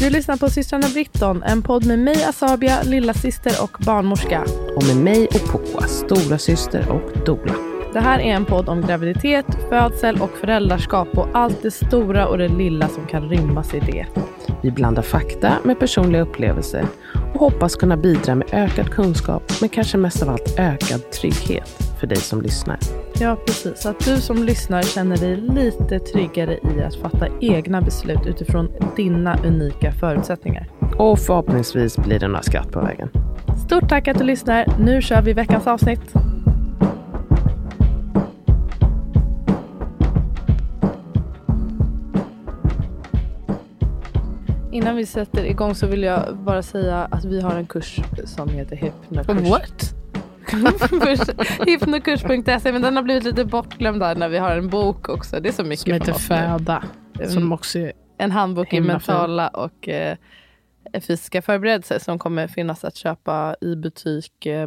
Du 0.00 0.10
lyssnar 0.10 0.36
på 0.36 0.50
systrarna 0.50 0.86
Britton, 0.92 1.42
en 1.42 1.62
podd 1.62 1.86
med 1.86 1.98
mig 1.98 2.24
Asabia, 2.24 2.82
lilla 2.82 3.14
syster 3.14 3.52
och 3.62 3.76
barnmorska. 3.78 4.44
Och 4.76 4.84
med 4.86 4.96
mig 4.96 5.26
och 5.26 5.52
Poa, 5.52 5.86
stora 5.86 6.38
syster 6.38 6.90
och 6.90 7.26
dola. 7.26 7.54
Det 7.92 8.00
här 8.00 8.18
är 8.18 8.34
en 8.34 8.44
podd 8.44 8.68
om 8.68 8.80
graviditet, 8.80 9.46
födsel 9.68 10.22
och 10.22 10.30
föräldraskap 10.30 11.18
och 11.18 11.28
allt 11.32 11.62
det 11.62 11.70
stora 11.70 12.28
och 12.28 12.38
det 12.38 12.48
lilla 12.48 12.88
som 12.88 13.06
kan 13.06 13.28
rymmas 13.28 13.74
i 13.74 13.80
det. 13.80 14.06
Vi 14.62 14.70
blandar 14.70 15.02
fakta 15.02 15.52
med 15.64 15.78
personliga 15.78 16.22
upplevelser 16.22 16.86
och 17.34 17.40
hoppas 17.40 17.76
kunna 17.76 17.96
bidra 17.96 18.34
med 18.34 18.48
ökad 18.52 18.90
kunskap, 18.90 19.52
men 19.60 19.68
kanske 19.68 19.98
mest 19.98 20.22
av 20.22 20.28
allt 20.28 20.58
ökad 20.58 21.10
trygghet 21.10 21.87
för 22.00 22.06
dig 22.06 22.18
som 22.18 22.42
lyssnar. 22.42 22.78
Ja, 23.20 23.36
precis. 23.46 23.86
Att 23.86 24.04
du 24.04 24.20
som 24.20 24.42
lyssnar 24.44 24.82
känner 24.82 25.16
dig 25.16 25.36
lite 25.36 25.98
tryggare 25.98 26.58
i 26.76 26.82
att 26.82 26.94
fatta 26.94 27.28
egna 27.40 27.80
beslut 27.82 28.26
utifrån 28.26 28.68
dina 28.96 29.38
unika 29.44 29.92
förutsättningar. 29.92 30.68
Och 30.98 31.18
förhoppningsvis 31.18 31.96
blir 31.96 32.18
det 32.18 32.28
några 32.28 32.42
skratt 32.42 32.72
på 32.72 32.80
vägen. 32.80 33.08
Stort 33.66 33.88
tack 33.88 34.08
att 34.08 34.18
du 34.18 34.24
lyssnar. 34.24 34.66
Nu 34.78 35.02
kör 35.02 35.22
vi 35.22 35.32
veckans 35.32 35.66
avsnitt. 35.66 36.00
Innan 44.72 44.96
vi 44.96 45.06
sätter 45.06 45.44
igång 45.44 45.74
så 45.74 45.86
vill 45.86 46.02
jag 46.02 46.36
bara 46.36 46.62
säga 46.62 47.08
att 47.10 47.24
vi 47.24 47.40
har 47.40 47.54
en 47.54 47.66
kurs 47.66 48.00
som 48.24 48.48
heter 48.48 48.76
Hypnokurs. 48.76 49.50
What? 49.50 49.97
Hypnokurs.se 51.66 52.72
men 52.72 52.82
den 52.82 52.96
har 52.96 53.02
blivit 53.02 53.24
lite 53.24 53.44
bortglömd 53.44 54.00
där 54.00 54.14
när 54.14 54.28
vi 54.28 54.38
har 54.38 54.50
en 54.56 54.68
bok 54.68 55.08
också. 55.08 55.40
Det 55.40 55.48
är 55.48 55.52
så 55.52 55.64
mycket 55.64 55.80
Som 55.84 55.92
heter 55.92 56.12
Föda. 56.12 56.82
Mm. 57.18 57.30
Som 57.30 57.52
också. 57.52 57.78
En 58.18 58.30
handbok 58.30 58.72
i 58.72 58.80
mentala 58.80 59.48
och 59.48 59.88
eh, 59.88 60.16
fysiska 60.94 61.42
förberedelser 61.42 61.98
som 61.98 62.18
kommer 62.18 62.48
finnas 62.48 62.84
att 62.84 62.96
köpa 62.96 63.56
i 63.60 63.76
butik 63.76 64.46
eh, 64.46 64.62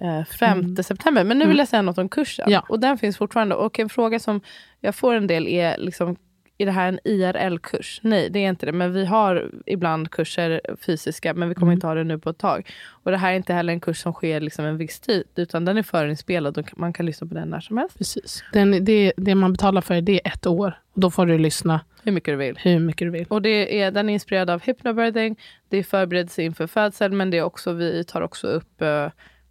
eh, 0.00 0.24
5 0.38 0.58
Mm. 0.60 0.82
september. 0.82 1.24
Men 1.24 1.38
nu 1.38 1.46
vill 1.46 1.58
jag 1.58 1.68
säga 1.68 1.82
något 1.82 1.98
om 1.98 2.08
kursen. 2.08 2.50
Ja. 2.50 2.64
Och 2.68 2.80
den 2.80 2.98
finns 2.98 3.16
fortfarande. 3.16 3.54
Och 3.54 3.78
en 3.78 3.88
fråga 3.88 4.18
som 4.18 4.40
jag 4.80 4.94
får 4.94 5.14
en 5.14 5.26
del 5.26 5.48
är 5.48 5.78
liksom 5.78 6.16
är 6.60 6.66
det 6.66 6.72
här 6.72 6.88
en 6.88 6.98
IRL-kurs? 7.04 8.00
Nej, 8.02 8.30
det 8.30 8.38
är 8.38 8.48
inte 8.48 8.66
det. 8.66 8.72
Men 8.72 8.92
vi 8.92 9.04
har 9.06 9.50
ibland 9.66 10.10
kurser 10.10 10.60
fysiska, 10.86 11.34
men 11.34 11.48
vi 11.48 11.54
kommer 11.54 11.66
Mm. 11.66 11.76
inte 11.76 11.86
ha 11.86 11.94
det 11.94 12.04
nu 12.04 12.18
på 12.18 12.30
ett 12.30 12.38
tag. 12.38 12.70
Och 12.88 13.10
det 13.10 13.16
här 13.16 13.32
är 13.32 13.36
inte 13.36 13.54
heller 13.54 13.72
en 13.72 13.80
kurs 13.80 13.98
som 13.98 14.12
sker 14.12 14.40
liksom 14.40 14.64
en 14.64 14.76
viss 14.76 15.00
tid, 15.00 15.24
utan 15.36 15.64
den 15.64 15.76
är 15.78 15.82
förinspelad 15.82 16.58
och 16.58 16.78
man 16.78 16.92
kan 16.92 17.06
lyssna 17.06 17.26
på 17.26 17.34
den 17.34 17.48
när 17.48 17.60
som 17.60 17.76
helst. 17.78 17.98
Precis. 17.98 18.44
Den, 18.52 18.84
det, 18.84 19.12
det 19.16 19.34
man 19.34 19.52
betalar 19.52 19.80
för 19.80 20.00
det 20.00 20.12
är 20.26 20.32
ett 20.32 20.46
år. 20.46 20.78
Och 20.92 21.00
då 21.00 21.10
får 21.10 21.26
du 21.26 21.38
lyssna 21.38 21.80
Hur 22.02 22.12
mycket 22.12 22.32
du 22.32 22.36
vill. 22.36 22.58
hur 22.58 22.78
mycket 22.78 23.06
du 23.06 23.10
vill. 23.10 23.26
Och 23.28 23.42
det 23.42 23.80
är, 23.82 23.90
den 23.90 24.08
är 24.08 24.12
inspirerad 24.12 24.50
av 24.50 24.62
hypnobirthing. 24.62 25.36
Det 25.68 25.76
är 25.78 25.82
förberedelse 25.82 26.42
inför 26.42 26.66
födsel, 26.66 27.12
men 27.12 27.30
det 27.30 27.38
är 27.38 27.42
också, 27.42 27.72
vi 27.72 28.04
tar 28.04 28.20
också 28.20 28.46
upp 28.46 28.82
eh, 28.82 29.08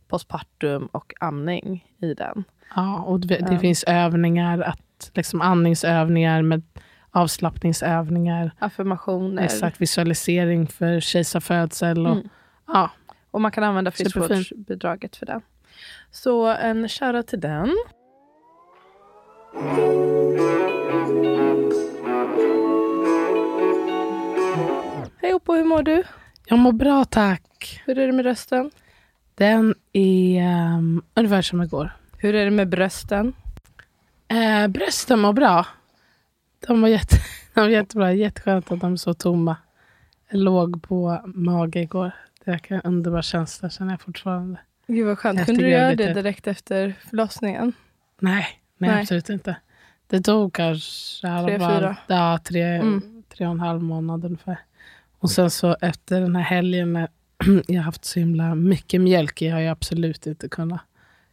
postpartum 0.07 0.85
och 0.91 1.13
amning 1.19 1.85
i 2.01 2.13
den. 2.13 2.43
Ja, 2.75 2.97
och 3.01 3.19
det, 3.19 3.27
det 3.37 3.53
Ja. 3.53 3.59
finns 3.59 3.83
övningar, 3.83 4.61
att, 4.61 5.11
liksom 5.13 5.41
andningsövningar 5.41 6.41
med 6.41 6.61
avslappningsövningar. 7.11 8.51
Affirmationer. 8.59 9.43
Exakt, 9.43 9.81
visualisering 9.81 10.67
för 10.67 10.99
kejsarfödsel. 10.99 12.05
Och, 12.07 12.11
Mm. 12.15 12.29
ja, 12.67 12.91
Och 13.31 13.41
man 13.41 13.51
kan 13.51 13.63
använda 13.63 13.91
friskvårdsbidraget 13.91 15.15
för 15.15 15.25
den. 15.25 15.41
Så 16.11 16.47
en 16.47 16.89
shoutout 16.89 17.27
till 17.27 17.39
den. 17.39 17.75
Hej 25.21 25.33
Oppo, 25.33 25.53
hur 25.53 25.63
mår 25.65 25.83
du? 25.83 26.03
jag 26.45 26.59
mår 26.59 26.71
bra 26.71 27.05
tack. 27.05 27.81
Hur 27.85 27.97
är 27.97 28.07
det 28.07 28.13
med 28.13 28.25
rösten? 28.25 28.71
Den 29.35 29.75
är 29.93 30.43
um, 30.77 31.01
ungefär 31.13 31.41
som 31.41 31.61
igår. 31.61 31.91
Hur 32.17 32.35
är 32.35 32.45
det 32.45 32.51
med 32.51 32.69
brösten? 32.69 33.33
Eh, 34.27 34.67
brösten 34.67 35.19
mår 35.19 35.33
bra. 35.33 35.65
De 36.67 36.81
var, 36.81 36.89
jätte, 36.89 37.15
de 37.53 37.59
var 37.61 37.67
jättebra. 37.69 38.13
Jätteskönt 38.13 38.71
att 38.71 38.79
de 38.79 38.93
är 38.93 38.97
så 38.97 39.13
tomma. 39.13 39.55
Jag 40.29 40.39
låg 40.39 40.83
på 40.83 41.21
mage 41.25 41.79
igår. 41.81 42.11
Det 42.45 42.51
är 42.51 42.73
en 42.73 42.81
underbar 42.81 43.21
känsla 43.21 43.69
känner 43.69 43.93
jag 43.93 44.01
fortfarande. 44.01 44.59
Gud 44.87 45.07
vad 45.07 45.19
skönt. 45.19 45.45
Kunde 45.45 45.61
du 45.63 45.69
göra 45.69 45.81
det 45.81 45.95
graviditet. 45.95 46.15
direkt 46.15 46.47
efter 46.47 46.95
förlossningen? 47.09 47.73
Nej, 48.19 48.47
nej, 48.77 48.89
Nej. 48.91 49.01
absolut 49.01 49.29
inte. 49.29 49.55
Det 50.07 50.21
tog 50.21 50.53
kanske 50.53 51.27
Tre, 51.45 51.59
fyra. 51.59 51.95
Ja, 52.07 52.39
tre, 52.43 52.63
Mm. 52.63 53.23
tre 53.29 53.45
och 53.45 53.51
en 53.51 53.59
halv 53.59 53.83
månad 53.83 54.25
ungefär. 54.25 54.59
Och 55.19 55.31
sen 55.31 55.49
så 55.51 55.77
efter 55.81 56.21
den 56.21 56.35
här 56.35 56.43
helgen 56.43 56.93
när 56.93 57.07
jag 57.67 57.81
haft 57.81 58.05
så 58.05 58.19
himla 58.19 58.55
mycket 58.55 59.01
mjölk 59.01 59.41
i 59.41 59.47
har 59.47 59.59
jag 59.59 59.71
absolut 59.71 60.27
inte 60.27 60.49
kunnat. 60.49 60.81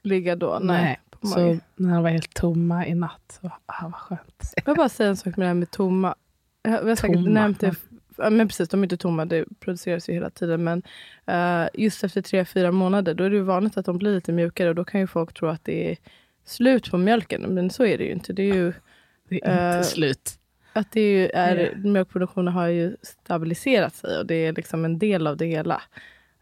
Ligga 0.02 0.36
då? 0.36 0.58
Nej. 0.62 1.00
På 1.20 1.26
Så 1.26 1.58
när 1.76 1.94
de 1.94 2.02
var 2.02 2.10
helt 2.10 2.34
tomma 2.34 2.86
i 2.86 2.94
natt, 2.94 3.38
så 3.42 3.50
ah, 3.66 3.74
vad 3.82 3.94
skönt. 3.94 4.52
Jag 4.56 4.64
vill 4.66 4.76
bara 4.76 4.88
säga 4.88 5.08
en 5.08 5.16
sak 5.16 5.36
med 5.36 5.44
det 5.44 5.48
här 5.48 5.54
med 5.54 5.70
tomma. 5.70 6.14
Jag 6.62 6.70
har 6.84 6.96
säkert 6.96 7.16
Tomma, 7.16 7.30
nämnt 7.30 7.60
det. 7.60 7.74
Men 8.30 8.48
precis, 8.48 8.68
de 8.68 8.80
är 8.80 8.84
inte 8.84 8.96
tomma, 8.96 9.24
det 9.24 9.44
produceras 9.60 10.08
ju 10.08 10.12
hela 10.12 10.30
tiden. 10.30 10.64
Men 10.64 10.82
eh, 11.26 11.68
just 11.74 12.04
efter 12.04 12.22
tre, 12.22 12.44
fyra 12.44 12.72
månader, 12.72 13.14
då 13.14 13.24
är 13.24 13.30
det 13.30 13.42
vanligt 13.42 13.76
att 13.76 13.86
de 13.86 13.98
blir 13.98 14.14
lite 14.14 14.32
mjukare. 14.32 14.68
Och 14.68 14.74
då 14.74 14.84
kan 14.84 15.00
ju 15.00 15.06
folk 15.06 15.32
tro 15.32 15.48
att 15.48 15.64
det 15.64 15.90
är 15.90 15.96
slut 16.44 16.90
på 16.90 16.98
mjölken. 16.98 17.42
Men 17.42 17.70
så 17.70 17.84
är 17.84 17.98
det 17.98 18.04
ju 18.04 18.12
inte. 18.12 18.32
Det 18.32 18.42
är 18.42 18.54
ju 18.54 18.72
Det 19.28 19.34
är 19.34 19.50
inte 19.68 19.76
Eh, 19.78 19.82
slut. 19.82 20.38
att 20.72 20.92
det 20.92 21.00
är 21.36 21.56
är, 21.56 21.74
mjölkproduktionen 21.76 22.54
har 22.54 22.66
ju 22.68 22.96
stabiliserat 23.02 23.94
sig 23.94 24.18
och 24.18 24.26
det 24.26 24.34
är 24.34 24.52
liksom 24.52 24.84
en 24.84 24.98
del 24.98 25.26
av 25.26 25.36
det 25.36 25.46
hela. 25.46 25.82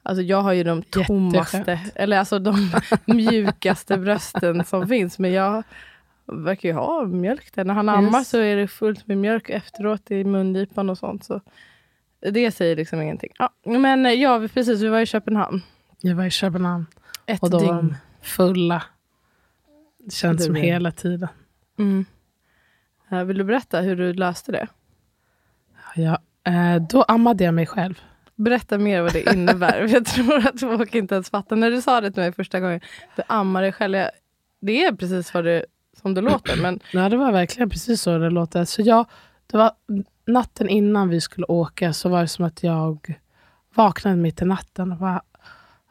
Alltså 0.06 0.22
jag 0.22 0.42
har 0.42 0.52
ju 0.52 0.64
de 0.64 0.78
Jätteskönt. 0.78 1.06
tommaste, 1.06 1.80
eller 1.94 2.18
alltså 2.18 2.38
de 2.38 2.70
mjukaste 3.06 3.98
brösten 3.98 4.64
som 4.64 4.88
finns. 4.88 5.18
Men 5.18 5.32
jag 5.32 5.62
verkar 6.26 6.68
ju 6.68 6.74
ha 6.74 7.04
mjölk 7.06 7.54
där. 7.54 7.64
När 7.64 7.74
han 7.74 7.86
Yes. 7.88 7.94
ammar 7.96 8.24
så 8.24 8.38
är 8.38 8.56
det 8.56 8.68
fullt 8.68 9.06
med 9.06 9.18
mjölk 9.18 9.50
efteråt 9.50 10.10
i 10.10 10.24
mungipan 10.24 10.90
och 10.90 10.98
sånt. 10.98 11.24
Så 11.24 11.40
det 12.20 12.50
säger 12.50 12.76
liksom 12.76 13.00
ingenting. 13.00 13.30
Ja, 13.38 13.50
men 13.64 14.06
eh, 14.06 14.12
ja, 14.12 14.38
vi- 14.38 14.48
precis, 14.48 14.80
vi 14.82 14.88
var 14.88 15.00
i 15.00 15.06
Köpenhamn. 15.06 15.62
Jag 16.00 16.14
var 16.16 16.24
i 16.24 16.30
Köpenhamn 16.30 16.86
Ett 17.26 17.42
och 17.42 17.50
då 17.50 17.58
var 17.58 17.66
dygn. 17.66 17.76
de 18.20 18.26
fulla. 18.26 18.82
Det 20.04 20.12
känns 20.12 20.38
Det 20.38 20.44
som 20.44 20.54
hela 20.54 20.90
tiden. 20.92 21.28
Mm. 21.78 22.04
Eh, 23.10 23.24
Vill 23.24 23.38
du 23.38 23.44
berätta 23.44 23.80
hur 23.80 23.96
du 23.96 24.12
löste 24.12 24.52
det? 24.52 24.66
Ja, 25.94 26.18
eh, 26.44 26.82
då 26.90 27.02
ammade 27.02 27.44
jag 27.44 27.54
mig 27.54 27.66
själv. 27.66 28.00
Berätta 28.36 28.78
mer 28.78 29.02
vad 29.02 29.12
det 29.12 29.32
innebär. 29.32 29.88
jag 29.88 30.04
tror 30.04 30.46
att 30.46 30.60
folk 30.60 30.94
inte 30.94 31.14
ens 31.14 31.30
fattar. 31.30 31.56
När 31.56 31.70
du 31.70 31.82
sa 31.82 32.00
det 32.00 32.10
till 32.10 32.22
mig 32.22 32.32
första 32.32 32.60
gången, 32.60 32.80
du 33.16 33.22
ammar 33.26 33.62
dig 33.62 33.72
själv. 33.72 33.96
Jag, 33.96 34.10
det 34.60 34.84
är 34.84 34.92
precis 34.92 35.34
vad 35.34 35.44
det, 35.44 35.64
som 36.02 36.14
det 36.14 36.20
låter. 36.20 36.62
Men 36.62 36.80
Ja, 36.92 37.08
det 37.08 37.16
var 37.16 37.32
verkligen 37.32 37.70
precis 37.70 38.02
så 38.02 38.18
det 38.18 38.30
låter. 38.30 38.64
Så 38.64 38.82
jag, 38.82 39.06
det 39.46 39.56
var 39.56 39.72
natten 40.26 40.68
innan 40.68 41.08
vi 41.08 41.20
skulle 41.20 41.46
åka 41.46 41.92
så 41.92 42.08
var 42.08 42.20
det 42.20 42.28
som 42.28 42.44
att 42.44 42.62
jag 42.62 43.16
vaknade 43.74 44.16
mitt 44.16 44.42
i 44.42 44.44
natten 44.44 44.92
och 44.92 44.98
bara, 44.98 45.22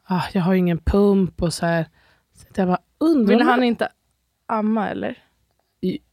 ah, 0.03 0.23
jag 0.33 0.41
har 0.41 0.53
ingen 0.53 0.77
pump 0.77 1.41
och 1.41 1.53
så 1.53 1.65
här. 1.65 1.85
Så 2.33 2.45
jag 2.55 2.67
bara, 2.67 2.79
undrar 2.97 3.33
ville 3.33 3.43
om 3.43 3.49
han 3.49 3.63
inte 3.63 3.89
amma 4.45 4.89
eller? 4.89 5.17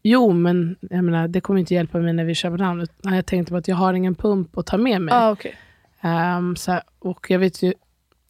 Jo, 0.03 0.33
men 0.33 0.77
jag 0.81 1.05
menar, 1.05 1.29
det 1.29 1.41
kommer 1.41 1.61
inte 1.61 1.75
hjälpa 1.75 1.99
mig 1.99 2.13
när 2.13 2.25
vi 2.25 2.35
köper 2.35 2.59
namn. 2.59 2.81
utan 2.81 3.15
Jag 3.15 3.27
tänkte 3.27 3.51
på 3.51 3.57
att 3.57 3.69
jag 3.69 3.77
har 3.77 3.95
ingen 3.95 4.15
pump 4.15 4.59
att 4.59 4.67
ta 4.67 4.77
med 4.77 5.03
mig. 5.03 5.15
Ah, 5.15 5.31
okay. 5.31 5.53
Ehm, 6.01 6.57
så 6.57 6.81
och 6.99 7.27
jag 7.31 7.39
vet 7.39 7.63
ju, 7.63 7.75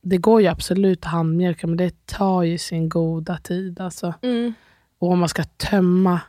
det 0.02 0.18
går 0.18 0.40
ju 0.40 0.46
absolut 0.46 1.04
att 1.04 1.12
handmjölka, 1.12 1.66
men 1.66 1.76
det 1.76 2.06
tar 2.06 2.42
ju 2.42 2.58
sin 2.58 2.88
goda 2.88 3.36
tid. 3.36 3.80
Alltså. 3.80 4.14
mm. 4.22 4.52
Och 4.98 5.10
om 5.10 5.18
man 5.18 5.28
ska 5.28 5.44
tömma 5.44 6.20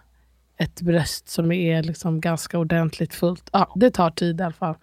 ett 0.57 0.81
bröst 0.81 1.30
som 1.30 1.51
är 1.51 1.84
liksom 1.84 2.22
ganska 2.22 2.59
ordentligt 2.59 3.13
fullt. 3.13 3.50
Ja, 3.53 3.74
det 3.75 3.91
tar 3.91 4.12
tid 4.12 4.40
i 4.40 4.44
alla 4.44 4.53
fall. 4.53 4.75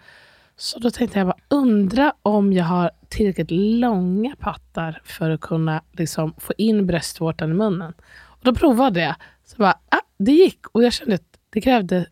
Så 0.57 0.79
då 0.79 0.91
tänkte 0.91 1.19
jag 1.19 1.27
bara, 1.27 1.39
undra 1.49 2.15
om 2.23 2.53
jag 2.53 2.65
har 2.65 2.91
tillräckligt 3.09 3.51
långa 3.51 4.37
pattar 4.39 5.01
för 5.05 5.31
att 5.31 5.41
kunna 5.41 5.83
liksom 5.93 6.35
få 6.39 6.53
in 6.59 6.87
bröstvårtan 6.87 7.51
i 7.51 7.55
munnen. 7.55 7.93
Och 8.11 8.45
då 8.45 8.55
provade 8.55 9.01
jag. 9.01 9.15
Så 9.45 9.57
bara, 9.57 9.79
ah, 9.89 10.01
det 10.19 10.33
gick. 10.33 10.67
Och 10.67 10.85
jag 10.85 10.93
kände 10.93 11.15
att 11.15 11.39
det 11.51 11.61
krävde, 11.61 12.07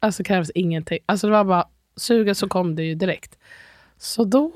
alltså 0.00 0.24
krävdes 0.24 0.50
ingenting. 0.54 0.98
Alltså 1.06 1.26
det 1.26 1.32
var 1.32 1.44
bara, 1.44 1.68
suga 1.96 2.34
så 2.34 2.48
kom 2.48 2.74
det 2.76 2.82
ju 2.82 2.94
direkt. 2.94 3.38
Så 3.98 4.24
då 4.24 4.48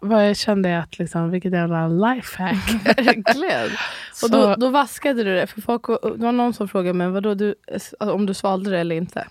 var 0.00 0.22
jag, 0.22 0.36
kände 0.36 0.68
jag 0.68 0.82
att 0.82 0.98
liksom, 0.98 1.30
vilket 1.30 1.52
jävla 1.52 1.88
lifehack. 1.88 2.74
Verkligen. 2.84 3.70
Och 4.22 4.30
då, 4.30 4.54
då 4.54 4.70
vaskade 4.70 5.24
du 5.24 5.34
det. 5.34 5.46
För 5.46 5.60
folk, 5.60 5.86
det 5.86 6.24
var 6.24 6.32
någon 6.32 6.54
som 6.54 6.68
frågade 6.68 6.94
mig 6.94 7.08
vadå, 7.08 7.34
du, 7.34 7.54
alltså, 7.72 7.96
om 7.98 8.26
du 8.26 8.34
svalde 8.34 8.70
det 8.70 8.78
eller 8.78 8.96
inte. 8.96 9.28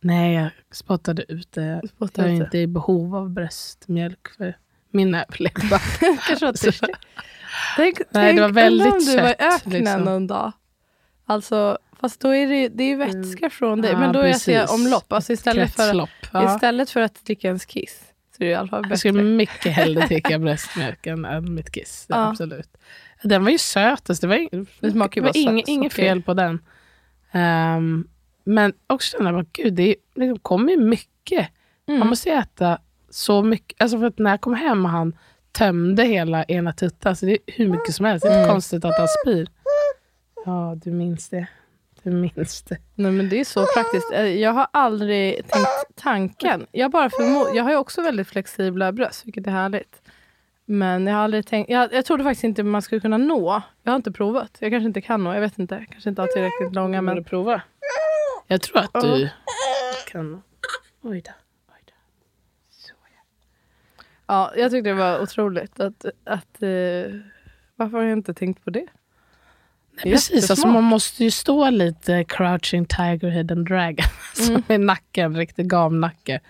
Nej, 0.00 0.34
jag 0.34 0.50
spottade 0.70 1.32
ut 1.32 1.52
det. 1.52 1.82
Spottade 1.88 2.28
Jag 2.28 2.36
är 2.36 2.44
inte 2.44 2.58
i 2.58 2.66
behov 2.66 3.16
av 3.16 3.30
bröstmjölk 3.30 4.28
för 4.36 4.56
min 4.90 5.14
överlevnad. 5.14 5.80
Kanske 6.28 6.52
törstig. 6.52 6.94
Tänk, 7.76 7.98
Nej, 8.10 8.34
det 8.34 8.40
var 8.40 8.48
väldigt 8.48 8.92
om 8.92 8.98
du 8.98 9.16
var 9.16 9.28
i 9.28 9.34
sött, 9.38 9.40
öknen 9.40 9.78
liksom. 9.78 10.02
någon 10.02 10.26
dag. 10.26 10.52
Alltså, 11.26 11.78
fast 12.00 12.20
då 12.20 12.34
är 12.34 12.46
det, 12.46 12.68
det 12.68 12.84
är 12.84 12.88
ju 12.88 12.96
vätska 12.96 13.50
från 13.50 13.80
dig. 13.80 13.92
Ja, 13.92 13.98
men 13.98 14.12
då 14.12 14.20
är 14.20 14.32
precis. 14.32 14.54
jag 14.54 14.70
omlopp. 14.70 15.12
Alltså 15.12 15.32
istället 15.32 15.74
för. 15.74 16.08
Ja. 16.32 16.54
Istället 16.54 16.90
för 16.90 17.00
att 17.00 17.24
dricka 17.24 17.48
ens 17.48 17.66
kiss 17.66 18.05
så 18.36 18.42
är 18.42 18.46
det 18.46 18.52
i 18.52 18.54
alla 18.54 18.68
fall 18.68 18.78
Jag 18.78 18.82
bättre. 18.88 18.96
skulle 18.98 19.22
mycket 19.22 19.72
hellre 19.72 20.06
dricka 20.06 20.38
bröstmjölk 20.38 21.06
än, 21.06 21.54
mitt 21.54 21.70
kiss. 21.72 22.06
Ja. 22.08 22.28
Absolut. 22.30 22.68
Den 23.22 23.44
var 23.44 23.50
ju 23.50 23.58
sötast. 23.58 24.20
Det 24.20 24.26
var, 24.26 24.36
ing- 24.36 24.66
Det 24.80 24.90
smakar 24.90 25.34
ju 25.34 25.62
inget, 25.66 25.92
fel 25.92 26.22
på 26.22 26.34
den. 26.34 26.58
Ehm, 27.32 28.08
men 28.44 28.72
också 28.86 29.16
jag 29.20 29.34
bara, 29.34 29.44
gud, 29.52 29.74
det 29.74 29.82
är- 29.88 29.96
det 30.14 30.38
kommer 30.42 30.72
ju 30.72 30.78
mycket. 30.80 31.48
Mm. 31.88 31.98
Man 31.98 32.08
måste 32.08 32.30
äta 32.30 32.78
så 33.10 33.42
mycket. 33.42 33.82
Alltså 33.82 33.98
för 33.98 34.06
att 34.06 34.18
när 34.18 34.30
jag 34.30 34.40
kom 34.40 34.54
hem 34.54 34.84
och 34.84 34.90
han 34.90 35.16
tömde 35.52 36.02
hela 36.04 36.44
ena 36.44 36.72
tuttan, 36.72 37.16
så 37.16 37.26
det 37.26 37.32
är 37.32 37.38
hur 37.46 37.68
mycket 37.68 37.94
som 37.94 38.06
helst. 38.06 38.22
Det 38.22 38.28
är 38.28 38.32
inte 38.32 38.38
Mm. 38.42 38.50
konstigt 38.52 38.84
att 38.84 38.98
han 38.98 39.08
spyr. 39.24 39.48
Ja, 40.44 40.76
du 40.84 40.90
minns 40.90 41.28
det. 41.28 41.46
Du 42.06 42.12
minns 42.36 42.62
det. 42.62 42.78
Nej, 42.94 43.12
men 43.12 43.28
det 43.28 43.40
är 43.40 43.44
så 43.44 43.66
praktiskt. 43.74 44.12
Eh, 44.12 44.24
Jag 44.26 44.52
har 44.52 44.66
aldrig 44.70 45.48
tänkt 45.48 45.68
tanken. 45.94 46.66
Jag, 46.72 46.90
bara 46.90 47.08
förmo- 47.08 47.54
jag 47.54 47.64
har 47.64 47.70
ju 47.70 47.76
också 47.76 48.02
väldigt 48.02 48.28
flexibla 48.28 48.92
bröst, 48.92 49.26
vilket 49.26 49.46
är 49.46 49.50
härligt. 49.50 50.02
Men 50.64 51.06
jag 51.06 51.14
har 51.14 51.22
aldrig 51.24 51.46
tänkt... 51.46 51.70
Jag, 51.70 51.92
jag 51.92 52.04
trodde 52.04 52.24
faktiskt 52.24 52.44
inte 52.44 52.62
man 52.62 52.82
skulle 52.82 53.00
kunna 53.00 53.16
nå. 53.18 53.62
Jag 53.82 53.92
har 53.92 53.96
inte 53.96 54.12
provat. 54.12 54.56
Jag 54.58 54.70
kanske 54.72 54.86
inte 54.86 55.00
kan 55.00 55.24
nå. 55.24 55.34
Jag 55.34 55.40
vet 55.40 55.58
inte. 55.58 55.74
Jag 55.74 55.88
kanske 55.88 56.08
inte 56.08 56.22
har 56.22 56.26
tillräckligt 56.28 56.72
långa. 56.74 57.02
Men 57.02 57.16
du 57.16 57.24
prova? 57.24 57.62
Jag 58.46 58.62
tror 58.62 58.78
att 58.78 58.92
du 59.02 59.28
kan... 60.12 60.42
Oj 61.02 61.20
då. 61.24 61.30
Oj 61.68 61.82
då. 61.86 61.92
Så, 62.70 62.92
ja. 63.16 63.22
ja, 64.26 64.52
jag 64.56 64.70
tyckte 64.70 64.88
det 64.90 64.94
var 64.94 65.20
otroligt. 65.22 65.80
Att, 65.80 66.04
att, 66.24 66.62
eh, 66.62 67.12
varför 67.76 67.96
har 67.98 68.02
jag 68.04 68.12
inte 68.12 68.34
tänkt 68.34 68.64
på 68.64 68.70
det? 68.70 68.86
Nej, 70.04 70.12
precis, 70.14 70.50
alltså 70.50 70.68
man 70.68 70.84
måste 70.84 71.24
ju 71.24 71.30
stå 71.30 71.70
lite 71.70 72.24
crouching 72.24 72.86
tiger 72.86 73.28
hidden 73.28 73.64
dragon. 73.64 74.04
Som 74.34 74.54
Mm. 74.68 74.82
i 74.82 74.84
nacken, 74.86 75.36
riktig 75.36 75.70
gamnacke. 75.70 76.40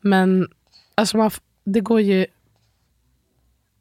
Men 0.00 0.48
alltså 0.94 1.16
man, 1.16 1.30
det 1.64 1.80
går 1.80 2.00
ju 2.00 2.26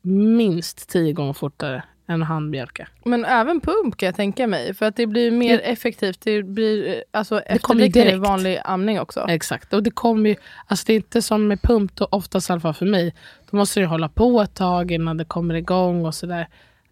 minst 0.02 0.90
tio 0.90 1.14
gånger 1.14 1.34
fortare 1.34 1.84
än 2.08 2.22
att 2.22 2.28
handmjölka. 2.28 2.88
Men 3.06 3.26
även 3.26 3.62
pump 3.62 3.98
kan 3.98 4.06
jag 4.06 4.16
tänka 4.16 4.48
mig. 4.48 4.74
För 4.74 4.86
att 4.86 4.96
det 4.96 5.08
blir 5.08 5.32
mer 5.32 5.62
effektivt. 5.64 6.22
Det 6.22 6.44
blir 6.44 6.88
eh, 6.88 7.02
alltså 7.12 7.40
efterliknar 7.40 8.16
vanlig 8.18 8.60
amning 8.64 9.00
också. 9.00 9.26
Exakt. 9.30 9.74
Och 9.74 9.84
det 9.84 9.92
kommer 9.92 10.30
ju, 10.30 10.36
alltså 10.68 10.84
det 10.88 10.94
är 10.94 10.96
inte 10.96 11.22
som 11.22 11.48
med 11.48 11.62
pump, 11.62 11.96
då, 11.96 12.08
oftast 12.12 12.50
i 12.50 12.54
alla 12.54 12.60
fall 12.60 12.74
för 12.74 12.86
mig. 12.86 13.14
Då 13.52 13.58
måste 13.58 13.80
du 13.80 13.86
hålla 13.86 14.10
på 14.10 14.42
ett 14.42 14.56
tag 14.56 14.92
innan 14.92 15.18
det 15.18 15.26
kommer 15.26 15.54
igång 15.54 16.06
och 16.06 16.16
sådär. 16.16 16.48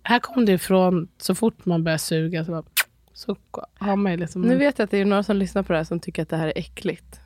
Här 0.08 0.20
kommer 0.20 0.46
det 0.46 0.54
ifrån, 0.54 1.08
så 1.18 1.36
fort 1.36 1.66
man 1.66 1.84
börjar 1.84 1.98
suga 1.98 2.46
så, 2.46 2.52
bara, 2.52 2.64
så 3.14 3.36
har 3.80 3.96
man 3.96 4.12
ju 4.12 4.18
liksom, 4.18 4.42
Nu 4.42 4.56
vet 4.56 4.80
jag 4.80 4.86
att 4.86 4.92
det 4.92 4.98
är 4.98 5.06
några 5.06 5.24
som 5.24 5.38
lyssnar 5.38 5.64
på 5.64 5.74
det 5.74 5.80
här 5.80 5.84
som 5.84 6.00
tycker 6.00 6.22
att 6.22 6.30
det 6.30 6.38
här 6.38 6.48
är 6.48 6.54
äckligt. 6.56 7.20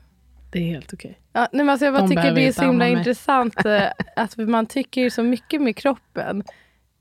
det 0.52 0.58
är 0.58 0.66
helt 0.66 0.92
okej. 0.92 1.20
Ja, 1.32 1.40
nej, 1.52 1.64
men 1.64 1.68
alltså 1.68 1.84
jag 1.84 1.94
bara 1.94 2.02
De 2.02 2.08
tycker 2.08 2.34
det 2.34 2.48
är 2.48 2.52
så 2.52 2.62
himla 2.62 2.88
intressant 2.88 3.64
eh, 3.64 3.82
att 4.16 4.36
man 4.36 4.66
tycker 4.66 5.10
så 5.10 5.22
mycket 5.22 5.62
med 5.62 5.76
kroppen 5.76 6.44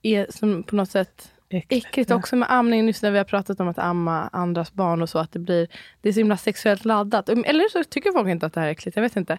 är 0.02 0.28
som 0.30 0.64
på 0.64 0.76
något 0.76 0.90
sätt 0.92 1.32
äckligt 1.50 2.10
ja. 2.10 2.16
också 2.16 2.36
med 2.36 2.52
amning. 2.52 2.88
Just 2.88 3.04
när 3.04 3.12
vi 3.12 3.18
har 3.18 3.26
pratat 3.26 3.60
om 3.60 3.68
att 3.68 3.80
amma 3.80 4.30
andras 4.34 4.74
barn 4.74 5.02
och 5.02 5.10
så 5.10 5.20
att 5.20 5.32
det 5.32 5.40
blir 5.40 5.68
det 6.02 6.10
är 6.10 6.14
så 6.14 6.20
himla 6.20 6.38
sexuellt 6.38 6.86
laddat. 6.86 7.30
Eller 7.30 7.70
så 7.70 7.84
tycker 7.84 8.12
folk 8.12 8.30
inte 8.30 8.46
att 8.46 8.54
det 8.54 8.60
här 8.60 8.68
är 8.68 8.72
äckligt. 8.72 8.96
Jag 8.96 9.04
vet 9.04 9.16
inte. 9.16 9.38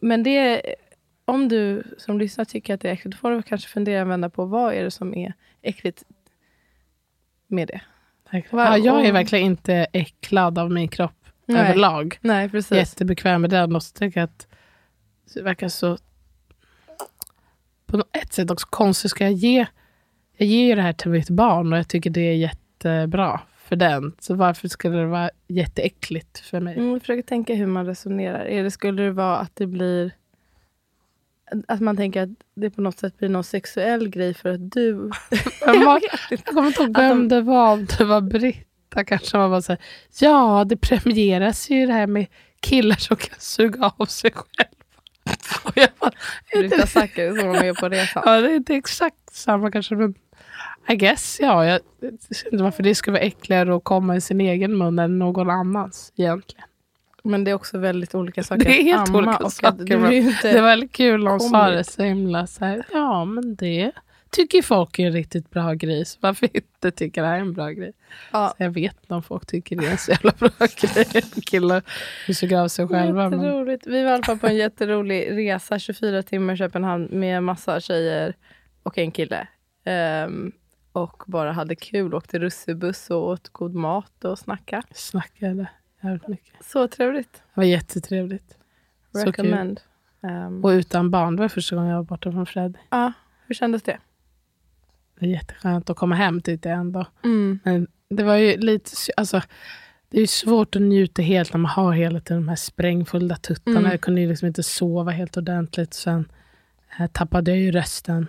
Men 0.00 0.22
det 0.22 0.38
är, 0.38 0.74
om 1.24 1.48
du 1.48 1.82
som 1.98 2.18
lyssnar 2.18 2.44
tycker 2.44 2.74
att 2.74 2.80
det 2.80 2.88
är 2.88 2.92
äckligt, 2.92 3.16
då 3.16 3.18
får 3.18 3.30
du 3.30 3.42
kanske 3.42 3.68
fundera 3.68 4.02
och 4.02 4.10
vända 4.10 4.30
på 4.30 4.44
vad 4.44 4.74
är 4.74 4.84
det 4.84 4.90
som 4.90 5.14
är 5.14 5.32
äckligt 5.62 6.04
med 7.46 7.68
det. 7.68 7.80
Ja, 8.50 8.78
jag 8.78 9.06
är 9.06 9.12
verkligen 9.12 9.44
inte 9.44 9.86
äcklad 9.92 10.58
av 10.58 10.70
min 10.70 10.88
kropp 10.88 11.26
Nej. 11.46 11.60
överlag. 11.60 12.18
Nej, 12.20 12.48
precis. 12.48 12.76
Jättebekväm 12.76 13.40
med 13.40 13.50
den 13.50 13.76
och 13.76 13.82
så 13.82 13.92
tycker 13.92 14.20
jag 14.20 14.24
att 14.24 14.46
det 15.34 15.42
verkar 15.42 15.68
så 15.68 15.98
på 17.86 18.04
ett 18.12 18.32
sätt 18.32 18.50
också 18.50 18.66
konstigt. 18.70 19.10
Ska 19.10 19.24
jag 19.24 19.32
ge, 19.32 19.66
jag 20.36 20.48
ger 20.48 20.66
ju 20.66 20.74
det 20.74 20.82
här 20.82 20.92
till 20.92 21.10
mitt 21.10 21.30
barn 21.30 21.72
och 21.72 21.78
jag 21.78 21.88
tycker 21.88 22.10
det 22.10 22.20
är 22.20 22.34
jättebra 22.34 23.40
för 23.56 23.76
den. 23.76 24.12
Så 24.18 24.34
varför 24.34 24.68
skulle 24.68 24.96
det 24.96 25.06
vara 25.06 25.30
jätteäckligt 25.48 26.38
för 26.38 26.60
mig? 26.60 26.76
Mm, 26.76 26.90
jag 26.90 27.00
försöker 27.00 27.22
tänka 27.22 27.54
hur 27.54 27.66
man 27.66 27.86
resonerar. 27.86 28.62
Det, 28.62 28.70
skulle 28.70 29.02
det 29.02 29.10
vara 29.10 29.36
att 29.36 29.56
det 29.56 29.66
blir... 29.66 30.12
Att 31.68 31.80
man 31.80 31.96
tänker 31.96 32.22
att 32.22 32.28
det 32.54 32.70
på 32.70 32.80
något 32.80 32.98
sätt 32.98 33.18
blir 33.18 33.28
någon 33.28 33.44
sexuell 33.44 34.08
grej 34.08 34.34
för 34.34 34.48
att 34.48 34.72
du... 34.72 35.10
Jag 35.66 36.44
kommer 36.44 36.66
inte 36.66 36.82
ihåg 36.82 36.96
vem 36.96 37.28
det 37.28 37.40
var, 37.40 37.72
om 37.72 37.86
det 37.98 38.04
var 38.04 38.20
Britta 38.20 39.04
kanske. 39.06 39.36
Man 39.36 39.50
bara 39.50 39.62
så 39.62 39.72
här, 39.72 39.80
ja, 40.20 40.64
det 40.68 40.76
premieras 40.76 41.70
ju 41.70 41.86
det 41.86 41.92
här 41.92 42.06
med 42.06 42.26
killar 42.60 42.96
som 42.96 43.16
kan 43.16 43.38
suga 43.38 43.92
av 43.96 44.06
sig 44.06 44.30
själva. 44.30 44.74
Och 45.64 45.72
jag 45.74 45.88
bara, 46.00 46.12
Britta 46.52 46.86
Zackari 46.86 47.40
som 47.40 47.48
var 47.48 47.60
med 47.60 47.76
på 47.76 47.88
resan. 47.88 48.22
Ja, 48.26 48.40
det 48.40 48.50
är 48.50 48.56
inte 48.56 48.74
exakt 48.74 49.30
samma 49.32 49.70
kanske, 49.70 49.94
men 49.94 50.14
I 50.88 50.96
guess, 50.96 51.38
ja. 51.40 51.66
Jag 51.66 51.80
jag 52.00 52.12
inte 52.52 52.64
varför 52.64 52.82
det 52.82 52.94
skulle 52.94 53.12
vara 53.12 53.22
äckligare 53.22 53.76
att 53.76 53.84
komma 53.84 54.16
i 54.16 54.20
sin 54.20 54.40
egen 54.40 54.78
mun 54.78 54.98
än 54.98 55.18
någon 55.18 55.50
annans 55.50 56.12
egentligen. 56.16 56.68
Men 57.24 57.44
det 57.44 57.50
är 57.50 57.54
också 57.54 57.78
väldigt 57.78 58.14
olika 58.14 58.42
saker 58.42 58.64
Det 58.64 58.80
är 58.80 58.82
helt 58.84 59.08
amma. 59.08 59.18
olika 59.18 59.50
saker, 59.50 60.10
ju 60.12 60.16
inte, 60.16 60.52
Det 60.52 60.60
var 60.60 60.68
väldigt 60.68 60.92
kul 60.92 61.26
hon 61.26 61.40
sa 61.40 61.70
det 61.70 61.84
så 61.84 62.02
himla 62.02 62.46
så 62.46 62.64
här, 62.64 62.84
ja 62.92 63.24
men 63.24 63.54
det 63.54 63.92
tycker 64.30 64.62
folk 64.62 64.98
är 64.98 65.06
en 65.06 65.12
riktigt 65.12 65.50
bra 65.50 65.72
grej, 65.72 66.04
så 66.04 66.18
varför 66.20 66.56
inte 66.56 66.90
tycker 66.90 67.22
det 67.22 67.28
här 67.28 67.36
är 67.36 67.40
en 67.40 67.52
bra 67.52 67.70
grej? 67.70 67.92
ja, 68.32 68.54
Så 68.56 68.62
jag 68.62 68.70
vet 68.70 68.96
inte 69.00 69.14
om 69.14 69.22
folk 69.22 69.46
tycker 69.46 69.76
det 69.76 69.86
är 69.86 69.90
en 69.90 69.98
så 69.98 70.10
jävla 70.10 70.32
bra 70.38 70.50
grej. 70.80 71.22
Killar 71.46 71.82
vill 72.26 72.36
suga 72.36 72.62
av 72.62 72.68
sig 72.68 72.88
själva. 72.88 73.30
Men. 73.30 73.40
Vi 73.86 74.02
var 74.02 74.10
i 74.10 74.14
alla 74.14 74.22
fall 74.22 74.38
på 74.38 74.46
en 74.46 74.56
jätterolig 74.56 75.30
resa, 75.30 75.78
24 75.78 76.22
timmar 76.22 76.54
i 76.54 76.56
Köpenhamn 76.56 77.08
med 77.12 77.42
massa 77.42 77.80
tjejer 77.80 78.34
och 78.82 78.98
en 78.98 79.10
kille. 79.10 79.48
Ehm, 79.84 80.52
och 80.92 81.22
bara 81.26 81.52
hade 81.52 81.76
kul, 81.76 82.14
åkte 82.14 82.38
russebuss 82.38 83.10
och 83.10 83.28
åt 83.28 83.48
god 83.48 83.74
mat 83.74 84.24
och 84.24 84.38
snacka. 84.38 84.82
snackade 84.94 85.66
jävligt 86.04 86.28
mycket. 86.28 86.64
Så 86.64 86.88
trevligt. 86.88 87.32
Det 87.32 87.40
var 87.60 87.64
jättetrevligt. 87.64 88.56
Så 89.12 89.18
kul. 89.18 89.26
Recommend. 89.26 89.80
Ehm, 90.22 90.64
Och 90.64 90.68
utan 90.68 91.10
barn, 91.10 91.36
det 91.36 91.42
var 91.42 91.48
första 91.48 91.76
gången 91.76 91.90
jag 91.90 91.96
var 91.96 92.04
borta 92.04 92.32
från 92.32 92.46
Fred. 92.46 92.78
ja, 92.90 93.12
hur 93.46 93.54
kändes 93.54 93.82
det? 93.82 93.98
Det 95.20 95.26
är 95.26 95.30
jätteskönt 95.30 95.90
att 95.90 95.96
komma 95.96 96.14
hem 96.14 96.40
tyckte 96.40 96.68
jag 96.68 96.78
ändå. 96.78 97.06
Mm. 97.24 97.58
Men 97.64 97.86
det 98.08 98.22
var 98.22 98.36
ju 98.36 98.56
lite, 98.56 98.90
alltså, 99.16 99.42
det 100.08 100.20
är 100.20 100.26
svårt 100.26 100.76
att 100.76 100.82
njuta 100.82 101.22
helt 101.22 101.52
när 101.52 101.60
man 101.60 101.70
har 101.70 101.92
hela 101.92 102.20
tiden 102.20 102.42
de 102.42 102.48
här 102.48 102.56
sprängfulla 102.56 103.36
tuttarna. 103.36 103.78
Mm. 103.78 103.90
Jag 103.90 104.00
kunde 104.00 104.20
ju 104.20 104.28
liksom 104.28 104.46
inte 104.48 104.62
sova 104.62 105.10
helt 105.10 105.36
ordentligt. 105.36 105.94
Sen 105.94 106.28
eh, 106.98 107.06
tappade 107.06 107.50
jag 107.50 107.60
ju 107.60 107.70
rösten 107.72 108.26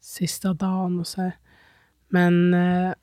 sista 0.00 0.52
dagen 0.52 1.00
och 1.00 1.06
så 1.06 1.20
här. 1.22 1.32
Men 2.08 2.54
eh, 2.54 2.94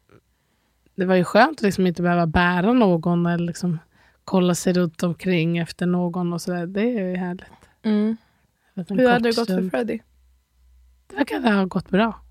det 1.02 1.08
var 1.08 1.16
ju 1.16 1.24
skönt 1.24 1.58
att 1.60 1.62
liksom 1.62 1.88
inte 1.88 2.02
behöva 2.02 2.28
bära 2.28 2.74
någon 2.74 3.26
eller 3.26 3.46
liksom 3.46 3.80
kolla 4.24 4.56
sig 4.56 4.74
runt 4.74 5.04
omkring 5.04 5.58
efter 5.58 5.86
någon 5.86 6.34
och 6.34 6.42
så 6.42 6.52
där. 6.52 6.68
Det 6.68 6.82
är 6.82 7.10
ju 7.10 7.16
härligt. 7.16 7.46
Mm. 7.84 8.18
Hur 8.74 9.10
hade 9.10 9.30
det 9.30 9.36
gått 9.36 9.48
för 9.48 9.70
Freddy? 9.70 10.00
Det 11.08 11.16
verkade 11.16 11.52
ha 11.52 11.66
gått 11.66 11.90
bra. 11.90 12.22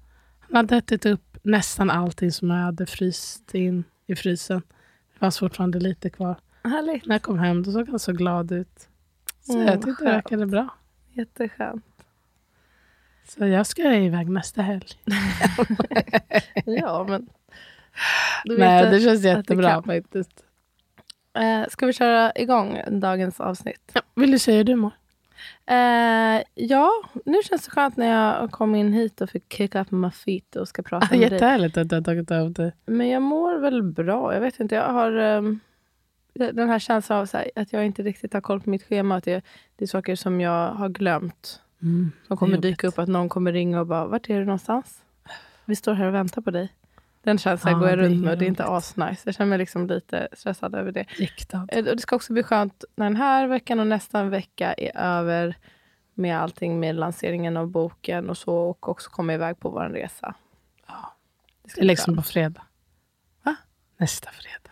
Han 0.40 0.56
hade 0.56 0.76
ätit 0.76 1.06
upp 1.06 1.38
nästan 1.42 1.90
allting 1.90 2.32
som 2.32 2.50
jag 2.50 2.56
hade 2.56 2.86
fryst 2.86 3.54
in 3.54 3.84
i 4.06 4.16
frysen. 4.16 4.62
Det 5.12 5.18
fanns 5.18 5.38
fortfarande 5.38 5.78
lite 5.80 6.10
kvar. 6.10 6.36
Härligt. 6.64 7.06
När 7.06 7.14
jag 7.14 7.22
kom 7.22 7.38
hem 7.38 7.62
då 7.62 7.72
såg 7.72 7.88
han 7.88 7.98
så 7.98 8.12
glad 8.12 8.52
ut. 8.52 8.88
Så 9.40 9.52
Mm, 9.52 9.66
jag 9.66 9.74
tyckte 9.74 9.90
det 9.90 9.94
skönt. 9.96 10.08
verkade 10.16 10.46
bra. 10.46 10.68
Jätteskönt. 11.12 11.84
Så 13.28 13.46
jag 13.46 13.66
ska 13.66 13.94
iväg 13.94 14.28
nästa 14.30 14.62
helg. 14.62 14.86
Ja, 16.64 17.06
men... 17.08 17.28
Nej, 18.44 18.90
det 18.90 19.00
känns 19.00 19.24
jättebra 19.24 19.82
faktiskt. 19.82 20.44
Eh, 21.34 21.68
ska 21.68 21.86
vi 21.86 21.92
köra 21.92 22.32
igång 22.34 22.80
dagens 22.90 23.40
avsnitt? 23.40 23.90
Ja, 23.92 24.00
vill 24.14 24.30
du 24.30 24.38
säga 24.38 24.56
hur 24.56 24.64
du 24.64 24.76
mår? 24.76 24.92
Eh, 25.66 26.42
ja, 26.54 26.90
nu 27.24 27.38
känns 27.44 27.64
det 27.64 27.70
skönt 27.70 27.96
när 27.96 28.06
jag 28.40 28.50
kom 28.50 28.74
in 28.74 28.92
hit 28.92 29.20
och 29.20 29.30
fick 29.30 29.52
kick 29.52 29.74
up 29.74 29.90
my 29.90 30.10
feet 30.10 30.56
och 30.56 30.68
ska 30.68 30.82
prata 30.82 31.06
Ah, 31.06 31.08
med 31.10 31.20
dig. 31.20 31.32
jättehärligt 31.32 31.76
att 31.76 31.88
du 31.88 31.96
har 31.96 32.02
tagit 32.02 32.30
av 32.30 32.52
det. 32.52 32.72
Men 32.86 33.08
jag 33.08 33.22
mår 33.22 33.58
väl 33.58 33.82
bra. 33.82 34.34
Jag 34.34 34.40
vet 34.40 34.60
inte, 34.60 34.74
jag 34.74 34.92
har 34.92 35.12
ehm, 35.12 35.60
den 36.34 36.68
här 36.68 36.78
känslan 36.78 37.18
av 37.20 37.28
här, 37.32 37.50
att 37.56 37.72
jag 37.72 37.86
inte 37.86 38.02
riktigt 38.02 38.32
har 38.32 38.40
koll 38.40 38.60
på 38.60 38.70
mitt 38.70 38.82
schema. 38.88 39.16
Att 39.16 39.24
det, 39.24 39.44
det 39.76 39.84
är 39.84 39.88
saker 39.88 40.16
som 40.16 40.40
jag 40.40 40.68
har 40.72 40.88
glömt. 40.88 41.60
Mm, 41.82 42.12
Som 42.26 42.36
kommer 42.36 42.58
dyka 42.58 42.86
upp. 42.86 42.98
Att 42.98 43.08
någon 43.08 43.28
kommer 43.28 43.52
ringa 43.52 43.80
och 43.80 43.86
bara, 43.86 44.06
vart 44.06 44.30
är 44.30 44.38
du 44.38 44.44
någonstans? 44.44 45.02
Vi 45.64 45.76
står 45.76 45.94
här 45.94 46.06
och 46.06 46.14
väntar 46.14 46.42
på 46.42 46.50
dig. 46.50 46.72
Den 47.22 47.38
känslan 47.38 47.72
Ja, 47.72 47.78
går 47.78 47.88
jag 47.88 47.98
runt 47.98 48.22
med 48.24 48.32
och 48.32 48.38
det 48.38 48.44
är 48.44 48.48
inte 48.48 48.64
asnice. 48.64 49.22
Jag 49.24 49.34
känner 49.34 49.48
mig 49.48 49.58
liksom 49.58 49.86
lite 49.86 50.28
stressad 50.32 50.74
över 50.74 50.92
det. 50.92 51.04
Riktad. 51.08 51.66
Eh, 51.72 51.78
Och 51.78 51.96
det 51.96 51.98
ska 52.02 52.16
också 52.16 52.32
bli 52.32 52.42
skönt 52.42 52.84
när 52.96 53.06
den 53.06 53.16
här 53.16 53.46
veckan 53.46 53.80
och 53.80 53.86
nästa 53.86 54.24
vecka 54.24 54.72
är 54.72 54.96
över 54.96 55.56
med 56.14 56.40
allting 56.40 56.80
med 56.80 56.94
lanseringen 56.94 57.56
av 57.56 57.66
boken 57.68 58.30
och 58.30 58.38
så 58.38 58.54
och 58.54 58.88
också 58.88 59.10
komma 59.10 59.34
iväg 59.34 59.58
på 59.60 59.70
vår 59.70 59.88
resa. 59.88 60.34
Ja. 60.86 61.16
Det 61.62 61.70
ska 61.70 61.80
Det 61.80 61.86
liksom 61.86 62.14
skönt. 62.14 62.26
på 62.26 62.32
fredag. 62.32 62.62
Va? 63.42 63.56
Nästa 63.96 64.30
fredag. 64.30 64.70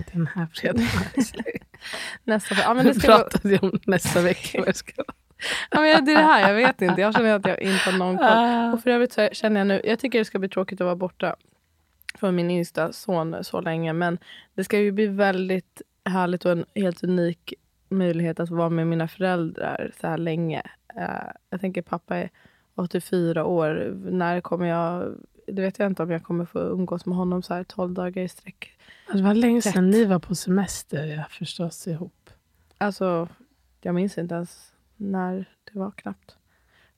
Inte 0.00 0.10
den 0.12 0.26
här 0.26 0.46
fredagen. 0.54 0.86
Nästa 2.24 2.54
ja, 2.54 2.74
men 2.74 2.84
det 2.86 2.94
ska 2.94 3.06
pratade 3.08 3.48
vi 3.48 3.58
om 3.58 3.80
nästa 3.86 4.20
vecka. 4.20 4.58
vad 4.58 4.68
jag 4.68 4.76
ska- 4.76 5.02
ja, 5.70 5.80
men 5.80 6.04
det 6.04 6.12
är 6.12 6.16
det 6.16 6.22
här, 6.24 6.48
jag 6.48 6.54
vet 6.54 6.82
inte. 6.82 7.00
Jag 7.00 7.14
känner 7.14 7.34
att 7.34 7.46
jag 7.46 7.60
inte 7.62 7.90
har 7.90 7.98
någon 7.98 8.16
koll. 8.18 8.26
Ah. 8.26 8.72
Och 8.72 8.82
för 8.82 8.90
övrigt 8.90 9.12
så 9.12 9.28
känner 9.32 9.60
jag 9.60 9.66
nu, 9.66 9.80
jag 9.84 9.98
tycker 9.98 10.18
det 10.18 10.24
ska 10.24 10.38
bli 10.38 10.48
tråkigt 10.48 10.80
att 10.80 10.84
vara 10.84 10.96
borta 10.96 11.36
från 12.14 12.34
min 12.34 12.50
yngsta 12.50 12.92
son 12.92 13.36
så 13.44 13.60
länge. 13.60 13.92
Men 13.92 14.18
det 14.54 14.64
ska 14.64 14.78
ju 14.78 14.92
bli 14.92 15.06
väldigt 15.06 15.82
härligt 16.04 16.44
och 16.44 16.52
en 16.52 16.64
helt 16.74 17.04
unik 17.04 17.54
möjlighet 17.88 18.40
att 18.40 18.50
vara 18.50 18.68
med 18.68 18.86
mina 18.86 19.08
föräldrar 19.08 19.92
så 20.00 20.06
här 20.06 20.18
länge. 20.18 20.62
Eh, 20.96 21.32
jag 21.50 21.60
tänker 21.60 21.82
pappa 21.82 22.16
är 22.16 22.30
84 22.74 23.44
år. 23.44 23.94
När 24.10 24.40
kommer 24.40 24.66
jag... 24.66 25.14
Det 25.46 25.62
vet 25.62 25.78
jag 25.78 25.86
inte 25.86 26.02
om 26.02 26.10
jag 26.10 26.22
kommer 26.22 26.44
få 26.44 26.58
umgås 26.58 27.06
med 27.06 27.16
honom 27.16 27.42
så 27.42 27.54
här 27.54 27.64
12 27.64 27.94
dagar 27.94 28.22
i 28.22 28.28
sträck. 28.28 28.72
Det 29.12 29.22
var 29.22 29.34
länge 29.34 29.62
sedan 29.62 29.90
ni 29.90 30.04
var 30.04 30.18
på 30.18 30.34
semester 30.34 31.06
ja, 31.06 31.24
förstås 31.30 31.86
ihop. 31.86 32.30
Alltså, 32.78 33.28
jag 33.80 33.94
minns 33.94 34.18
inte 34.18 34.34
ens 34.34 34.72
när 34.96 35.44
det 35.72 35.78
var 35.78 35.90
knappt. 35.90 36.36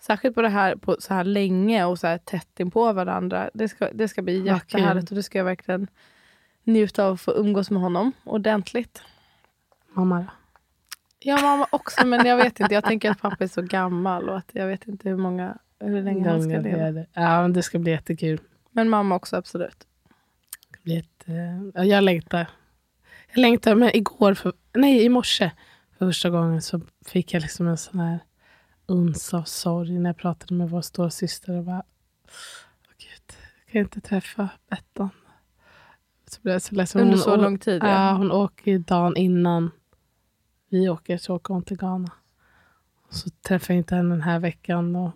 Särskilt 0.07 0.35
på 0.35 0.43
det 0.43 0.49
här 0.49 0.77
på 0.77 0.97
så 0.99 1.15
här 1.15 1.25
länge 1.25 1.85
och 1.85 1.99
så 1.99 2.07
här 2.07 2.19
tätt 2.19 2.61
in 2.61 2.71
på 2.71 2.93
varandra. 2.93 3.51
Det 3.55 3.69
ska, 3.69 3.89
det 3.93 4.09
ska 4.09 4.23
bli 4.23 4.39
Vad 4.39 4.47
jättehärligt 4.47 5.09
kul. 5.09 5.15
och 5.15 5.17
det 5.17 5.23
ska 5.23 5.39
jag 5.39 5.45
verkligen 5.45 5.87
njuta 6.65 7.05
av 7.05 7.13
att 7.13 7.21
få 7.21 7.33
umgås 7.33 7.71
med 7.71 7.83
honom 7.83 8.13
ordentligt. 8.25 9.03
Mamma 9.93 10.19
då? 10.19 10.27
Ja, 11.19 11.41
mamma 11.43 11.67
också, 11.71 12.07
men 12.07 12.27
jag 12.27 12.37
vet 12.37 12.61
inte. 12.61 12.75
Jag 12.75 12.85
tänker 12.85 13.11
att 13.11 13.21
pappa 13.21 13.45
är 13.45 13.49
så 13.49 13.63
gammal 13.63 14.29
och 14.29 14.37
att 14.39 14.51
jag 14.53 14.67
vet 14.67 14.89
inte 14.89 15.09
hur 15.09 15.17
många 15.17 15.59
hur 15.81 16.03
länge 16.03 16.29
han 16.29 16.43
ska 16.43 16.59
leva. 16.59 17.05
Ja, 17.13 17.43
men 17.43 17.53
det 17.53 17.63
ska 17.63 17.79
bli 17.79 17.91
jättekul. 17.91 18.41
Men 18.71 18.89
mamma 18.89 19.15
också, 19.15 19.37
absolut. 19.37 19.79
Det 19.79 20.69
ska 20.73 20.81
bli 20.83 20.95
jätte... 20.95 21.33
ja, 21.75 21.85
Jag 21.85 22.05
längtar. 22.05 22.47
Jag 23.29 23.39
längtar, 23.39 23.75
men 23.75 23.97
igår, 23.97 24.35
för... 24.35 24.53
nej 24.75 25.05
i 25.05 25.09
morse, 25.09 25.51
för 25.99 26.07
första 26.07 26.31
gången 26.31 26.63
så 26.63 26.81
fick 27.07 27.35
jag 27.35 27.41
liksom 27.43 27.67
en 27.69 27.77
sån 27.77 28.01
här 28.01 28.19
uns 28.87 29.35
av 29.35 29.43
sorg 29.43 29.99
när 29.99 30.11
jag 30.11 30.17
pratade 30.17 30.55
med 30.55 30.71
vår 30.71 30.81
stora 30.83 31.11
syster 31.11 31.53
och 31.59 31.65
bara, 31.65 31.83
åh 32.25 32.93
gud, 32.99 33.37
jag 33.65 33.73
kan 33.73 33.81
inte 33.81 34.01
träffa 34.01 34.49
Bettan. 34.71 35.09
Så 36.31 36.41
blev 36.41 36.53
jag 36.55 36.63
så 36.63 36.75
ledsen. 36.75 37.01
Under 37.01 37.17
så 37.17 37.37
lång 37.37 37.59
tid. 37.59 37.83
Ja, 37.83 37.89
Ja. 37.89 38.13
hon 38.17 38.33
åker 38.33 38.71
ju 38.71 38.79
dagen 38.79 39.17
innan 39.17 39.71
vi 40.69 40.89
åker, 40.89 41.19
så 41.19 41.35
åker 41.37 41.55
hon 41.55 41.63
till 41.63 41.77
Ghana. 41.77 42.11
Så 43.11 43.31
träffar 43.31 43.75
jag 43.75 43.79
inte 43.79 43.95
henne 43.95 44.11
den 44.15 44.23
här 44.23 44.39
veckan. 44.39 44.97
Och 44.97 45.11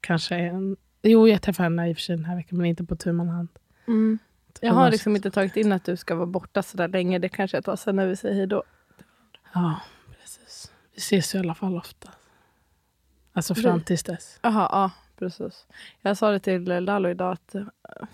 kanske 0.00 0.36
en... 0.36 0.76
Jo, 1.02 1.28
jag 1.28 1.42
träffar 1.42 1.64
henne 1.64 1.90
i 1.90 1.92
och 1.92 1.96
för 1.96 2.02
sig 2.02 2.16
den 2.16 2.24
här 2.24 2.36
veckan, 2.36 2.58
men 2.58 2.66
inte 2.66 2.84
på 2.84 2.96
tu 2.96 3.12
man 3.12 3.28
hand. 3.28 3.48
Mm. 3.88 4.18
Jag 4.60 4.72
har- 4.74 4.90
liksom 4.90 5.16
inte 5.16 5.30
tagit 5.30 5.56
in 5.56 5.72
att 5.72 5.84
du 5.84 5.96
ska 5.96 6.14
vara 6.14 6.26
borta 6.26 6.62
så 6.62 6.76
där 6.76 6.88
länge. 6.88 7.18
Det 7.18 7.28
kanske 7.28 7.56
jag 7.56 7.64
tar 7.64 7.76
sen 7.76 7.96
när 7.96 8.06
vi 8.06 8.16
säger 8.16 8.34
hej 8.34 8.46
då. 8.46 8.62
Ja, 9.54 9.80
precis. 10.20 10.72
Vi 10.92 10.98
ses 10.98 11.34
ju 11.34 11.38
i 11.38 11.40
alla 11.40 11.54
fall 11.54 11.76
ofta. 11.76 12.10
Alltså 13.32 13.54
fram 13.54 13.80
tills 13.80 14.02
dess. 14.02 14.38
Jaha, 14.42 14.68
ja, 14.72 14.90
precis. 15.18 15.66
Jag 16.02 16.16
sa 16.16 16.30
det 16.30 16.38
till 16.38 16.64
Lalo 16.64 17.08
idag 17.08 17.32
att, 17.32 17.54
eh, 17.54 17.62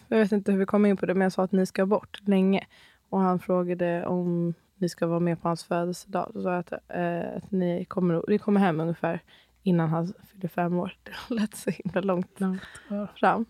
jag 0.09 0.19
vet 0.19 0.33
inte 0.33 0.53
hur 0.53 0.59
vi 0.59 0.67
kom 0.67 0.87
in 0.87 0.97
på 0.97 1.07
det, 1.07 1.15
men 1.15 1.23
jag 1.23 1.33
sa 1.33 1.43
att 1.43 1.53
ni 1.53 1.67
ska 1.67 1.87
bort 1.87 2.19
länge. 2.29 2.67
Och 3.09 3.21
han 3.21 3.39
frågade 3.39 4.07
om 4.07 4.55
ni 4.75 4.89
ska 4.89 5.07
vara 5.07 5.21
med 5.21 5.43
på 5.43 5.49
hans 5.49 5.65
födelsedag. 5.65 6.31
Då 6.35 6.43
sa 6.43 6.51
jag 6.51 6.59
att, 6.59 6.73
eh, 6.73 7.37
att 7.37 7.51
ni, 7.51 7.85
kommer, 7.85 8.25
ni 8.29 8.39
kommer 8.39 8.61
hem 8.61 8.81
ungefär 8.81 9.21
innan 9.63 9.89
han 9.89 10.13
fyller 10.33 10.49
fem 10.49 10.79
år. 10.79 10.97
Det 11.29 11.35
lät 11.35 11.55
så 11.57 11.71
himla 11.71 12.01
långt 12.01 12.41
Långt 12.41 12.63
kvar. 12.89 13.13
fram. 13.17 13.45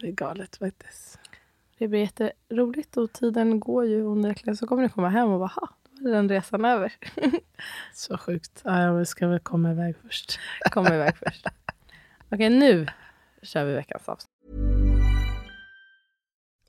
Det 0.00 0.08
är 0.08 0.12
galet 0.12 0.56
faktiskt. 0.56 1.18
Det 1.78 1.88
blir 1.88 2.00
jätteroligt 2.00 2.96
och 2.96 3.12
tiden 3.12 3.60
går 3.60 3.84
ju 3.86 4.06
onekligen. 4.06 4.56
Så 4.56 4.66
kommer 4.66 4.82
ni 4.82 4.88
komma 4.88 5.08
hem 5.08 5.28
och 5.28 5.38
bara, 5.38 5.48
ha, 5.60 5.68
den 6.10 6.28
resan 6.28 6.64
över. 6.64 6.92
Så 7.94 8.18
sjukt. 8.18 8.60
Ja, 8.64 8.92
vi 8.92 9.06
ska 9.06 9.28
väl 9.28 9.38
komma 9.38 9.70
iväg 9.70 9.96
först. 10.02 10.38
Kommer 10.70 10.94
iväg 10.94 11.14
först. 11.16 11.46
Okej, 12.30 12.50
nu 12.50 12.86
kör 13.42 13.64
vi 13.64 13.74
veckans 13.74 14.08
avsnitt. 14.08 14.28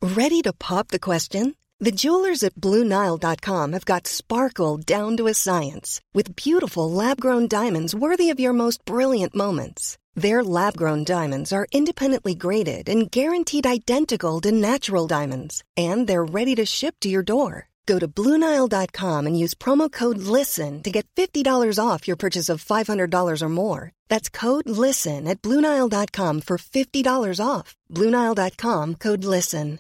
Ready 0.02 0.42
to 0.42 0.54
pop 0.54 0.88
the 0.88 1.00
question? 1.00 1.54
The 1.80 1.92
jewelers 1.92 2.44
at 2.44 2.56
BlueNile.com 2.56 3.74
have 3.74 3.86
got 3.86 4.08
sparkle 4.08 4.78
down 4.78 5.18
to 5.18 5.28
a 5.28 5.34
science 5.34 6.00
with 6.14 6.36
beautiful 6.36 6.92
lab 6.92 7.20
grown 7.20 7.48
diamonds 7.48 7.96
worthy 7.96 8.30
of 8.30 8.40
your 8.40 8.54
most 8.54 8.86
brilliant 8.86 9.36
moments. 9.36 9.98
Their 10.16 10.44
lab 10.44 10.78
grown 10.78 11.04
diamonds 11.04 11.52
are 11.52 11.68
independently 11.72 12.36
graded 12.36 12.88
and 12.88 13.10
guaranteed 13.10 13.66
identical 13.66 14.40
to 14.42 14.52
natural 14.52 15.08
diamonds, 15.08 15.64
and 15.76 16.08
they're 16.08 16.24
ready 16.24 16.56
to 16.56 16.66
ship 16.66 16.96
to 17.02 17.10
your 17.10 17.24
door. 17.24 17.68
Go 17.86 18.00
to 18.00 18.08
BlueNile.com 18.08 19.28
and 19.28 19.40
use 19.40 19.54
promo 19.54 19.92
code 19.92 20.18
LISTEN 20.18 20.84
to 20.84 20.92
get 20.92 21.08
$50 21.16 21.80
off 21.80 22.08
your 22.08 22.18
purchase 22.18 22.50
of 22.50 22.64
$500 22.64 23.42
or 23.42 23.50
more. 23.50 23.92
That's 24.10 24.30
code 24.30 24.70
LISTEN 24.70 25.28
at 25.28 25.42
BlueNile.com 25.42 26.42
for 26.42 26.58
$50 26.58 27.40
off. 27.46 27.76
BlueNile.com 27.92 28.96
code 28.96 29.24
LISTEN. 29.26 29.80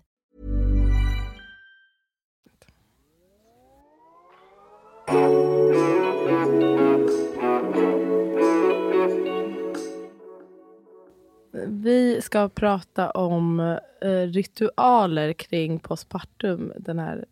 Vi 11.65 12.21
ska 12.21 12.49
prata 12.49 13.09
om 13.09 13.59
eh, 13.59 14.07
ritualer 14.07 15.33
kring 15.33 15.79
postpartum 15.79 16.73
den 16.77 16.99
här 16.99 17.25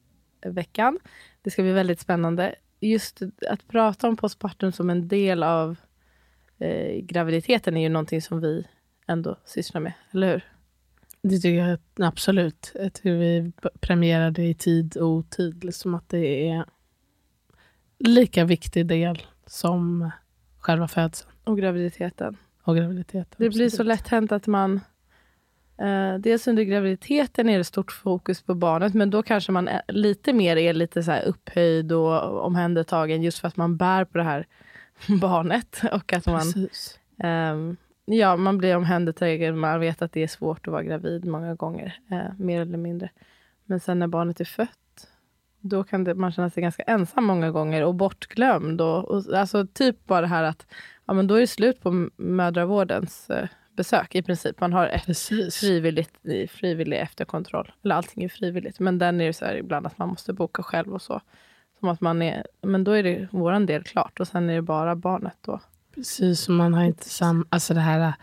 veckan. 0.44 1.00
Det 1.42 1.52
ska 1.52 1.62
bli 1.62 1.72
väldigt 1.72 2.00
spännande. 2.00 2.56
Just 2.80 3.22
att 3.50 3.68
prata 3.68 4.08
om 4.08 4.18
postpartum 4.18 4.72
som 4.72 4.90
en 4.90 5.08
del 5.08 5.44
av 5.44 5.76
eh, 6.60 7.02
graviditeten 7.02 7.78
är 7.78 7.82
ju 7.82 7.90
någonting 7.90 8.22
som 8.22 8.42
vi 8.42 8.68
ändå 9.08 9.36
sysslar 9.46 9.82
med, 9.82 9.94
eller 10.12 10.32
hur? 10.32 10.44
Det 11.22 11.40
tycker 11.40 11.68
jag 11.68 11.80
absolut. 12.08 12.72
Jag 12.76 12.94
tycker 12.94 13.14
vi 13.14 13.52
premierar 13.80 14.32
det 14.32 14.44
i 14.44 14.54
tid 14.54 14.98
och 14.98 15.08
otid. 15.10 15.64
Liksom 15.64 15.96
att 15.96 16.10
det 16.10 16.50
är 16.50 16.66
lika 18.00 18.46
viktig 18.46 18.86
del 18.86 19.22
som 19.46 20.12
själva 20.60 20.88
födseln 20.88 21.32
Och 21.44 21.58
graviditeten. 21.58 22.38
och 22.64 22.76
graviditeten. 22.76 23.36
Det 23.38 23.50
blir 23.50 23.70
så 23.70 23.76
Absolut. 23.76 23.88
lätt 23.88 24.08
hänt 24.08 24.32
att 24.32 24.48
man... 24.48 24.80
Eh, 25.82 26.16
dels 26.20 26.48
under 26.48 26.64
graviditeten 26.64 27.50
är 27.50 27.58
det 27.58 27.64
stort 27.64 27.92
fokus 27.92 28.42
på 28.42 28.56
barnet 28.56 28.94
men 28.94 29.10
då 29.10 29.24
kanske 29.24 29.52
man 29.52 29.70
lite 29.88 30.34
mer 30.34 30.58
är 30.58 30.74
lite 30.74 31.04
så 31.04 31.18
upphöjd 31.18 31.92
och 31.92 32.46
omhändertagen 32.46 33.24
just 33.24 33.40
för 33.40 33.48
att 33.48 33.58
man 33.58 33.78
bär 33.78 34.06
på 34.06 34.18
det 34.18 34.24
här 34.24 34.48
barnet. 35.22 35.82
Och 35.92 36.14
att 36.14 36.26
man, 36.26 36.68
ehm, 37.18 37.78
ja, 38.06 38.36
man 38.36 38.58
blir 38.58 38.76
omhändertagen. 38.78 39.58
Man 39.58 39.80
vet 39.80 40.02
att 40.02 40.12
det 40.12 40.24
är 40.24 40.28
svårt 40.28 40.68
att 40.68 40.72
vara 40.72 40.84
gravid 40.84 41.26
många 41.26 41.56
gånger. 41.56 42.00
Eh, 42.12 42.34
mer 42.38 42.62
eller 42.62 42.78
mindre. 42.78 43.10
Men 43.66 43.80
sen 43.80 44.00
när 44.00 44.08
barnet 44.08 44.40
är 44.40 44.46
fött 44.46 44.78
då 45.62 45.84
kan 45.84 46.04
det, 46.04 46.16
man 46.16 46.32
känna 46.32 46.50
sig 46.50 46.64
ganska 46.64 46.84
ensam 46.84 47.26
många 47.26 47.52
gånger 47.52 47.84
och 47.84 47.96
bortglömd. 47.96 48.82
Och, 48.82 49.06
och, 49.06 49.34
alltså 49.34 49.68
typ 49.68 50.08
bara 50.08 50.22
det 50.22 50.28
här 50.28 50.44
att 50.44 50.68
ja, 51.06 51.14
men 51.14 51.28
då 51.28 51.36
är 51.36 51.40
det 51.40 51.48
slut 51.48 51.82
på 51.82 52.10
mödravårdens 52.18 53.30
eh, 53.30 53.48
besök 53.75 54.16
i 54.16 54.22
princip. 54.22 54.60
Man 54.60 54.74
har 54.74 54.88
ett 54.88 55.06
Precis. 55.06 55.60
frivilligt, 55.60 56.12
frivillig 56.50 57.00
efterkontroll. 57.00 57.72
Eller 57.84 57.96
allting 57.96 58.24
är 58.24 58.30
frivilligt. 58.30 58.80
Men 58.80 58.98
den 58.98 59.22
är 59.22 59.25
det 59.25 59.34
så 59.34 59.46
här 59.46 59.56
ibland 59.56 59.88
att 59.88 59.98
man 59.98 60.10
måste 60.10 60.34
boka 60.34 60.63
själv 60.63 60.94
och 60.94 61.01
så. 61.01 61.22
Som 61.80 61.90
att 61.90 62.01
man 62.01 62.22
är, 62.22 62.46
men 62.62 62.84
då 62.84 62.92
är 62.92 63.04
det 63.04 63.28
våran 63.32 63.66
del 63.66 63.84
klart 63.84 64.20
och 64.20 64.28
sen 64.28 64.50
är 64.50 64.54
det 64.56 64.62
bara 64.62 64.96
barnet 64.96 65.38
då. 65.42 65.60
Precis, 65.96 66.48
och 66.50 66.54
man 66.54 66.74
har 66.74 66.84
inte 66.84 67.10
samma... 67.10 67.46
Alltså 67.50 67.74
det 67.74 67.80
här 67.80 68.13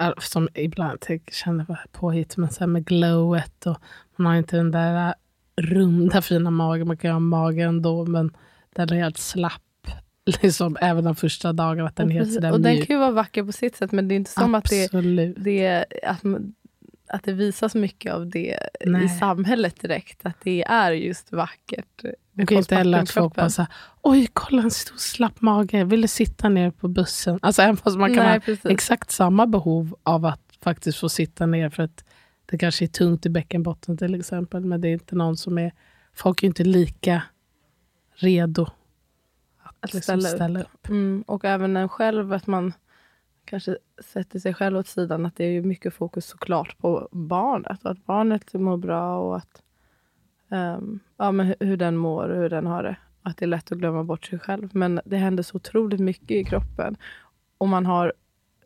äh, 0.00 0.12
som 0.18 0.48
ibland 0.54 1.00
tänker, 1.00 1.34
känner 1.34 1.64
var 1.64 1.80
påhitt, 1.92 2.36
men 2.36 2.50
så 2.50 2.60
här 2.60 2.66
med 2.66 2.84
glowet 2.84 3.66
och 3.66 3.76
man 4.16 4.26
har 4.26 4.38
inte 4.38 4.56
den 4.56 4.70
där 4.70 5.08
äh, 5.08 5.14
runda 5.56 6.22
fina 6.22 6.50
magen. 6.50 6.86
Man 6.86 6.96
kan 6.96 7.08
ju 7.08 7.12
ha 7.12 7.20
magen 7.20 7.68
ändå, 7.68 8.06
men 8.06 8.36
den 8.74 8.92
är 8.92 8.94
helt 8.94 9.18
slapp. 9.18 9.62
Liksom, 10.42 10.76
även 10.80 11.04
de 11.04 11.16
första 11.16 11.52
dagarna. 11.52 11.88
Att 11.88 11.96
den 11.96 12.10
är 12.10 12.14
helt 12.14 12.32
sådär 12.32 12.52
och 12.52 12.60
den 12.60 12.74
mjuk. 12.74 12.86
kan 12.86 12.96
ju 12.96 13.00
vara 13.00 13.10
vacker 13.10 13.44
på 13.44 13.52
sitt 13.52 13.76
sätt 13.76 13.92
men 13.92 14.08
det 14.08 14.14
är 14.14 14.16
inte 14.16 14.30
som 14.30 14.54
att 14.54 14.70
det, 14.70 14.92
det, 15.36 15.84
att, 16.02 16.22
att 17.08 17.24
det 17.24 17.32
visas 17.32 17.74
mycket 17.74 18.12
av 18.12 18.26
det 18.26 18.58
i 18.80 18.88
Nej. 18.88 19.08
samhället 19.08 19.80
direkt. 19.80 20.26
Att 20.26 20.36
det 20.42 20.64
är 20.64 20.92
just 20.92 21.32
vackert. 21.32 22.04
Man 22.32 22.46
kan 22.46 22.58
inte 22.58 22.76
heller 22.76 22.98
att 22.98 23.10
folk 23.10 23.34
bara 23.34 23.50
såhär, 23.50 23.72
oj 24.02 24.28
kolla 24.32 24.62
en 24.62 24.70
stor 24.70 24.96
slapp 24.96 25.40
mage, 25.40 25.78
jag 25.78 25.86
ville 25.86 26.08
sitta 26.08 26.48
ner 26.48 26.70
på 26.70 26.88
bussen. 26.88 27.38
Alltså 27.42 27.62
även 27.62 27.76
fast 27.76 27.98
man 27.98 28.14
kan 28.14 28.24
Nej, 28.24 28.32
ha 28.32 28.40
precis. 28.40 28.64
exakt 28.64 29.10
samma 29.10 29.46
behov 29.46 29.96
av 30.02 30.26
att 30.26 30.40
faktiskt 30.62 30.98
få 30.98 31.08
sitta 31.08 31.46
ner 31.46 31.70
för 31.70 31.82
att 31.82 32.04
det 32.46 32.58
kanske 32.58 32.84
är 32.84 32.86
tungt 32.86 33.26
i 33.26 33.30
bäckenbotten 33.30 33.96
till 33.96 34.14
exempel. 34.14 34.64
Men 34.64 34.80
det 34.80 34.88
är 34.88 34.92
inte 34.92 35.16
någon 35.16 35.36
som 35.36 35.58
är, 35.58 35.72
folk 36.14 36.42
är 36.42 36.46
inte 36.46 36.64
lika 36.64 37.22
redo 38.14 38.66
att, 39.84 39.94
liksom 39.94 40.20
ställa 40.20 40.28
upp. 40.28 40.36
ställa 40.36 40.60
upp. 40.60 40.88
Mm, 40.88 41.24
och 41.26 41.44
även 41.44 41.76
en 41.76 41.88
själv, 41.88 42.32
att 42.32 42.46
man 42.46 42.72
kanske 43.44 43.76
sätter 44.04 44.38
sig 44.38 44.54
själv 44.54 44.76
åt 44.78 44.86
sidan. 44.86 45.26
Att 45.26 45.36
det 45.36 45.44
är 45.44 45.50
ju 45.50 45.62
mycket 45.62 45.94
fokus 45.94 46.26
såklart 46.26 46.78
på 46.78 47.08
barnet. 47.12 47.84
Och 47.84 47.90
att 47.90 48.06
barnet 48.06 48.54
mår 48.54 48.76
bra 48.76 49.18
och 49.18 49.36
att 49.36 49.62
ehm, 50.50 51.00
ja, 51.16 51.32
men 51.32 51.46
hur, 51.46 51.56
hur 51.60 51.76
den 51.76 51.96
mår 51.96 52.28
och 52.28 52.36
hur 52.36 52.50
den 52.50 52.66
har 52.66 52.82
det. 52.82 52.96
Att 53.22 53.36
det 53.36 53.44
är 53.44 53.46
lätt 53.46 53.72
att 53.72 53.78
glömma 53.78 54.04
bort 54.04 54.24
sig 54.26 54.38
själv. 54.38 54.68
Men 54.72 55.00
det 55.04 55.16
händer 55.16 55.42
så 55.42 55.56
otroligt 55.56 56.00
mycket 56.00 56.30
i 56.30 56.44
kroppen. 56.44 56.96
Och 57.58 57.68
man 57.68 57.86
har 57.86 58.12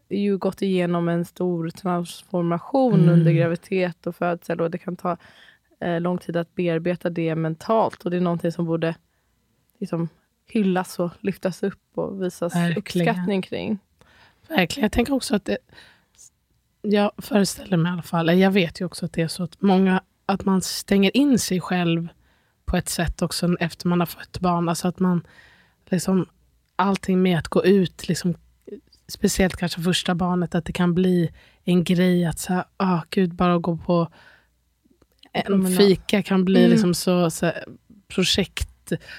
ju 0.08 0.38
gått 0.38 0.62
igenom 0.62 1.08
en 1.08 1.25
stor 1.25 1.70
transformation 1.70 3.00
Mm. 3.00 3.08
under 3.14 3.32
graviditet 3.32 4.06
och 4.06 4.16
födsel. 4.16 4.60
Och 4.60 4.70
det 4.70 4.78
kan 4.78 4.96
ta 4.96 5.16
eh, 5.80 6.00
lång 6.00 6.18
tid 6.18 6.37
att 6.37 6.54
bearbeta 6.54 7.10
det 7.10 7.34
mentalt. 7.34 8.04
Och 8.04 8.10
det 8.10 8.16
är 8.16 8.20
någonting 8.20 8.52
som 8.52 8.64
borde 8.64 8.94
liksom, 9.78 10.08
hyllas 10.49 10.99
och 10.99 11.11
lyftas 11.21 11.62
upp 11.62 11.81
och 11.95 12.23
visas 12.23 12.55
Verkligen. 12.55 12.78
uppskattning 12.78 13.43
kring. 13.43 13.78
Verkligen. 14.49 14.85
Jag 14.85 14.93
tänker 14.93 15.12
också 15.12 15.37
att 15.37 15.45
det, 15.45 15.59
jag 16.83 17.11
föreställer 17.19 17.76
mig 17.76 17.90
i 17.90 17.93
alla 17.93 18.02
fall, 18.02 18.38
jag 18.38 18.50
vet 18.50 18.81
ju 18.81 18.85
också 18.85 19.07
att 19.07 19.12
det 19.12 19.23
är 19.23 19.28
så 19.28 19.43
att 19.43 19.62
många, 19.62 20.02
att 20.26 20.45
man 20.45 20.62
stänger 20.62 21.17
in 21.17 21.38
sig 21.38 21.61
själv 21.61 22.09
på 22.64 22.76
ett 22.76 22.88
sätt 22.88 23.23
också 23.23 23.57
efter 23.61 23.88
man 23.88 24.00
har 24.00 24.07
fött 24.07 24.40
barn. 24.40 24.69
Alltså 24.69 24.88
att 24.88 24.99
man, 24.99 25.26
liksom, 25.87 26.26
allting 26.76 27.23
med 27.23 27.38
att 27.38 27.49
gå 27.49 27.64
ut, 27.64 28.09
liksom, 28.09 28.35
speciellt 29.09 29.57
kanske 29.57 29.83
första 29.83 30.14
barnet, 30.14 30.55
att 30.55 30.64
det 30.64 30.73
kan 30.73 30.95
bli 30.95 31.31
en 31.64 31.85
grej 31.85 32.25
att 32.25 32.38
så 32.38 32.52
här, 32.52 32.64
ah, 32.76 33.00
gud, 33.11 33.35
bara 33.35 33.59
gå 33.59 33.76
på 33.76 34.09
en 35.33 35.76
fika 35.76 36.23
kan 36.23 36.45
bli 36.45 36.59
Mm. 36.59 36.71
liksom 36.71 36.95
så, 36.95 37.31
så 37.31 37.47
här, 37.47 37.64
projekt 38.09 38.69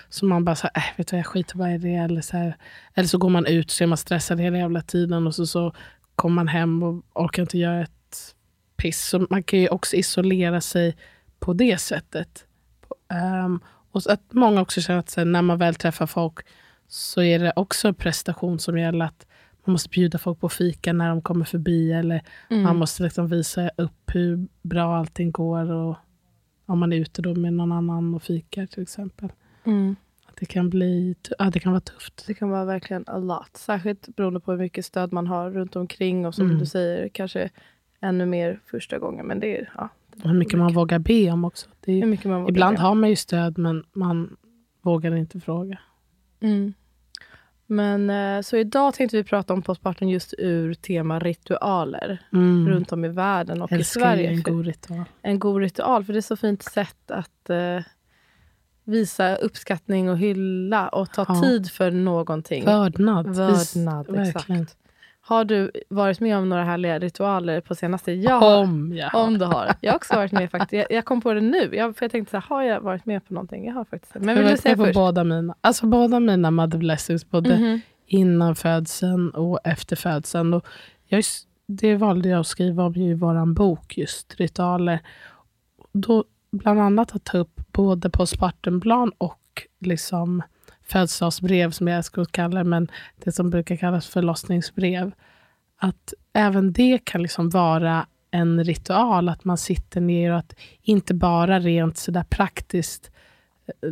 som 0.09 0.29
man 0.29 0.45
bara 0.45 0.55
så 0.55 0.67
här, 0.73 0.81
äh, 0.81 0.97
vet 0.97 1.07
du 1.07 1.17
jag 1.17 1.25
skiter 1.25 1.57
bara 1.57 1.73
i 1.73 1.77
det. 1.77 1.95
Eller 1.95 2.21
så, 2.21 2.37
här, 2.37 2.55
eller 2.93 3.07
så 3.07 3.17
går 3.17 3.29
man 3.29 3.45
ut 3.45 3.71
så 3.71 3.83
är 3.83 3.87
man 3.87 3.97
stressad 3.97 4.39
hela 4.39 4.57
jävla 4.57 4.81
tiden 4.81 5.27
och 5.27 5.35
så, 5.35 5.47
så 5.47 5.73
kommer 6.15 6.35
man 6.35 6.47
hem 6.47 6.83
och 6.83 7.03
orkar 7.13 7.41
inte 7.41 7.57
göra 7.57 7.81
ett 7.81 8.35
piss. 8.77 9.07
Så 9.07 9.27
man 9.29 9.43
kan 9.43 9.59
ju 9.59 9.67
också 9.69 9.95
isolera 9.95 10.61
sig 10.61 10.97
på 11.39 11.53
det 11.53 11.77
sättet. 11.77 12.45
Ehm, 13.13 13.59
och 13.91 14.01
att 14.09 14.33
många 14.33 14.61
också 14.61 14.81
känner 14.81 14.99
att 14.99 15.15
här, 15.15 15.25
när 15.25 15.41
man 15.41 15.57
väl 15.57 15.75
träffar 15.75 16.05
folk 16.05 16.39
så 16.87 17.21
är 17.21 17.39
det 17.39 17.53
också 17.55 17.87
en 17.87 17.93
prestation 17.93 18.59
som 18.59 18.77
gäller 18.77 19.05
att 19.05 19.25
man 19.65 19.71
måste 19.71 19.89
bjuda 19.89 20.17
folk 20.17 20.39
på 20.39 20.49
fika 20.49 20.93
när 20.93 21.09
de 21.09 21.21
kommer 21.21 21.45
förbi 21.45 21.91
eller 21.91 22.21
Mm. 22.49 22.63
man 22.63 22.75
måste 22.77 23.03
liksom 23.03 23.27
visa 23.27 23.69
upp 23.75 24.11
hur 24.15 24.47
bra 24.61 24.97
allting 24.97 25.31
går 25.31 25.71
och 25.71 25.97
om 26.65 26.79
man 26.79 26.93
är 26.93 26.97
ute 26.97 27.21
då 27.21 27.35
med 27.35 27.53
någon 27.53 27.71
annan 27.71 28.15
och 28.15 28.23
fikar 28.23 28.65
till 28.65 28.83
exempel. 28.83 29.29
Mm. 29.63 29.95
Att 30.25 30.35
det 30.35 30.45
kan 30.45 30.69
bli 30.69 31.15
ja, 31.39 31.49
det 31.49 31.59
kan 31.59 31.71
vara 31.71 31.81
tufft. 31.81 32.23
Det 32.27 32.33
kan 32.33 32.49
vara 32.49 32.65
verkligen 32.65 33.03
a 33.07 33.17
lot. 33.17 33.57
Särskilt 33.57 34.15
beroende 34.15 34.39
på 34.39 34.51
hur 34.51 34.59
mycket 34.59 34.85
stöd 34.85 35.13
man 35.13 35.27
har 35.27 35.51
runt 35.51 35.75
omkring. 35.75 36.25
Och 36.25 36.35
som 36.35 36.45
Mm. 36.45 36.59
du 36.59 36.65
säger, 36.65 37.09
kanske 37.09 37.49
ännu 38.01 38.25
mer 38.25 38.59
första 38.65 38.97
gången. 38.99 39.25
Men 39.25 39.39
det 39.39 39.57
är, 39.57 39.71
ja, 39.77 39.89
det 40.15 40.23
Och 40.23 40.29
hur 40.29 40.37
mycket 40.37 40.59
man 40.59 40.73
vågar 40.73 40.99
be 40.99 41.31
om 41.31 41.45
också. 41.45 41.69
Är, 41.85 42.05
mycket 42.05 42.25
man 42.25 42.41
vågar 42.41 42.49
ibland 42.51 42.77
be. 42.77 42.81
har 42.83 42.95
man 42.95 43.09
ju 43.09 43.15
stöd 43.15 43.57
men 43.57 43.83
man 43.93 44.37
vågar 44.81 45.15
inte 45.15 45.39
fråga. 45.39 45.79
Mm. 46.39 46.73
Men 47.65 48.09
eh, 48.09 48.41
så 48.41 48.57
idag 48.57 48.93
tänkte 48.93 49.17
vi 49.17 49.23
prata 49.23 49.53
om 49.53 49.61
postpartum 49.61 50.09
just 50.09 50.33
ur 50.37 50.73
tema 50.73 51.19
ritualer. 51.19 52.21
Mm. 52.33 52.69
Runt 52.69 52.91
om 52.91 53.05
i 53.05 53.07
världen 53.07 53.61
och 53.61 53.71
i 53.71 53.75
Älskar 53.75 54.01
ju 54.01 54.23
Sverige. 54.23 54.29
en 54.29 54.41
god 54.43 54.65
ritual. 54.65 55.03
en 55.21 55.39
god 55.39 55.61
ritual. 55.61 56.03
För 56.03 56.13
det 56.13 56.19
är 56.19 56.21
så 56.21 56.35
fint 56.35 56.63
sätt 56.63 57.11
att 57.11 57.49
eh, 57.49 57.79
visa 58.89 59.35
uppskattning 59.35 60.09
och 60.09 60.17
hylla. 60.17 60.87
Och 60.87 61.11
ta 61.11 61.25
Ja. 61.27 61.41
tid 61.41 61.71
för 61.71 61.91
någonting. 61.91 62.65
Vördnad. 62.65 63.27
Vis- 63.27 63.75
Vördnad, 63.75 64.07
verkligen. 64.09 64.61
exakt. 64.61 64.77
Har 65.21 65.45
du 65.45 65.71
varit 65.89 66.19
med 66.19 66.37
om 66.37 66.49
några 66.49 66.63
härliga 66.63 66.99
ritualer 66.99 67.61
på 67.61 67.75
senaste? 67.75 68.11
Jag. 68.11 68.43
Om 68.63 68.93
jag 68.97 69.09
har. 69.09 69.23
Om 69.23 69.37
du 69.37 69.45
har. 69.45 69.75
Jag 69.81 69.91
har 69.91 69.95
också 69.95 70.15
varit 70.15 70.31
med 70.31 70.51
faktiskt. 70.51 70.73
Jag, 70.73 70.85
jag 70.97 71.05
kom 71.05 71.21
på 71.21 71.33
det 71.33 71.41
nu. 71.41 71.69
Jag, 71.75 71.95
för 71.97 72.05
jag 72.05 72.11
tänkte 72.11 72.31
så 72.31 72.37
här, 72.37 72.43
har 72.49 72.63
jag 72.63 72.81
varit 72.81 73.05
med 73.05 73.27
på 73.27 73.33
någonting? 73.33 73.65
Jag 73.65 73.73
har 73.73 73.85
faktiskt. 73.85 74.15
Men 74.15 74.37
vill 74.37 74.47
du 74.47 74.57
säga 74.57 74.77
först? 74.77 74.93
båda 74.93 75.23
mina. 75.23 75.55
Alltså 75.61 75.85
båda 75.85 76.19
mina 76.19 76.51
mother 76.51 76.77
blessings. 76.77 77.29
Både 77.29 77.57
Mhm. 77.57 77.81
innan 78.05 78.55
födseln 78.55 79.29
och 79.29 79.59
efter 79.63 79.95
födseln. 79.95 80.53
Och 80.53 80.65
jag, 81.07 81.23
det 81.67 81.95
valde 81.95 82.29
jag 82.29 82.39
att 82.39 82.47
skriva 82.47 82.83
om 82.83 82.95
i 82.95 83.13
vår 83.13 83.53
bok, 83.53 83.97
just 83.97 84.35
ritualer. 84.35 84.99
Då, 85.91 86.23
bland 86.51 86.79
annat 86.79 87.15
att 87.15 87.23
ta 87.23 87.37
upp 87.37 87.61
både 87.71 88.09
postpartumplan 88.09 89.11
och 89.17 89.67
liksom 89.79 90.43
födelsedagsbrev, 90.83 91.71
som 91.71 91.87
jag 91.87 92.05
skulle 92.05 92.25
kalla 92.25 92.63
det, 92.63 92.69
men 92.69 92.87
det 93.23 93.31
som 93.31 93.49
brukar 93.49 93.75
kallas 93.75 94.07
förlossningsbrev. 94.07 95.11
Att 95.77 96.13
även 96.33 96.73
det 96.73 97.05
kan 97.05 97.21
liksom 97.21 97.49
vara 97.49 98.07
en 98.31 98.63
ritual, 98.63 99.29
att 99.29 99.45
man 99.45 99.57
sitter 99.57 100.01
ner 100.01 100.31
och 100.31 100.37
att 100.37 100.55
inte 100.81 101.13
bara 101.13 101.59
rent 101.59 101.97
sådär 101.97 102.23
praktiskt 102.29 103.11
eh, 103.67 103.91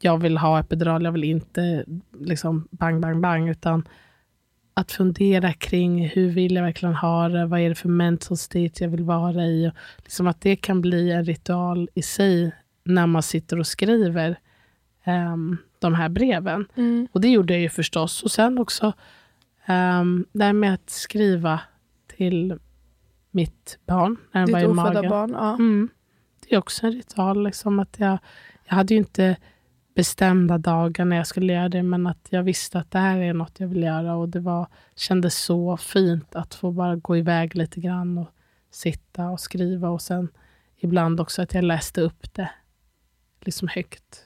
jag 0.00 0.18
vill 0.18 0.38
ha 0.38 0.60
epidural, 0.60 1.04
jag 1.04 1.12
vill 1.12 1.24
inte 1.24 1.84
liksom 2.20 2.68
bang, 2.70 3.00
bang, 3.00 3.20
bang, 3.20 3.48
utan 3.48 3.88
att 4.74 4.92
fundera 4.92 5.52
kring 5.52 6.08
hur 6.08 6.28
vill 6.28 6.54
jag 6.54 6.62
verkligen 6.62 6.94
ha 6.94 7.28
det, 7.28 7.46
vad 7.46 7.60
är 7.60 7.68
det 7.68 7.74
för 7.74 7.88
mental 7.88 8.36
state 8.36 8.84
jag 8.84 8.88
vill 8.88 9.02
vara 9.02 9.44
i. 9.44 9.68
Och 9.68 10.02
liksom 10.02 10.26
att 10.26 10.40
det 10.40 10.56
kan 10.56 10.80
bli 10.80 11.10
en 11.10 11.24
ritual 11.24 11.88
i 11.94 12.02
sig 12.02 12.52
när 12.84 13.06
man 13.06 13.22
sitter 13.22 13.58
och 13.58 13.66
skriver 13.66 14.38
ehm, 15.04 15.56
de 15.78 15.94
här 15.94 16.08
breven. 16.08 16.66
Mm. 16.74 17.08
Och 17.12 17.20
det 17.20 17.28
gjorde 17.28 17.52
jag 17.52 17.62
ju 17.62 17.68
förstås. 17.68 18.22
Och 18.22 18.30
sen 18.30 18.58
också 18.58 18.86
um, 19.68 20.26
det 20.32 20.44
här 20.44 20.52
med 20.52 20.74
att 20.74 20.90
skriva 20.90 21.60
till 22.16 22.58
mitt 23.30 23.78
barn 23.86 24.16
när 24.32 24.46
den 24.46 24.52
var 24.52 24.60
i 24.60 24.68
magen. 24.68 25.10
barn. 25.10 25.30
Ja. 25.30 25.54
Mm. 25.54 25.88
Det 26.40 26.54
är 26.54 26.58
också 26.58 26.86
en 26.86 26.92
ritual. 26.92 27.44
Liksom 27.44 27.78
att 27.78 27.96
jag, 27.98 28.18
jag 28.64 28.74
hade 28.74 28.94
ju 28.94 28.98
inte 28.98 29.36
bestämda 29.94 30.58
dagar 30.58 31.04
när 31.04 31.16
jag 31.16 31.26
skulle 31.26 31.52
göra 31.52 31.68
det, 31.68 31.82
men 31.82 32.06
att 32.06 32.26
jag 32.30 32.42
visste 32.42 32.78
att 32.78 32.90
det 32.90 32.98
här 32.98 33.18
är 33.18 33.34
något 33.34 33.60
jag 33.60 33.68
vill 33.68 33.82
göra. 33.82 34.14
Och 34.16 34.28
det 34.28 34.40
var, 34.40 34.66
kändes 34.94 35.38
så 35.38 35.76
fint 35.76 36.34
att 36.34 36.54
få 36.54 36.70
bara 36.72 36.96
gå 36.96 37.16
iväg 37.16 37.56
lite 37.56 37.80
grann 37.80 38.18
och 38.18 38.28
sitta 38.70 39.28
och 39.28 39.40
skriva. 39.40 39.88
Och 39.88 40.02
sen 40.02 40.28
ibland 40.76 41.20
också 41.20 41.42
att 41.42 41.54
jag 41.54 41.64
läste 41.64 42.00
upp 42.00 42.34
det 42.34 42.50
liksom 43.40 43.68
högt 43.68 44.22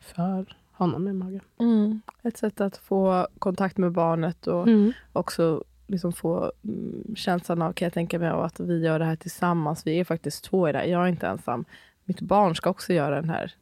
för 0.00 0.56
honom 0.72 1.08
i 1.08 1.12
magen. 1.12 1.40
Mm. 1.60 2.02
Ett 2.22 2.36
sätt 2.36 2.60
att 2.60 2.76
få 2.76 3.28
kontakt 3.38 3.78
med 3.78 3.92
barnet 3.92 4.46
och 4.46 4.68
Mm. 4.68 4.92
också 5.12 5.64
liksom 5.86 6.12
få 6.12 6.52
mm, 6.64 7.14
känslan 7.16 7.62
av, 7.62 7.72
kan 7.72 7.86
jag 7.86 7.92
tänka 7.92 8.18
mig, 8.18 8.28
att 8.28 8.60
vi 8.60 8.84
gör 8.84 8.98
det 8.98 9.04
här 9.04 9.16
tillsammans. 9.16 9.86
Vi 9.86 10.00
är 10.00 10.04
faktiskt 10.04 10.44
två 10.44 10.68
i 10.68 10.72
det 10.72 10.78
här. 10.78 10.86
Jag 10.86 11.02
är 11.02 11.08
inte 11.08 11.26
ensam. 11.26 11.64
Mitt 12.04 12.20
barn 12.20 12.54
ska 12.54 12.70
också 12.70 12.92
göra 12.92 13.14
den 13.14 13.30
här 13.30 13.52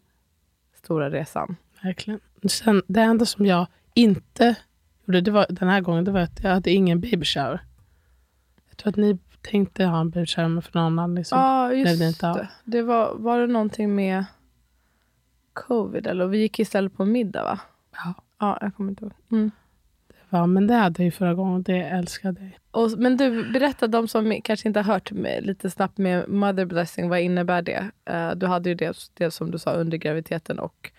stora 0.87 1.11
resan. 1.11 1.57
Verkligen. 1.83 2.20
Sen, 2.49 2.83
det 2.87 3.01
enda 3.01 3.25
som 3.25 3.46
jag 3.46 3.66
inte 3.94 4.57
gjorde 5.05 5.20
det 5.20 5.31
var, 5.31 5.46
den 5.49 5.68
här 5.68 5.81
gången 5.81 6.05
det 6.05 6.11
var 6.11 6.20
att 6.20 6.40
jag 6.42 6.51
hade 6.51 6.70
ingen 6.70 7.01
baby 7.01 7.25
shower. 7.25 7.61
Jag 8.68 8.77
tror 8.77 8.90
att 8.90 8.96
ni 8.96 9.18
tänkte 9.42 9.85
ha 9.85 10.01
en 10.01 10.11
baby 10.11 10.27
shower 10.27 10.49
men 10.49 10.62
för 10.62 10.79
någon 10.79 10.87
annan. 10.87 11.14
Liksom. 11.14 11.68
Blev 11.68 11.79
just 11.79 11.99
det 11.99 12.09
inte 12.09 12.31
av. 12.31 12.37
det. 12.37 12.49
det 12.64 12.83
var, 12.83 13.14
var 13.14 13.40
det 13.40 13.46
någonting 13.46 13.94
med 13.94 14.25
covid? 15.53 16.07
Eller 16.07 16.27
vi 16.27 16.38
gick 16.38 16.59
istället 16.59 16.96
på 16.96 17.05
middag, 17.05 17.44
va? 17.44 17.61
Ja. 17.92 18.14
Ja, 18.38 18.59
jag 18.61 18.75
kommer 18.77 18.90
inte 18.90 19.05
ihåg. 19.05 19.12
Mm. 19.33 19.51
Ja, 20.31 20.47
men 20.47 20.67
det 20.67 20.75
hade 20.75 21.03
jag 21.03 21.05
ju 21.05 21.11
förra 21.11 21.35
gången 21.35 21.62
det 21.62 21.83
älskade 21.83 22.41
jag. 22.41 22.83
Och, 22.83 22.99
men 22.99 23.17
du, 23.17 23.53
berätta 23.53 23.87
de 23.87 24.09
som 24.09 24.41
kanske 24.45 24.69
inte 24.69 24.81
har 24.81 24.93
hört 24.93 25.11
lite 25.41 25.71
snabbt 25.71 25.99
med 25.99 26.29
mother 26.29 26.65
blessing. 26.65 27.09
Vad 27.09 27.21
innebär 27.21 27.62
det? 27.62 27.91
Eh, 28.05 28.31
du 28.31 28.47
hade 28.47 28.69
ju 28.69 28.75
det, 28.75 28.97
det 29.15 29.31
som 29.31 29.51
du 29.51 29.59
sa 29.59 29.73
under 29.73 29.99
graviditeten 29.99 30.59
och 30.59 30.91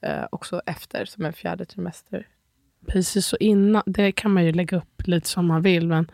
eh, 0.00 0.24
också 0.32 0.62
efter 0.66 1.04
som 1.04 1.24
en 1.24 1.32
fjärde 1.32 1.64
trimester. 1.64 2.26
Precis 2.86 3.26
så 3.26 3.36
innan, 3.36 3.82
det 3.86 4.12
kan 4.12 4.30
man 4.30 4.44
ju 4.44 4.52
lägga 4.52 4.76
upp 4.76 5.06
lite 5.06 5.28
som 5.28 5.46
man 5.46 5.62
vill, 5.62 5.88
men 5.88 6.10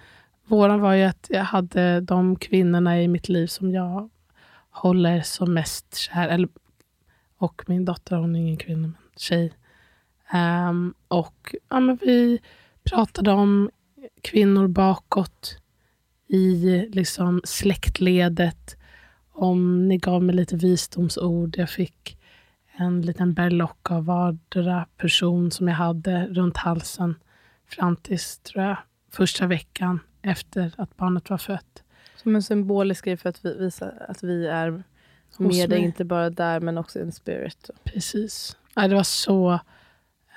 våran 0.47 0.81
var 0.81 0.95
ju 0.95 1.05
att 1.05 1.27
jag 1.31 1.45
hade 1.45 2.01
de 2.01 2.37
kvinnorna 2.37 3.03
i 3.03 3.09
mitt 3.09 3.29
liv 3.29 3.47
som 3.47 3.73
jag 3.73 4.11
håller 4.71 5.21
som 5.21 5.55
mest 5.55 5.97
kär, 5.97 6.29
eller, 6.29 6.49
och 7.39 7.63
min 7.67 7.85
dotter, 7.85 8.17
hon 8.17 8.37
är 8.37 8.41
ingen 8.41 8.57
kvinna, 8.57 8.81
men 8.89 8.97
tjej. 9.17 9.53
Ehm, 10.31 10.95
och 11.09 11.55
ja, 11.69 11.81
men 11.81 11.97
vi 11.97 12.41
pratade 12.85 13.31
om 13.33 13.71
kvinnor 14.21 14.69
bakåt 14.69 15.59
i 16.29 16.79
liksom 16.93 17.41
släktledet. 17.45 18.77
Om 19.33 19.89
ni 19.89 19.99
gav 19.99 20.23
mig 20.23 20.35
lite 20.35 20.57
visdomsord. 20.57 21.57
Jag 21.59 21.71
fick 21.71 22.19
en 22.77 23.03
liten 23.03 23.35
berlock 23.35 23.91
av 23.91 24.05
vardera 24.05 24.87
person 24.97 25.51
som 25.51 25.69
jag 25.69 25.75
hade 25.75 26.27
runt 26.27 26.57
halsen 26.57 27.15
fram 27.69 27.97
tills, 27.97 28.39
tror 28.39 28.65
jag, 28.65 28.77
första 29.11 29.47
veckan 29.47 30.01
efter 30.23 30.73
att 30.77 30.97
barnet 30.97 31.31
var 31.31 31.39
fött. 31.39 31.83
Som 32.17 32.35
en 32.35 32.43
symbolisk 32.43 33.05
grej 33.05 33.17
för 33.17 33.29
att 33.29 33.45
vi, 33.45 33.59
visa 33.59 33.93
att 34.09 34.23
vi 34.23 34.47
är 34.47 34.83
med 35.39 35.71
dig, 35.71 35.81
inte 35.81 36.05
bara 36.05 36.31
där 36.31 36.61
men 36.61 36.79
också 36.79 37.01
in 37.01 37.13
spirit. 37.13 37.71
Precis. 37.85 38.57
Ja, 38.75 38.89
det 38.89 38.95
var 38.95 39.03
så 39.03 39.61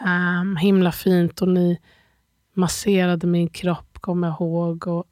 Um, 0.06 0.56
himla 0.56 0.92
fint 0.92 1.42
och 1.42 1.48
ni 1.48 1.80
masserade 2.54 3.28
min 3.28 3.50
kropp, 3.50 4.00
kommer 4.02 4.28
jag 4.28 4.36
ihåg. 4.36 4.88
Och 4.88 5.06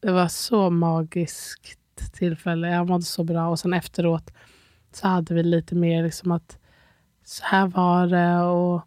det 0.00 0.12
var 0.12 0.28
så 0.28 0.70
magiskt 0.70 1.78
tillfälle. 2.12 2.70
Jag 2.70 2.88
mådde 2.88 3.04
så 3.04 3.24
bra. 3.24 3.48
Och 3.48 3.58
sen 3.58 3.72
efteråt 3.72 4.32
så 4.92 5.08
hade 5.08 5.34
vi 5.34 5.42
lite 5.42 5.74
mer 5.74 6.02
liksom 6.02 6.32
att 6.32 6.58
så 7.24 7.44
här 7.44 7.66
var 7.66 8.06
det 8.06 8.40
och 8.40 8.82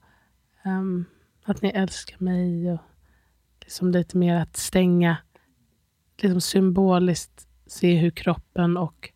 um, 0.65 1.05
att 1.43 1.61
ni 1.61 1.69
älskar 1.69 2.17
mig. 2.19 2.71
och 2.71 2.79
liksom 3.61 3.91
Lite 3.91 4.17
mer 4.17 4.35
att 4.35 4.57
stänga, 4.57 5.17
liksom 6.21 6.41
symboliskt 6.41 7.47
se 7.67 7.95
hur 7.95 8.11
kroppen 8.11 8.77
och 8.77 9.09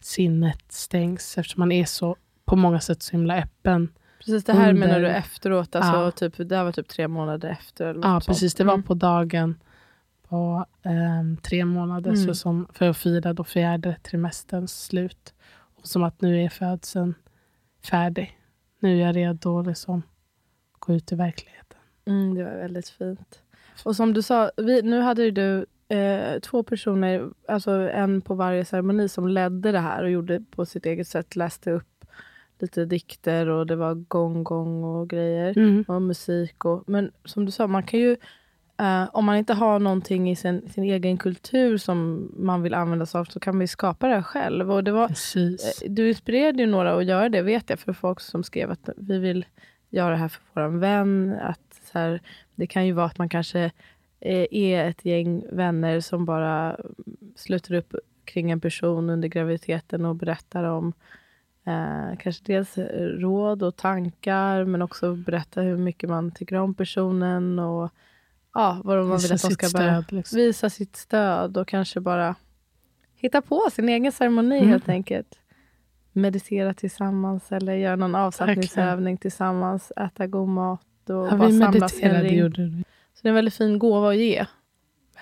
sinnet 0.00 0.72
stängs 0.72 1.38
eftersom 1.38 1.60
man 1.60 1.72
är 1.72 1.84
så 1.84 2.16
på 2.44 2.56
många 2.56 2.80
sätt 2.80 3.02
så 3.02 3.12
himla 3.12 3.36
öppen. 3.36 3.92
Precis, 4.24 4.44
det 4.44 4.52
här 4.52 4.68
Under- 4.70 4.86
menar 4.86 5.00
du 5.00 5.08
efteråt, 5.08 5.76
alltså 5.76 5.92
Ja. 5.94 6.10
typ, 6.10 6.48
det 6.48 6.56
här 6.56 6.64
var 6.64 6.72
typ 6.72 6.88
tre 6.88 7.08
månader 7.08 7.48
efter? 7.48 7.86
Eller 7.86 8.00
Ja, 8.02 8.12
något 8.14 8.24
sånt. 8.24 8.36
precis. 8.36 8.54
Det 8.54 8.64
var 8.64 8.74
Mm. 8.74 8.82
på 8.82 8.94
dagen 8.94 9.58
på 10.28 10.66
ehm, 10.82 11.36
tre 11.36 11.64
månader 11.64 12.10
Mm. 12.10 12.24
så 12.26 12.34
som, 12.34 12.68
för 12.72 12.88
att 12.88 12.96
fira 12.96 13.32
då 13.32 13.44
fjärde 13.44 13.96
trimesterns 14.02 14.84
slut. 14.84 15.34
Och 15.76 15.86
som 15.86 16.02
att 16.02 16.20
nu 16.20 16.42
är 16.44 16.48
födseln 16.48 17.14
färdig. 17.90 18.38
Nu 18.80 19.00
är 19.00 19.06
jag 19.06 19.16
redo 19.16 19.58
att 19.60 19.66
liksom 19.66 20.02
gå 20.78 20.92
ut 20.94 21.12
i 21.12 21.14
verkligheten. 21.14 21.78
Mm, 22.06 22.34
det 22.34 22.44
var 22.44 22.50
väldigt 22.50 22.88
fint. 22.88 23.40
Och 23.84 23.96
som 23.96 24.12
du 24.12 24.22
sa, 24.22 24.50
vi, 24.56 24.82
nu 24.82 25.00
hade 25.00 25.30
du 25.30 25.66
eh, 25.88 26.38
två 26.40 26.62
personer, 26.62 27.28
alltså 27.48 27.70
en 27.70 28.20
på 28.20 28.34
varje 28.34 28.64
ceremoni 28.64 29.08
som 29.08 29.28
ledde 29.28 29.72
det 29.72 29.78
här 29.78 30.02
och 30.02 30.10
gjorde 30.10 30.40
på 30.50 30.66
sitt 30.66 30.86
eget 30.86 31.08
sätt, 31.08 31.36
läste 31.36 31.70
upp 31.70 31.86
lite 32.58 32.84
dikter 32.84 33.48
och 33.48 33.66
det 33.66 33.76
var 33.76 33.94
gong-gong 33.94 34.84
och 34.84 35.10
grejer. 35.10 35.58
Mm. 35.58 35.84
och 35.88 36.02
musik. 36.02 36.64
Och, 36.64 36.84
men 36.86 37.12
som 37.24 37.44
du 37.44 37.52
sa, 37.52 37.66
man 37.66 37.82
kan 37.82 38.00
ju 38.00 38.16
eh, 38.80 39.08
om 39.12 39.24
man 39.24 39.36
inte 39.36 39.54
har 39.54 39.78
någonting 39.78 40.30
i 40.30 40.36
sin, 40.36 40.68
sin 40.68 40.84
egen 40.84 41.16
kultur 41.16 41.78
som 41.78 42.30
man 42.36 42.62
vill 42.62 42.74
använda 42.74 43.06
sig 43.06 43.18
av 43.18 43.24
så 43.24 43.40
kan 43.40 43.54
man 43.54 43.60
ju 43.60 43.66
skapa 43.66 44.08
det 44.08 44.22
själv. 44.22 44.72
Och 44.72 44.84
det 44.84 44.92
var, 44.92 45.08
Precis. 45.08 45.82
eh, 45.82 45.90
du 45.90 46.08
inspirerade 46.08 46.62
ju 46.62 46.66
några 46.66 46.96
att 46.96 47.04
göra 47.04 47.28
det, 47.28 47.42
vet 47.42 47.70
jag, 47.70 47.78
för 47.78 47.92
folk 47.92 48.20
som 48.20 48.44
skrev 48.44 48.70
att 48.70 48.88
vi 48.96 49.18
vill 49.18 49.44
göra 49.90 50.10
det 50.10 50.16
här 50.16 50.28
för 50.28 50.40
vår 50.54 50.78
vän. 50.78 51.38
Att 51.42 51.80
så 51.92 51.98
här, 51.98 52.20
det 52.54 52.66
kan 52.66 52.86
ju 52.86 52.92
vara 52.92 53.06
att 53.06 53.18
man 53.18 53.28
kanske 53.28 53.70
eh, 54.20 54.46
är 54.50 54.84
ett 54.88 55.04
gäng 55.04 55.44
vänner 55.52 56.00
som 56.00 56.24
bara 56.24 56.76
sluter 57.36 57.74
upp 57.74 57.94
kring 58.24 58.50
en 58.50 58.60
person 58.60 59.10
under 59.10 59.28
graviditeten 59.28 60.04
och 60.04 60.16
berättar 60.16 60.64
om 60.64 60.92
eh, 61.66 62.18
kanske 62.18 62.42
dels 62.44 62.78
råd 63.18 63.62
och 63.62 63.76
tankar 63.76 64.64
men 64.64 64.82
också 64.82 65.14
berätta 65.14 65.60
hur 65.60 65.76
mycket 65.76 66.08
man 66.10 66.30
tycker 66.30 66.56
om 66.56 66.74
personen 66.74 67.58
och 67.58 67.90
ja, 68.54 68.80
vad 68.84 69.06
man 69.06 69.18
vill 69.18 69.32
att 69.32 69.42
de 69.42 69.50
ska 69.50 69.66
stöd. 69.66 70.12
Liksom. 70.12 70.36
Visa 70.36 70.70
sitt 70.70 70.96
stöd 70.96 71.56
och 71.56 71.68
kanske 71.68 72.00
bara 72.00 72.34
hitta 73.16 73.42
på 73.42 73.68
sin 73.72 73.88
egen 73.88 74.12
ceremoni 74.12 74.56
Mm. 74.58 74.68
helt 74.68 74.88
enkelt. 74.88 75.38
Meditera 76.12 76.74
tillsammans 76.74 77.52
eller 77.52 77.74
göra 77.74 77.96
någon 77.96 78.14
avslappningsövning 78.14 79.16
tillsammans, 79.16 79.92
äta 79.96 80.26
god 80.26 80.48
mat 80.48 80.80
och 81.10 81.14
Ja, 81.26 81.36
bara 81.36 81.50
samlas 81.50 81.98
i 82.00 82.02
en 82.02 82.22
ring. 82.22 82.42
vi. 82.56 82.84
Så 83.14 83.20
det 83.22 83.28
är 83.28 83.30
en 83.30 83.34
väldigt 83.34 83.54
fin 83.54 83.78
gåva 83.78 84.08
att 84.10 84.16
ge. 84.16 84.46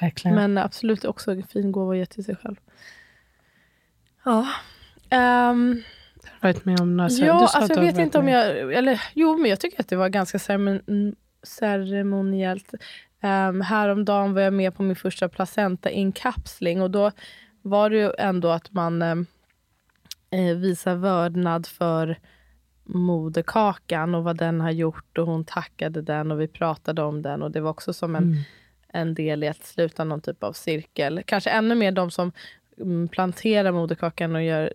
Verkligen. 0.00 0.34
Men 0.34 0.58
absolut 0.58 1.04
också 1.04 1.32
en 1.32 1.42
fin 1.42 1.72
gåva 1.72 1.92
att 1.92 1.98
ge 1.98 2.06
till 2.06 2.24
sig 2.24 2.36
själv. 2.36 2.56
Ja. 4.24 4.46
Du 5.08 5.82
varit 6.40 6.64
med 6.64 6.80
om 6.80 6.96
några 6.96 7.10
ja, 7.10 7.50
alltså 7.54 7.74
jag 7.74 7.80
vet 7.80 7.98
inte 7.98 8.18
om 8.18 8.28
jag... 8.28 8.72
Eller, 8.72 9.02
jo, 9.14 9.36
men 9.36 9.50
jag 9.50 9.60
tycker 9.60 9.80
att 9.80 9.88
det 9.88 9.96
var 9.96 10.08
ganska 10.08 10.38
ceremon, 10.38 11.14
ceremoniellt. 11.42 12.74
Um, 13.22 13.60
häromdagen 13.60 14.34
var 14.34 14.42
jag 14.42 14.52
med 14.52 14.74
på 14.74 14.82
min 14.82 14.96
första 14.96 15.28
placenta-inkapsling 15.28 16.82
och 16.82 16.90
då 16.90 17.10
var 17.62 17.90
det 17.90 17.96
ju 17.96 18.12
ändå 18.18 18.48
att 18.48 18.72
man 18.72 19.02
um, 19.02 19.26
visar 20.60 20.94
vördnad 20.94 21.66
för 21.66 22.18
moderkakan 22.84 24.14
och 24.14 24.24
vad 24.24 24.36
den 24.36 24.60
har 24.60 24.70
gjort 24.70 25.18
och 25.18 25.26
hon 25.26 25.44
tackade 25.44 26.02
den 26.02 26.30
och 26.30 26.40
vi 26.40 26.48
pratade 26.48 27.02
om 27.02 27.22
den 27.22 27.42
och 27.42 27.50
det 27.50 27.60
var 27.60 27.70
också 27.70 27.92
som 27.92 28.16
en, 28.16 28.22
Mm. 28.22 28.42
en 28.88 29.14
del 29.14 29.44
i 29.44 29.48
att 29.48 29.64
sluta 29.64 30.04
någon 30.04 30.20
typ 30.20 30.42
av 30.42 30.52
cirkel. 30.52 31.22
Kanske 31.26 31.50
ännu 31.50 31.74
mer 31.74 31.92
de 31.92 32.10
som 32.10 32.32
Mm, 32.80 33.08
plantera 33.08 33.72
moderkakan 33.72 34.34
och 34.34 34.42
gör 34.42 34.72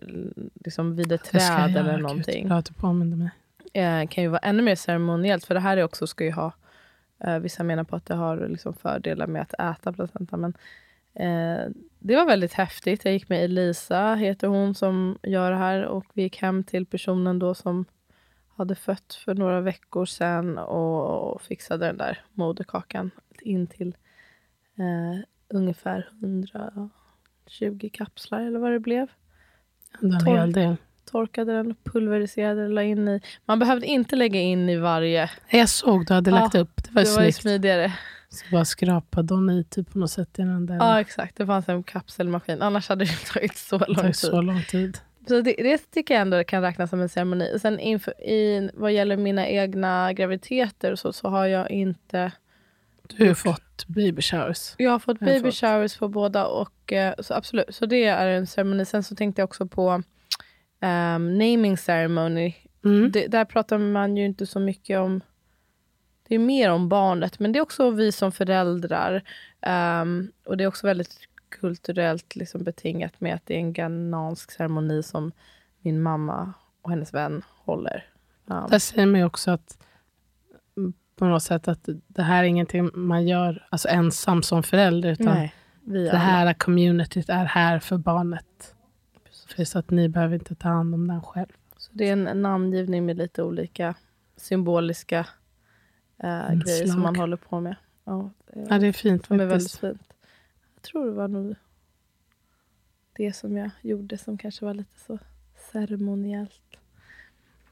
liksom 0.64 0.96
vid 0.96 1.12
ett 1.12 1.24
träd 1.24 1.76
eller 1.76 1.92
göra, 1.92 1.96
någonting. 1.96 2.42
Gud, 2.42 2.48
bra 2.48 2.58
att 2.58 2.64
du 2.64 2.74
påminner 2.74 3.16
mig. 3.16 3.30
Eh, 3.72 4.08
kan 4.08 4.24
ju 4.24 4.28
vara 4.28 4.38
ännu 4.38 4.62
mer 4.62 4.74
ceremoniellt. 4.74 5.44
För 5.44 5.54
det 5.54 5.60
här 5.60 5.76
är 5.76 5.82
också 5.82 6.06
ska 6.06 6.24
ju 6.24 6.32
ha, 6.32 6.52
eh, 7.24 7.38
vissa 7.38 7.64
menar 7.64 7.84
på 7.84 7.96
att 7.96 8.06
det 8.06 8.14
har 8.14 8.48
liksom 8.48 8.74
fördelar 8.74 9.26
med 9.26 9.42
att 9.42 9.54
äta 9.78 9.92
placenta. 9.92 10.36
Men 10.36 10.54
eh, 11.14 11.70
det 11.98 12.16
var 12.16 12.26
väldigt 12.26 12.52
häftigt. 12.52 13.04
Jag 13.04 13.14
gick 13.14 13.28
med 13.28 13.44
Elisa, 13.44 14.14
heter 14.14 14.48
hon, 14.48 14.74
som 14.74 15.18
gör 15.22 15.50
det 15.50 15.56
här. 15.56 15.84
Och 15.84 16.06
vi 16.12 16.22
gick 16.22 16.36
hem 16.42 16.64
till 16.64 16.86
personen 16.86 17.38
då 17.38 17.54
som 17.54 17.84
hade 18.56 18.74
fött 18.74 19.14
för 19.24 19.34
några 19.34 19.60
veckor 19.60 20.06
sedan 20.06 20.58
och, 20.58 21.32
och 21.32 21.42
fixade 21.42 21.86
den 21.86 21.96
där 21.96 22.20
moderkakan 22.32 23.10
in 23.42 23.66
till 23.66 23.96
eh, 24.78 25.20
ungefär 25.48 26.08
100 26.20 26.90
20 27.50 27.88
kapslar 27.88 28.40
eller 28.40 28.58
vad 28.58 28.72
det 28.72 28.80
blev. 28.80 29.08
En 30.02 30.26
hel 30.26 30.52
del. 30.52 30.76
Torkade 31.10 31.52
den, 31.52 31.74
pulveriserade 31.84 32.62
den, 32.62 32.74
la 32.74 32.82
in 32.82 33.08
i. 33.08 33.20
Man 33.44 33.58
behövde 33.58 33.86
inte 33.86 34.16
lägga 34.16 34.40
in 34.40 34.68
i 34.68 34.76
varje. 34.76 35.30
Jag 35.50 35.68
såg 35.68 36.06
du 36.06 36.14
hade 36.14 36.30
lagt 36.30 36.54
upp. 36.54 36.84
Det 36.84 36.90
var, 36.92 37.02
det 37.02 37.16
var 37.16 37.24
ju 37.24 37.32
smidigare. 37.32 37.92
Så 38.30 38.44
bara 38.52 38.64
skrapade 38.64 39.34
hon 39.34 39.50
i 39.50 39.64
typ 39.64 39.92
på 39.92 39.98
något 39.98 40.10
sätt 40.10 40.38
i 40.38 40.42
den 40.42 40.66
där. 40.66 40.76
Ja 40.76 41.00
exakt, 41.00 41.36
det 41.36 41.46
fanns 41.46 41.68
en 41.68 41.82
kapselmaskin. 41.82 42.62
Annars 42.62 42.88
hade 42.88 43.04
det 43.04 43.26
tagit 43.32 43.56
så 43.56 43.78
lång 43.78 43.94
tagit 43.94 44.04
tid. 44.04 44.30
Så 44.30 44.40
lång 44.40 44.62
tid. 44.62 44.98
Så 45.28 45.40
det, 45.40 45.54
det 45.58 45.90
tycker 45.90 46.14
jag 46.14 46.20
ändå 46.20 46.44
kan 46.44 46.62
räknas 46.62 46.90
som 46.90 47.00
en 47.00 47.08
ceremoni. 47.08 47.58
Sen 47.58 47.80
inför, 47.80 48.22
i, 48.22 48.70
vad 48.74 48.92
gäller 48.92 49.16
mina 49.16 49.48
egna 49.48 50.12
graviditeter 50.12 50.94
så, 50.94 51.12
så 51.12 51.28
har 51.28 51.46
jag 51.46 51.70
inte 51.70 52.32
du 53.16 53.28
har 53.28 53.34
fått 53.34 53.86
baby 53.86 54.22
showers. 54.22 54.74
Jag 54.78 54.90
har 54.90 54.98
fått 54.98 55.20
baby 55.20 55.50
showers 55.50 55.98
på 55.98 56.08
båda. 56.08 56.46
och 56.46 56.92
eh, 56.92 57.14
så 57.18 57.34
Absolut, 57.34 57.74
så 57.74 57.86
det 57.86 58.04
är 58.04 58.28
en 58.28 58.46
ceremoni. 58.46 58.84
Sen 58.84 59.02
så 59.02 59.14
tänkte 59.14 59.42
jag 59.42 59.46
också 59.46 59.66
på 59.66 60.02
ehm, 60.80 61.38
naming 61.38 61.76
ceremony. 61.76 62.54
Mm. 62.84 63.10
Det, 63.12 63.26
där 63.26 63.44
pratar 63.44 63.78
man 63.78 64.16
ju 64.16 64.24
inte 64.24 64.46
så 64.46 64.60
mycket 64.60 64.98
om... 64.98 65.20
Det 66.28 66.34
är 66.34 66.38
mer 66.38 66.70
om 66.70 66.88
barnet, 66.88 67.38
men 67.38 67.52
det 67.52 67.58
är 67.58 67.60
också 67.60 67.90
vi 67.90 68.12
som 68.12 68.32
föräldrar. 68.32 69.22
Ehm, 69.60 70.32
och 70.44 70.56
det 70.56 70.64
är 70.64 70.68
också 70.68 70.86
väldigt 70.86 71.18
kulturellt 71.48 72.36
liksom 72.36 72.64
betingat 72.64 73.20
med 73.20 73.34
att 73.34 73.46
det 73.46 73.54
är 73.54 73.58
en 73.58 73.72
ghanansk 73.72 74.50
ceremoni 74.50 75.02
som 75.02 75.32
min 75.80 76.02
mamma 76.02 76.52
och 76.82 76.90
hennes 76.90 77.14
vän 77.14 77.42
håller. 77.64 78.06
Ehm, 78.50 78.70
Där 78.70 78.78
säger 78.78 79.06
man 79.06 79.20
ju 79.20 79.26
också 79.26 79.50
att 79.50 79.78
på 81.18 81.24
något 81.24 81.42
sätt 81.42 81.68
att 81.68 81.88
det 82.06 82.22
här 82.22 82.44
är 82.44 82.48
ingenting 82.48 82.90
man 82.94 83.26
gör 83.26 83.66
alltså 83.70 83.88
ensam 83.88 84.42
som 84.42 84.62
förälder. 84.62 85.12
Utan 85.12 85.34
nej, 85.34 85.54
det 85.84 86.16
här 86.16 86.54
communityt 86.54 87.28
är 87.28 87.44
här 87.44 87.78
för 87.78 87.96
barnet. 87.98 88.74
För 89.56 89.64
så 89.64 89.78
att 89.78 89.90
ni 89.90 90.08
behöver 90.08 90.34
inte 90.34 90.54
ta 90.54 90.68
hand 90.68 90.94
om 90.94 91.08
den 91.08 91.22
själv. 91.22 91.52
Så 91.76 91.90
det 91.94 92.08
är 92.08 92.12
en 92.12 92.42
namngivning 92.42 93.06
med 93.06 93.16
lite 93.16 93.42
olika 93.42 93.94
symboliska 94.36 95.26
eh, 96.16 96.52
grejer 96.54 96.86
som 96.86 97.02
man 97.02 97.16
håller 97.16 97.36
på 97.36 97.60
med. 97.60 97.76
Ja, 98.04 98.30
det, 98.46 98.66
Ja, 98.68 98.78
det 98.78 98.86
är 98.86 98.92
fint 98.92 99.26
som 99.26 99.40
är 99.40 99.46
väldigt 99.46 99.76
fint. 99.76 100.02
Jag 100.74 100.82
tror 100.82 101.06
det 101.06 101.12
var 101.12 101.28
nog 101.28 101.54
det 103.12 103.32
som 103.32 103.56
jag 103.56 103.70
gjorde 103.80 104.18
som 104.18 104.38
kanske 104.38 104.64
var 104.64 104.74
lite 104.74 105.00
så 105.06 105.18
ceremoniellt. 105.72 106.78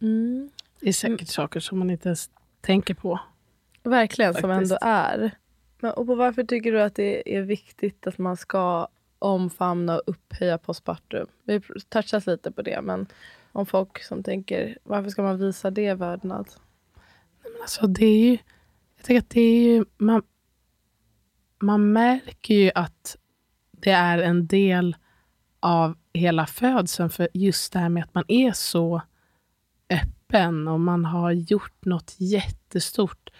Mm. 0.00 0.50
Det 0.80 0.88
är 0.88 0.92
säkert 0.92 1.28
saker 1.28 1.61
som 1.61 1.78
man 1.78 1.90
inte 1.90 2.09
ens 2.09 2.30
tänker 2.61 2.94
på. 2.94 3.20
Verkligen, 3.87 4.35
som 4.35 4.42
Faktiskt. 4.42 4.72
ändå 4.72 4.79
är. 4.83 5.31
Men, 5.81 5.92
och 5.92 6.07
på 6.07 6.14
varför 6.14 6.44
tycker 6.44 6.72
du 6.72 6.83
att 6.83 6.94
det 6.94 7.37
är 7.37 7.42
viktigt 7.42 8.07
att 8.07 8.18
man 8.18 8.37
ska 8.37 8.88
omfamna 9.18 9.96
och 9.96 10.03
upphöja 10.07 10.59
postpartum? 10.59 11.27
Vi 11.44 11.53
har 11.53 11.62
touchat 11.88 12.27
lite 12.27 12.51
på 12.51 12.62
det, 12.62 12.81
men 12.83 13.07
om 13.53 13.66
folk 13.66 14.03
som 14.03 14.22
tänker, 14.22 14.79
varför 14.83 15.11
ska 15.11 15.22
man 15.22 15.38
visa 15.38 15.70
det 15.70 15.94
vördnad? 15.94 16.49
Alltså 17.62 17.87
det 17.87 18.07
är 18.07 18.18
ju, 18.18 18.38
jag 18.96 19.05
tänker 19.05 19.18
att 19.18 19.31
det 19.31 19.40
är 19.40 19.62
ju, 19.62 19.85
man, 19.99 20.22
man 21.59 21.92
märker 21.92 22.55
ju 22.55 22.70
att 22.75 23.16
det 23.70 23.90
är 23.90 24.18
en 24.18 24.46
del 24.46 24.96
av 25.61 25.96
hela 26.12 26.46
födseln 26.46 27.11
för 27.11 27.29
just 27.35 27.72
det 27.72 27.79
här 27.79 27.88
med 27.88 28.05
att 28.05 28.14
man 28.14 28.25
är 28.29 28.53
så 28.53 29.03
öppen 29.90 30.68
och 30.68 30.81
man 30.81 31.05
har 31.05 31.33
gjort 31.33 31.85
något 31.85 32.14
jättestort 32.18 33.31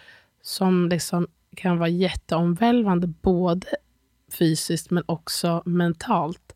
som 0.47 0.89
liksom 0.89 1.27
kan 1.55 1.77
vara 1.77 1.89
jätteomvälvande 1.89 3.07
både 3.07 3.67
fysiskt 4.31 4.91
men 4.91 5.03
också 5.05 5.63
mentalt. 5.65 6.55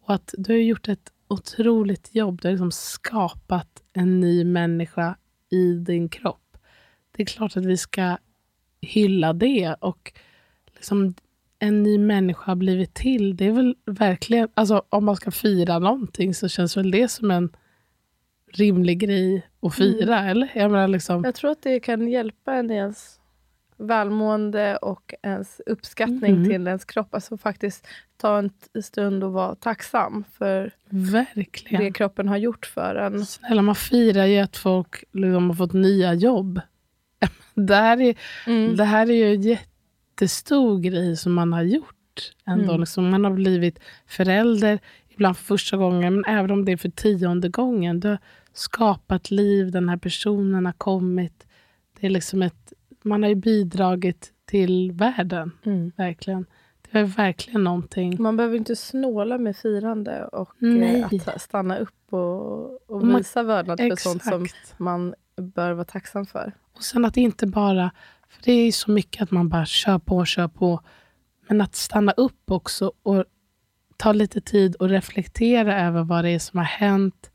Och 0.00 0.14
att 0.14 0.34
du 0.38 0.52
har 0.52 0.58
gjort 0.58 0.88
ett 0.88 1.12
otroligt 1.28 2.14
jobb. 2.14 2.40
Du 2.40 2.48
har 2.48 2.52
liksom 2.52 2.72
skapat 2.72 3.82
en 3.92 4.20
ny 4.20 4.44
människa 4.44 5.16
i 5.50 5.74
din 5.74 6.08
kropp. 6.08 6.56
Det 7.16 7.22
är 7.22 7.26
klart 7.26 7.56
att 7.56 7.64
vi 7.64 7.76
ska 7.76 8.18
hylla 8.80 9.32
det. 9.32 9.74
Och 9.80 10.12
liksom 10.74 11.14
en 11.58 11.82
ny 11.82 11.98
människa 11.98 12.44
har 12.44 12.56
blivit 12.56 12.94
till. 12.94 13.36
Det 13.36 13.46
är 13.46 13.52
väl 13.52 13.76
verkligen, 13.86 14.48
alltså 14.54 14.82
om 14.88 15.04
man 15.04 15.16
ska 15.16 15.30
fira 15.30 15.78
någonting 15.78 16.34
så 16.34 16.48
känns 16.48 16.76
väl 16.76 16.90
det 16.90 17.08
som 17.08 17.30
en 17.30 17.56
rimlig 18.52 18.98
grej 18.98 19.46
att 19.62 19.74
fira, 19.74 20.20
eller? 20.20 20.52
Jag 20.54 20.70
menar 20.70 20.88
liksom, 20.88 21.24
Jag 21.24 21.34
tror 21.34 21.50
att 21.50 21.62
det 21.62 21.80
kan 21.80 22.08
hjälpa 22.08 22.54
en 22.54 22.70
i 22.70 22.74
ens 22.74 23.18
välmående 23.86 24.76
och 24.76 25.14
ens 25.22 25.60
uppskattning 25.66 26.34
Mhm. 26.34 26.44
till 26.50 26.66
ens 26.66 26.84
kropp. 26.84 27.14
Alltså 27.14 27.36
faktiskt 27.38 27.86
ta 28.16 28.38
en 28.38 28.50
stund 28.82 29.24
och 29.24 29.32
vara 29.32 29.54
tacksam 29.54 30.24
för 30.38 30.70
verkligen. 30.90 31.84
det 31.84 31.90
kroppen 31.92 32.28
har 32.28 32.36
gjort 32.36 32.66
för 32.66 32.94
en. 32.94 33.26
Snälla, 33.26 33.62
man 33.62 33.74
firar 33.74 34.24
ju 34.26 34.38
att 34.38 34.56
folk 34.56 35.04
liksom 35.12 35.50
har 35.50 35.56
fått 35.56 35.72
nya 35.72 36.14
jobb. 36.14 36.60
Det 37.54 37.74
här 37.74 38.00
är, 38.00 38.14
Mm. 38.46 38.76
det 38.76 38.84
här 38.84 39.10
är 39.10 39.14
ju 39.14 39.34
en 39.34 39.42
jättestor 39.42 40.78
grej 40.80 41.16
som 41.16 41.32
man 41.34 41.52
har 41.52 41.62
gjort. 41.62 42.32
Ändå. 42.46 42.64
Mm. 42.68 42.80
Liksom, 42.80 43.10
man 43.10 43.24
har 43.24 43.30
blivit 43.32 43.78
förälder, 44.06 44.78
ibland 45.08 45.36
för 45.36 45.44
första 45.44 45.76
gången, 45.76 46.14
men 46.14 46.24
även 46.38 46.50
om 46.50 46.64
det 46.64 46.72
är 46.72 46.76
för 46.76 46.88
tionde 46.88 47.48
gången. 47.48 48.00
Du 48.00 48.08
har 48.08 48.18
skapat 48.52 49.30
liv, 49.30 49.70
den 49.70 49.88
här 49.88 49.96
personen 49.96 50.66
har 50.66 50.72
kommit. 50.72 51.46
Det 52.00 52.06
är 52.06 52.10
liksom 52.10 52.42
ett, 52.42 52.61
man 53.04 53.22
har 53.22 53.28
ju 53.30 53.34
bidragit 53.34 54.32
till 54.44 54.92
världen, 54.92 55.52
Mm. 55.66 55.92
verkligen. 55.96 56.46
Det 56.92 56.98
är 56.98 57.04
verkligen 57.04 57.64
någonting. 57.64 58.22
Man 58.22 58.36
behöver 58.36 58.56
inte 58.56 58.76
snåla 58.76 59.38
med 59.38 59.56
firande 59.56 60.24
och 60.26 60.50
Nej. 60.58 61.00
eh, 61.12 61.28
att 61.34 61.40
stanna 61.40 61.78
upp 61.78 62.12
och, 62.12 62.90
och 62.90 63.04
Man- 63.06 63.16
visa 63.16 63.42
vördnad 63.42 63.78
för 63.80 63.96
sånt 63.96 64.24
som 64.24 64.46
man 64.76 65.14
bör 65.36 65.72
vara 65.72 65.84
tacksam 65.84 66.26
för. 66.26 66.52
Och 66.76 66.82
sen 66.82 67.04
att 67.04 67.16
inte 67.16 67.46
bara, 67.46 67.90
för 68.28 68.42
det 68.44 68.52
är 68.52 68.72
så 68.72 68.90
mycket 68.90 69.22
att 69.22 69.30
man 69.30 69.48
bara 69.48 69.66
kör 69.66 69.98
på, 69.98 70.24
kör 70.24 70.48
på. 70.48 70.80
Men 71.48 71.60
att 71.60 71.74
stanna 71.74 72.12
upp 72.12 72.50
också 72.50 72.92
och 73.02 73.24
ta 73.96 74.12
lite 74.12 74.40
tid 74.40 74.74
och 74.76 74.88
reflektera 74.88 75.86
över 75.86 76.02
vad 76.04 76.24
det 76.24 76.30
är 76.30 76.38
som 76.38 76.58
har 76.58 76.64
hänt. 76.64 77.30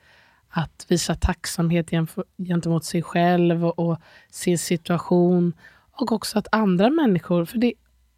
Att 0.49 0.85
visa 0.89 1.15
tacksamhet 1.15 1.91
gentemot 2.37 2.85
sig 2.85 3.01
själv 3.01 3.65
och, 3.65 3.79
och 3.79 3.97
sin 4.29 4.57
situation. 4.57 5.53
Och 5.91 6.11
också 6.11 6.39
att 6.39 6.47
andra 6.51 6.89
människor, 6.89 7.45
för 7.45 7.57
det 7.57 7.73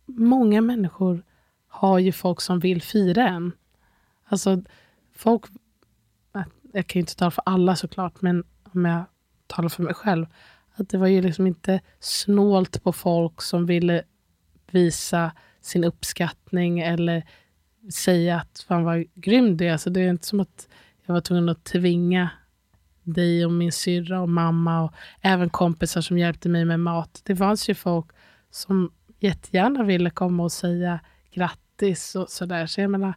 många 0.06 0.62
människor 0.62 1.24
har 1.68 2.00
ju 2.00 2.12
folk 2.12 2.42
som 2.42 2.60
vill 2.60 2.82
fira 2.82 3.28
en. 3.28 3.52
Alltså 4.26 4.62
folk, 5.16 5.44
jag 6.74 6.88
kan 6.88 7.00
ju 7.00 7.02
inte 7.02 7.16
tala 7.16 7.32
för 7.32 7.44
alla 7.46 7.76
såklart, 7.76 8.22
men 8.22 8.44
om 8.64 8.86
jag 8.86 9.04
talar 9.48 9.70
för 9.70 9.84
mig 9.84 9.94
själv. 9.94 10.26
Att 10.76 10.90
det 10.90 10.98
var 10.98 11.08
ju 11.08 11.22
liksom 11.22 11.48
inte 11.48 11.82
snålt 12.00 12.84
på 12.84 12.94
folk 12.94 13.42
som 13.42 13.66
ville 13.66 14.04
visa 14.72 15.32
sin 15.62 15.84
uppskattning 15.84 16.80
eller 16.80 17.24
säga 17.94 18.38
att 18.38 18.66
fan 18.68 18.84
vad 18.84 19.06
grym 19.14 19.58
du 19.58 19.68
är. 19.68 19.72
Alltså 19.72 19.90
det 19.90 20.02
är 20.02 20.10
inte 20.10 20.28
som 20.28 20.40
att 20.40 20.68
jag 21.10 21.14
var 21.14 21.22
tvungen 21.22 21.50
att 21.50 21.64
tvinga 21.64 22.30
dig 23.04 23.46
och 23.46 23.52
min 23.52 23.72
syrra 23.72 24.22
och 24.22 24.30
mamma 24.30 24.82
och 24.84 24.94
även 25.22 25.50
kompisar 25.50 26.02
som 26.02 26.18
hjälpte 26.18 26.50
mig 26.50 26.66
med 26.66 26.80
mat. 26.80 27.22
Det 27.26 27.36
fanns 27.36 27.70
ju 27.70 27.76
folk 27.76 28.06
som 28.52 28.92
jättegärna 29.20 29.84
ville 29.84 30.10
komma 30.10 30.44
och 30.44 30.52
säga 30.52 31.00
grattis 31.32 32.16
och 32.16 32.30
sådär. 32.30 32.66
Så 32.66 32.82
jag 32.82 32.92
menar, 32.92 33.14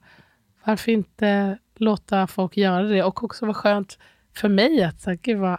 varför 0.64 0.92
inte 0.92 1.58
låta 1.76 2.26
folk 2.26 2.56
göra 2.56 2.82
det? 2.82 3.02
Och 3.02 3.24
också 3.24 3.46
vara 3.46 3.54
skönt 3.54 3.98
för 4.34 4.48
mig 4.48 4.82
att, 4.82 5.00
så 5.00 5.16
gud 5.22 5.38
vad 5.38 5.58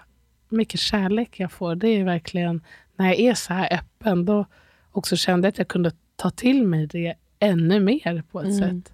mycket 0.50 0.80
kärlek 0.80 1.40
jag 1.40 1.52
får. 1.52 1.76
Det 1.76 1.88
är 1.88 2.04
verkligen, 2.04 2.62
när 2.96 3.06
jag 3.06 3.20
är 3.20 3.34
så 3.34 3.54
här 3.54 3.74
öppen, 3.74 4.26
då 4.26 4.46
också 4.92 5.16
kände 5.16 5.46
jag 5.46 5.52
att 5.52 5.58
jag 5.58 5.68
kunde 5.68 5.92
ta 6.16 6.30
till 6.30 6.68
mig 6.68 6.88
det 6.88 7.14
ännu 7.40 7.80
mer 7.80 8.24
på 8.32 8.42
ett 8.42 8.46
Mm. 8.46 8.60
sätt. 8.60 8.94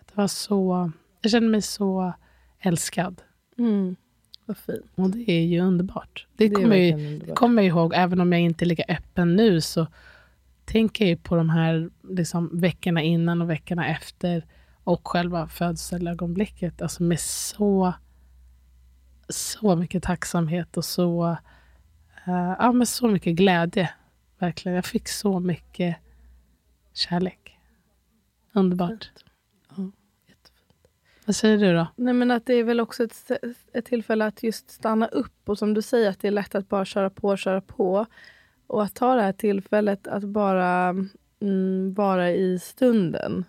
Att 0.00 0.06
det 0.08 0.16
var 0.16 0.26
så, 0.28 0.90
jag 1.20 1.30
kände 1.32 1.48
mig 1.48 1.62
så 1.62 2.12
älskad. 2.60 3.22
Mm. 3.58 3.96
Vad 4.46 4.56
fint. 4.56 4.84
Och 4.94 5.10
det 5.10 5.30
är 5.30 5.44
ju 5.44 5.60
underbart. 5.60 6.26
Det, 6.36 6.44
är 6.44 6.50
kommer, 6.50 6.76
det 6.76 6.92
underbart. 6.92 7.36
kommer 7.36 7.62
jag 7.62 7.68
ihåg, 7.68 7.92
även 7.96 8.20
om 8.20 8.32
jag 8.32 8.40
inte 8.40 8.64
är 8.64 8.66
lika 8.66 8.84
öppen 8.88 9.36
nu, 9.36 9.60
så 9.60 9.86
tänker 10.64 11.04
jag 11.04 11.08
ju 11.10 11.16
på 11.16 11.36
de 11.36 11.50
här 11.50 11.90
liksom, 12.08 12.60
veckorna 12.60 13.02
innan 13.02 13.42
och 13.42 13.50
veckorna 13.50 13.88
efter 13.88 14.44
och 14.84 15.08
själva 15.08 15.48
födselögonblicket. 15.48 16.82
Alltså 16.82 17.02
med 17.02 17.20
så, 17.20 17.92
så 19.28 19.76
mycket 19.76 20.02
tacksamhet 20.02 20.76
och 20.76 20.84
så, 20.84 21.36
eh, 22.26 22.54
ja, 22.58 22.72
med 22.72 22.88
så 22.88 23.08
mycket 23.08 23.36
glädje. 23.36 23.90
Verkligen. 24.38 24.76
Jag 24.76 24.84
fick 24.84 25.08
så 25.08 25.40
mycket 25.40 25.96
kärlek. 26.94 27.58
Underbart. 28.52 28.90
Jättefint. 28.90 29.29
Vad 31.30 31.34
säger 31.36 31.58
du 31.58 31.74
då? 31.74 31.86
Nej, 31.96 32.14
men 32.14 32.30
att 32.30 32.46
det 32.46 32.54
är 32.54 32.64
väl 32.64 32.80
också 32.80 33.04
ett, 33.04 33.30
ett 33.72 33.84
tillfälle 33.84 34.26
att 34.26 34.42
just 34.42 34.70
stanna 34.70 35.06
upp 35.06 35.48
och 35.48 35.58
som 35.58 35.74
du 35.74 35.82
säger 35.82 36.10
att 36.10 36.20
det 36.20 36.28
är 36.28 36.32
lätt 36.32 36.54
att 36.54 36.68
bara 36.68 36.84
köra 36.84 37.10
på, 37.10 37.36
köra 37.36 37.60
på. 37.60 38.06
Och 38.66 38.82
att 38.82 38.94
ta 38.94 39.14
det 39.14 39.22
här 39.22 39.32
tillfället 39.32 40.06
att 40.06 40.24
bara 40.24 40.94
mm, 41.40 41.94
vara 41.94 42.30
i 42.30 42.58
stunden 42.58 43.44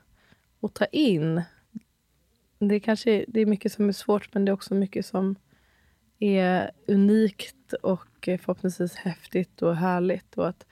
och 0.60 0.74
ta 0.74 0.86
in. 0.86 1.42
Det 2.60 2.76
är 2.76 2.80
kanske 2.80 3.26
det 3.28 3.40
är 3.42 3.46
mycket 3.46 3.72
som 3.72 3.90
är 3.90 3.94
svårt 3.94 4.34
men 4.34 4.46
det 4.46 4.50
är 4.50 4.54
också 4.54 4.74
mycket 4.74 5.06
som 5.06 5.36
är 6.20 6.72
unikt 6.88 7.74
och 7.74 8.28
eh, 8.28 8.40
förhoppningsvis 8.40 8.96
häftigt 8.96 9.62
och 9.62 9.76
härligt. 9.76 10.38
Och 10.38 10.48
att 10.50 10.66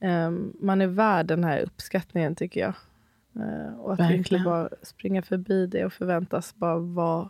um, 0.00 0.56
man 0.60 0.80
är 0.80 0.86
värd 0.86 1.26
den 1.26 1.44
här 1.44 1.60
uppskattningen 1.60 2.34
tycker 2.34 2.60
jag. 2.60 2.74
Eh, 3.38 3.80
och 3.80 3.92
att 3.92 3.98
inte 4.00 4.12
Verkligen. 4.16 4.44
bara 4.44 4.68
springa 4.82 5.22
förbi 5.22 5.66
det 5.66 5.84
och 5.84 5.92
förväntas 5.92 6.54
bara 6.54 6.78
vara 6.78 7.28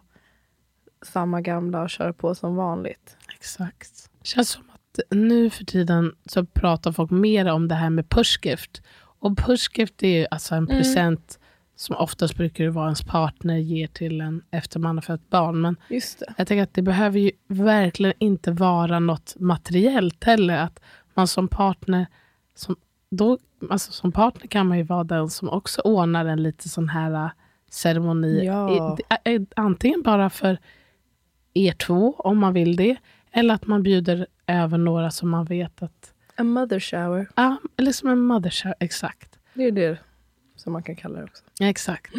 samma 1.02 1.40
gamla 1.40 1.82
och 1.82 1.90
köra 1.90 2.12
på 2.12 2.34
som 2.34 2.56
vanligt. 2.56 3.16
Exakt. 3.34 4.10
Det 4.22 4.26
känns 4.28 4.48
som 4.50 4.62
att 4.70 4.98
nu 5.10 5.50
för 5.50 5.64
tiden 5.64 6.14
så 6.26 6.44
pratar 6.46 6.92
folk 6.92 7.10
mer 7.10 7.46
om 7.50 7.68
det 7.68 7.74
här 7.74 7.90
med 7.90 8.08
pushgift. 8.08 8.82
Och 9.20 9.38
pushgift 9.38 10.02
är 10.02 10.08
ju 10.18 10.26
alltså 10.30 10.54
en 10.54 10.64
Mm. 10.64 10.76
present 10.76 11.38
som 11.76 11.96
oftast 11.96 12.36
brukar 12.36 12.64
det 12.64 12.70
vara 12.70 12.84
ens 12.86 13.02
partner 13.02 13.56
ger 13.56 13.86
till 13.86 14.20
en 14.20 14.42
efter 14.50 14.80
man 14.80 14.96
har 14.96 15.02
fött 15.02 15.30
barn. 15.30 15.60
Men 15.60 15.76
jag 16.36 16.46
tänker 16.46 16.62
att 16.62 16.74
det 16.74 16.82
behöver 16.82 17.18
ju 17.18 17.30
verkligen 17.48 18.14
inte 18.18 18.50
vara 18.50 18.98
något 18.98 19.36
materiellt 19.40 20.24
heller. 20.24 20.56
Att 20.58 20.80
man 21.14 21.28
som 21.28 21.48
partner, 21.48 22.06
som, 22.54 22.76
då, 23.10 23.38
alltså 23.70 23.92
som 23.92 24.12
partner 24.12 24.46
kan 24.48 24.66
man 24.66 24.78
ju 24.78 24.84
vara 24.84 25.04
den 25.04 25.30
som 25.30 25.48
också 25.48 25.80
ordnar 25.80 26.24
en 26.26 26.42
lite 26.42 26.68
sån 26.68 26.88
här 26.88 27.12
äh, 27.24 27.30
ceremoni. 27.70 28.44
Ja. 28.44 28.96
I- 29.24 29.46
Antingen 29.56 30.02
bara 30.02 30.30
för 30.30 30.58
er 31.54 31.72
två, 31.72 32.14
om 32.18 32.38
man 32.38 32.52
vill 32.52 32.76
det. 32.76 32.96
Eller 33.32 33.54
att 33.54 33.66
man 33.66 33.82
bjuder 33.82 34.26
över 34.46 34.78
några 34.78 35.10
som 35.10 35.28
man 35.30 35.44
vet 35.44 35.82
att... 35.82 36.12
A 36.36 36.42
mother 36.44 36.80
shower. 36.80 37.28
Ja, 37.36 37.56
eller 37.76 37.92
som 37.92 38.08
en 38.08 38.18
mother 38.20 38.50
shower, 38.50 38.74
exakt. 38.80 39.38
Det 39.54 39.62
är 39.64 39.72
det 39.72 39.98
som 40.56 40.72
man 40.72 40.82
kan 40.82 40.96
kalla 40.96 41.18
det 41.18 41.24
också. 41.24 41.44
Exakt. 41.60 42.14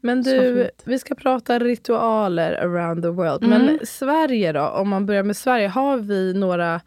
Men 0.00 0.22
du, 0.22 0.70
vi 0.84 0.98
ska 0.98 1.14
prata 1.14 1.58
ritualer 1.58 2.52
around 2.52 3.02
the 3.02 3.08
world. 3.08 3.44
Mm. 3.44 3.64
Men 3.66 3.86
Sverige 3.86 4.52
då? 4.52 4.68
Om 4.68 4.88
man 4.88 5.06
börjar 5.06 5.22
med 5.22 5.36
Sverige, 5.36 5.68
har 5.68 5.96
vi 5.96 6.34
några 6.34 6.80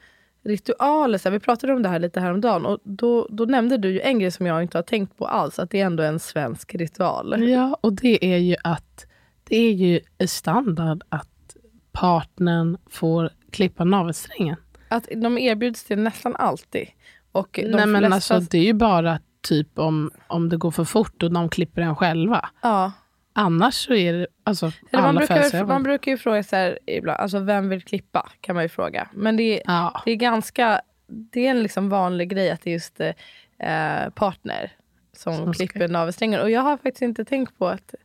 ritualer? 0.45 1.17
Så 1.17 1.29
här, 1.29 1.33
vi 1.33 1.39
pratade 1.39 1.73
om 1.73 1.81
det 1.81 1.89
här 1.89 1.99
lite 1.99 2.19
häromdagen 2.19 2.65
och 2.65 2.79
då, 2.83 3.27
då 3.29 3.45
nämnde 3.45 3.77
du 3.77 3.89
ju 3.89 4.01
en 4.01 4.19
grej 4.19 4.31
som 4.31 4.45
jag 4.45 4.61
inte 4.61 4.77
har 4.77 4.83
tänkt 4.83 5.17
på 5.17 5.27
alls, 5.27 5.59
att 5.59 5.69
det 5.69 5.81
är 5.81 5.85
ändå 5.85 6.03
en 6.03 6.19
svensk 6.19 6.75
ritual. 6.75 7.49
Ja, 7.49 7.77
och 7.81 7.93
det 7.93 8.33
är 8.33 8.37
ju 8.37 8.55
att 8.63 9.05
det 9.43 9.55
är 9.55 9.71
ju 9.71 9.99
standard 10.27 11.03
att 11.09 11.55
partnern 11.91 12.77
får 12.89 13.29
klippa 13.51 13.83
navelsträngen. 13.83 14.57
Att 14.89 15.07
de 15.15 15.37
erbjuds 15.37 15.83
det 15.83 15.95
nästan 15.95 16.35
alltid. 16.35 16.87
Och 17.31 17.49
de 17.63 17.67
Nej, 17.67 17.85
men 17.85 18.01
flesta, 18.01 18.35
alltså, 18.35 18.49
det 18.51 18.57
är 18.57 18.63
ju 18.63 18.73
bara 18.73 19.19
typ 19.41 19.79
om, 19.79 20.11
om 20.27 20.49
det 20.49 20.57
går 20.57 20.71
för 20.71 20.83
fort 20.83 21.23
och 21.23 21.33
de 21.33 21.49
klipper 21.49 21.81
den 21.81 21.95
själva. 21.95 22.49
ja. 22.61 22.91
Annars 23.37 23.73
så 23.73 23.93
är 23.93 24.13
det 24.13 24.27
alltså, 24.43 24.71
Eller 24.91 25.03
man, 25.03 25.15
brukar, 25.15 25.65
man 25.65 25.83
brukar 25.83 26.11
ju 26.11 26.17
fråga 26.17 26.43
så 26.43 26.55
här 26.55 26.79
ibland, 26.85 27.19
alltså 27.19 27.39
vem 27.39 27.69
vill 27.69 27.81
klippa? 27.81 28.29
Kan 28.41 28.55
man 28.55 28.63
ju 28.63 28.69
fråga. 28.69 29.07
Men 29.13 29.37
det 29.37 29.43
är, 29.43 29.61
Ja, 29.65 30.01
det 30.05 30.11
är 30.11 30.15
ganska, 30.15 30.81
det 31.07 31.47
är 31.47 31.51
en 31.51 31.63
liksom 31.63 31.89
vanlig 31.89 32.29
grej 32.29 32.51
att 32.51 32.61
det 32.61 32.69
är 32.69 32.73
just 32.73 32.99
eh, 32.99 34.09
partner 34.15 34.71
som, 35.13 35.35
Som 35.35 35.53
klipper 35.53 35.87
navelsträngen. 35.87 36.41
Och 36.41 36.49
jag 36.51 36.61
har 36.61 36.77
faktiskt 36.77 37.01
inte 37.01 37.25
tänkt 37.25 37.57
på 37.57 37.67
att, 37.67 37.95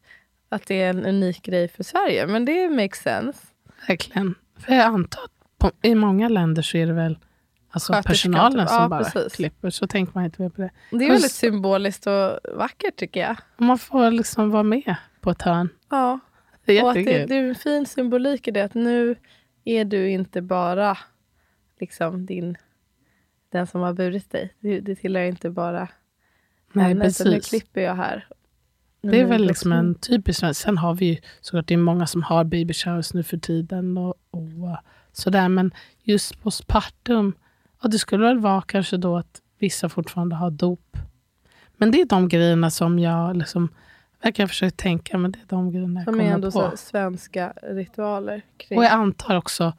att 0.48 0.66
det 0.66 0.82
är 0.82 0.90
en 0.90 1.06
unik 1.06 1.42
grej 1.42 1.68
för 1.68 1.82
Sverige. 1.84 2.26
Men 2.26 2.44
det 2.44 2.68
makes 2.68 2.98
sense. 3.02 3.38
verkligen. 3.88 4.34
För 4.58 4.74
jag 4.74 4.84
antar 4.84 5.22
att 5.58 5.74
i 5.82 5.94
många 5.94 6.28
länder 6.28 6.62
så 6.62 6.76
är 6.76 6.86
det 6.86 6.92
väl 6.92 7.18
alltså 7.70 8.02
personalen 8.06 8.68
som 8.68 8.76
Ja, 8.76 8.88
bara 8.88 9.04
precis. 9.04 9.32
klipper. 9.32 9.70
Så 9.70 9.86
tänker 9.86 10.12
man 10.14 10.24
inte 10.24 10.42
mer 10.42 10.48
på 10.48 10.60
det. 10.62 10.70
Det 10.90 11.04
är 11.04 11.10
väldigt 11.10 11.32
symboliskt 11.32 12.06
och 12.06 12.38
vackert 12.54 12.96
tycker 12.96 13.20
jag. 13.20 13.36
Man 13.56 13.78
får 13.78 14.10
liksom 14.10 14.50
vara 14.50 14.62
med 14.62 14.96
på 15.20 15.30
ett 15.30 15.42
hörn. 15.42 15.68
Ja. 15.88 16.18
Det 16.64 16.78
är 16.78 16.84
Och 16.84 16.90
att 16.90 16.94
det, 16.94 17.26
det 17.26 17.34
är 17.34 17.48
en 17.48 17.54
fin 17.54 17.86
symbolik 17.86 18.48
i 18.48 18.50
det. 18.50 18.62
Att 18.62 18.74
nu 18.74 19.16
är 19.64 19.84
du 19.84 20.10
inte 20.10 20.42
bara 20.42 20.98
liksom 21.80 22.26
din, 22.26 22.56
den 23.52 23.66
som 23.66 23.80
har 23.80 23.92
burit 23.92 24.30
dig. 24.30 24.54
Det, 24.60 24.80
det 24.80 24.94
tillhör 24.94 25.22
inte 25.22 25.50
bara 25.50 25.88
Nej, 26.72 26.88
henne. 26.88 27.10
Så 27.10 27.24
nu 27.24 27.30
precis. 27.30 27.48
klipper 27.50 27.80
jag 27.80 27.94
här. 27.94 28.26
Det 29.02 29.20
är 29.20 29.24
väl 29.24 29.46
liksom 29.46 29.72
en 29.72 29.94
typisk 29.94 30.40
svensk. 30.40 30.60
Sen 30.60 30.78
har 30.78 30.94
vi 30.94 31.06
ju 31.06 31.16
såklart 31.40 31.66
det 31.66 31.74
är 31.74 31.78
många 31.78 32.06
som 32.06 32.22
har 32.22 32.44
baby 32.44 32.74
showers 32.74 33.14
nu 33.14 33.22
för 33.22 33.36
tiden. 33.36 33.98
Och, 33.98 34.14
och 34.30 34.76
sådär. 35.12 35.48
Men 35.48 35.74
just 36.02 36.42
postpartum, 36.42 37.32
ja, 37.82 37.88
det 37.88 37.98
skulle 37.98 38.26
väl 38.26 38.38
vara 38.38 38.62
kanske 38.62 38.96
då 38.96 39.16
att 39.16 39.40
vissa 39.58 39.88
fortfarande 39.88 40.36
har 40.36 40.50
dop. 40.50 40.96
Men 41.76 41.90
det 41.90 42.00
är 42.00 42.06
de 42.06 42.28
grejerna 42.28 42.70
som 42.70 42.98
jag 42.98 43.36
liksom 43.36 43.68
verkar 44.22 44.46
försöka 44.46 44.76
tänka, 44.76 45.18
men 45.18 45.32
det 45.32 45.38
är 45.38 45.46
de 45.48 45.72
grejerna 45.72 46.00
jag 46.00 46.04
Som 46.04 46.14
är 46.14 46.18
kommer 46.18 46.34
ändå 46.34 46.46
på. 46.50 46.70
så 46.70 46.76
svenska 46.76 47.52
ritualer. 47.62 48.42
Kring. 48.56 48.78
Och 48.78 48.84
jag 48.84 48.92
antar 48.92 49.36
också 49.36 49.72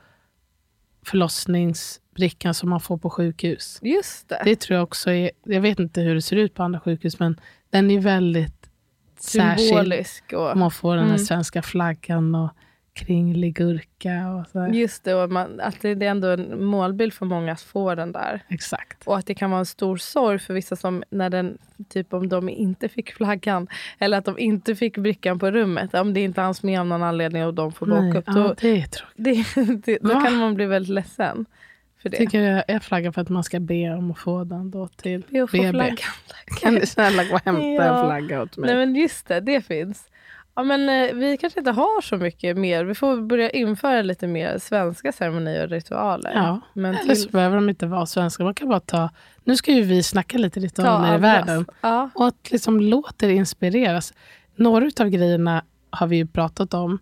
förlossningsbrickan 1.06 2.54
som 2.54 2.70
man 2.70 2.80
får 2.80 2.98
på 2.98 3.10
sjukhus. 3.10 3.80
Just 3.82 4.30
det. 4.30 4.42
Det 4.46 4.56
tror 4.56 4.76
jag 4.76 4.84
också 4.84 5.12
är, 5.12 5.32
jag 5.44 5.62
vet 5.62 5.80
inte 5.80 6.02
hur 6.02 6.16
det 6.16 6.22
ser 6.22 6.36
ut 6.36 6.54
på 6.54 6.64
andra 6.64 6.80
sjukhus, 6.80 7.20
men 7.20 7.40
den 7.70 7.92
är 7.92 8.00
väldigt 8.00 8.70
särskild. 9.20 9.68
Symbolisk. 9.70 10.34
Och, 10.34 10.58
Man 10.58 10.72
får 10.72 10.96
den 10.96 11.04
här 11.06 11.12
Mm. 11.14 11.26
svenska 11.26 11.62
flaggan 11.62 12.36
och 12.36 12.50
kringlig 12.94 13.54
gurka. 13.56 14.30
Och 14.32 14.48
så. 14.48 14.68
just 14.74 15.04
det, 15.04 15.14
och 15.16 15.32
man, 15.32 15.60
att 15.60 15.82
det 15.82 15.96
det 15.96 16.06
är 16.06 16.12
ändå 16.12 16.28
en 16.28 16.64
målbild 16.66 17.14
för 17.14 17.26
många 17.26 17.52
att 17.52 17.62
få 17.62 17.96
den 17.96 18.12
där. 18.12 18.44
Exakt. 18.50 19.08
Och 19.08 19.18
att 19.18 19.26
det 19.26 19.34
kan 19.34 19.52
vara 19.52 19.60
en 19.60 19.66
stor 19.66 19.98
sorg 19.98 20.40
för 20.40 20.54
vissa 20.54 20.76
som 20.76 21.04
när 21.10 21.30
den, 21.30 21.58
typ 21.90 22.14
om 22.14 22.30
de 22.30 22.50
inte 22.50 22.90
fick 22.90 23.14
flaggan 23.14 23.68
eller 24.00 24.18
att 24.18 24.26
de 24.26 24.40
inte 24.40 24.76
fick 24.76 24.98
brickan 24.98 25.40
på 25.40 25.52
rummet. 25.52 25.94
Om 25.94 26.14
det 26.14 26.20
inte 26.20 26.42
hans 26.42 26.64
med 26.64 26.80
av 26.80 26.86
någon 26.88 27.04
anledning 27.04 27.46
och 27.46 27.54
de 27.54 27.72
får 27.72 27.86
Nej, 27.86 28.08
baka 28.08 28.20
upp. 28.20 28.24
ja, 28.28 28.34
Då, 28.34 28.54
det 28.62 28.70
är 28.82 28.88
tråkigt. 28.88 29.06
det, 29.56 29.86
det, 29.86 29.98
då 30.02 30.14
Va? 30.14 30.22
kan 30.26 30.38
man 30.38 30.54
bli 30.56 30.66
väldigt 30.66 30.94
ledsen 30.96 31.46
för 32.02 32.10
det. 32.10 32.18
Tycker 32.18 32.42
jag, 32.42 32.64
jag 32.68 32.84
flaggar 32.84 33.12
för 33.12 33.22
att 33.22 33.30
man 33.30 33.44
ska 33.44 33.60
be 33.60 33.90
om 33.94 34.12
att 34.12 34.18
få 34.20 34.44
den 34.44 34.72
då 34.72 34.88
till 34.88 35.22
Be 35.30 35.46
BB. 35.52 35.72
flaggan. 35.72 35.98
Kan 36.62 36.74
ni 36.76 36.86
snälla 36.86 37.24
gå 37.24 37.34
och 37.34 37.42
hämta 37.46 37.64
Ja. 37.64 38.00
en 38.02 38.06
flagga 38.08 38.42
åt 38.42 38.58
mig? 38.58 38.68
Nej 38.76 38.86
men 38.86 38.96
just 38.96 39.28
det, 39.28 39.40
det 39.40 39.62
finns. 39.62 40.08
Ja, 40.56 40.64
men, 40.64 40.90
eh, 40.90 41.16
vi 41.16 41.38
kanske 41.38 41.60
inte 41.60 41.72
har 41.72 42.02
så 42.02 42.18
mycket 42.18 42.58
mer. 42.58 42.84
Vi 42.84 42.96
får 42.96 43.22
börja 43.22 43.50
införa 43.50 44.02
lite 44.02 44.28
mer 44.28 44.58
svenska 44.58 45.12
ceremonier 45.12 45.64
och 45.64 45.70
ritualer. 45.70 46.32
Ja, 46.36 46.60
men 46.74 46.96
Eller 46.96 47.16
så 47.16 47.24
till, 47.24 47.32
behöver 47.32 47.56
de 47.56 47.70
inte 47.70 47.88
vara 47.88 48.06
svenska. 48.06 48.44
Man 48.44 48.54
kan 48.54 48.70
bara 48.70 48.80
ta... 48.80 49.10
Nu 49.44 49.56
ska 49.56 49.72
ju 49.72 49.82
vi 49.82 50.04
snacka 50.04 50.38
lite 50.38 50.60
ritualer 50.60 51.16
i 51.16 51.18
världen. 51.18 51.66
Ja. 51.82 52.10
Och 52.16 52.28
att 52.28 52.52
liksom 52.52 52.80
låta 52.80 53.28
det 53.28 53.34
inspireras. 53.34 54.14
Några 54.56 54.92
av 55.00 55.10
grejerna 55.10 55.64
har 55.90 56.08
vi 56.08 56.16
ju 56.16 56.28
pratat 56.28 56.74
om. 56.74 57.00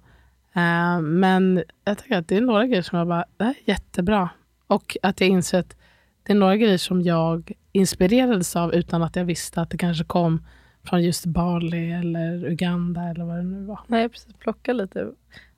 Eh, 0.55 1.01
men 1.01 1.63
jag 1.85 1.97
tycker 1.97 2.17
att 2.17 2.27
det 2.27 2.37
är 2.37 2.41
några 2.41 2.67
grejer 2.67 2.81
som 2.81 2.97
jag 2.97 3.07
bara, 3.07 3.25
det 3.37 3.43
här 3.43 3.55
är 3.65 3.69
jättebra. 3.71 4.29
Och 4.67 4.97
att 5.01 5.21
jag 5.21 5.29
inser 5.29 5.59
att 5.59 5.75
det 6.23 6.33
är 6.33 6.37
några 6.37 6.57
grejer 6.57 6.77
som 6.77 7.01
jag 7.01 7.51
inspirerades 7.71 8.55
av 8.55 8.73
utan 8.73 9.03
att 9.03 9.15
jag 9.15 9.25
visste 9.25 9.61
att 9.61 9.69
det 9.69 9.77
kanske 9.77 10.03
kom 10.03 10.45
från 10.83 11.03
just 11.03 11.25
Bali 11.25 11.91
eller 11.91 12.45
Uganda 12.45 13.01
eller 13.01 13.25
vad 13.25 13.37
det 13.37 13.43
nu 13.43 13.65
var. 13.65 13.79
Nej, 13.87 14.09
precis. 14.09 14.33
Plocka 14.33 14.73
lite. 14.73 15.11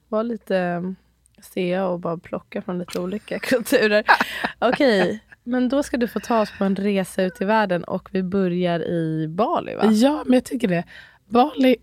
Var 0.08 0.24
lite 0.24 0.58
eh, 0.58 0.82
sea 1.42 1.88
och 1.88 2.00
bara 2.00 2.18
plocka 2.18 2.62
från 2.62 2.80
lite 2.80 3.00
olika 3.00 3.40
kulturer. 3.40 4.04
Okej, 4.60 5.24
men 5.44 5.70
då 5.70 5.84
ska 5.84 5.98
du 5.98 6.08
få 6.08 6.20
ta 6.20 6.42
oss 6.42 6.52
på 6.58 6.64
en 6.64 6.76
resa 6.76 7.24
ut 7.24 7.42
i 7.42 7.46
världen 7.46 7.84
och 7.84 8.10
vi 8.12 8.24
börjar 8.24 8.80
i 8.80 9.28
Bali 9.28 9.76
va? 9.76 9.92
Ja, 9.92 10.24
men 10.26 10.34
jag 10.34 10.44
tycker 10.44 10.68
det. 10.68 10.84
Bali, 11.26 11.76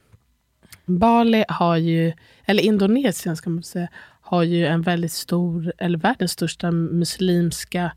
Bali 0.84 1.44
har 1.48 1.76
ju, 1.76 2.12
eller 2.44 2.62
Indonesien 2.62 3.36
ska 3.36 3.50
man 3.50 3.62
säga, 3.62 3.88
har 4.20 4.42
ju 4.42 4.66
en 4.66 4.82
väldigt 4.82 5.12
stor, 5.12 5.72
eller 5.78 5.98
världens 5.98 6.32
största 6.32 6.70
muslimska 6.70 7.92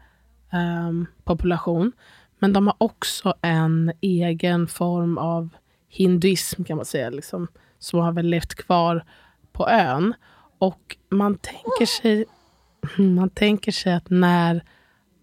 ehm, 0.52 1.06
population. 1.24 1.92
Men 2.39 2.54
de 2.54 2.67
har 2.67 2.75
också 2.78 3.34
en 3.41 3.91
egen 4.02 4.67
form 4.67 5.17
av 5.17 5.49
hinduism 5.89 6.63
kan 6.63 6.78
man 6.78 6.86
säga, 6.86 7.10
liksom, 7.10 7.47
som 7.80 7.99
har 7.99 8.12
väl 8.12 8.25
levt 8.25 8.56
kvar 8.56 9.06
på 9.52 9.69
ön. 9.69 10.13
Och 10.60 10.97
man 11.10 11.38
tänker 11.38 11.86
sig, 11.86 12.25
man 12.97 13.30
tänker 13.30 13.71
sig 13.71 13.93
att 13.93 14.10
när 14.10 14.63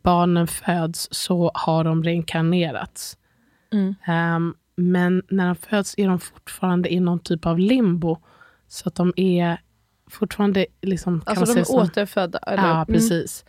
barnen 0.03 0.47
föds 0.47 1.09
så 1.11 1.51
har 1.55 1.85
de 1.85 2.03
reinkarnerats. 2.05 3.19
Mm. 3.73 3.95
Ehm, 4.07 4.55
men 4.77 5.23
när 5.29 5.47
de 5.47 5.57
föds 5.57 5.95
är 5.99 6.09
de 6.09 6.21
fortfarande 6.21 6.93
i 6.93 7.01
någon 7.01 7.19
typ 7.19 7.47
av 7.47 7.59
limbo. 7.59 8.19
Så 8.69 8.89
att 8.89 8.95
de 8.95 9.13
är 9.17 9.61
fortfarande, 10.11 10.67
liksom, 10.83 11.23
Alltså 11.27 11.45
de 11.55 11.61
är 11.61 11.65
som, 11.65 11.77
återfödda? 11.77 12.39
Eller? 12.39 12.63
Ja, 12.69 12.75
Mm. 12.75 12.87
precis. 12.87 13.45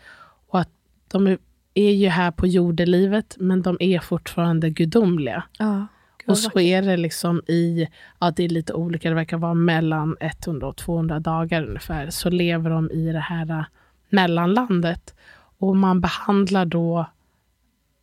Och 0.47 0.59
att 0.59 0.69
de 1.07 1.27
är, 1.27 1.37
är 1.79 1.91
ju 1.91 2.07
här 2.07 2.31
på 2.31 2.47
jordelivet, 2.47 3.35
men 3.39 3.61
de 3.61 3.77
är 3.79 3.99
fortfarande 3.99 4.69
gudomliga. 4.69 5.43
Ja. 5.59 5.87
Och 6.27 6.37
så 6.37 6.59
är 6.59 6.81
det 6.81 6.97
liksom 6.97 7.41
i, 7.47 7.87
ja 8.19 8.31
det 8.31 8.43
är 8.43 8.49
lite 8.49 8.73
olika, 8.73 9.09
det 9.09 9.15
verkar 9.15 9.37
vara 9.37 9.53
mellan 9.53 10.17
100 10.19 10.67
och 10.67 10.77
200 10.77 11.19
dagar 11.19 11.67
ungefär, 11.67 12.09
så 12.09 12.29
lever 12.29 12.69
de 12.69 12.91
i 12.91 13.11
det 13.11 13.19
här 13.19 13.49
äh, 13.49 13.65
mellanlandet. 14.09 15.15
Och 15.59 15.75
man 15.75 16.01
behandlar 16.01 16.65
då 16.65 17.05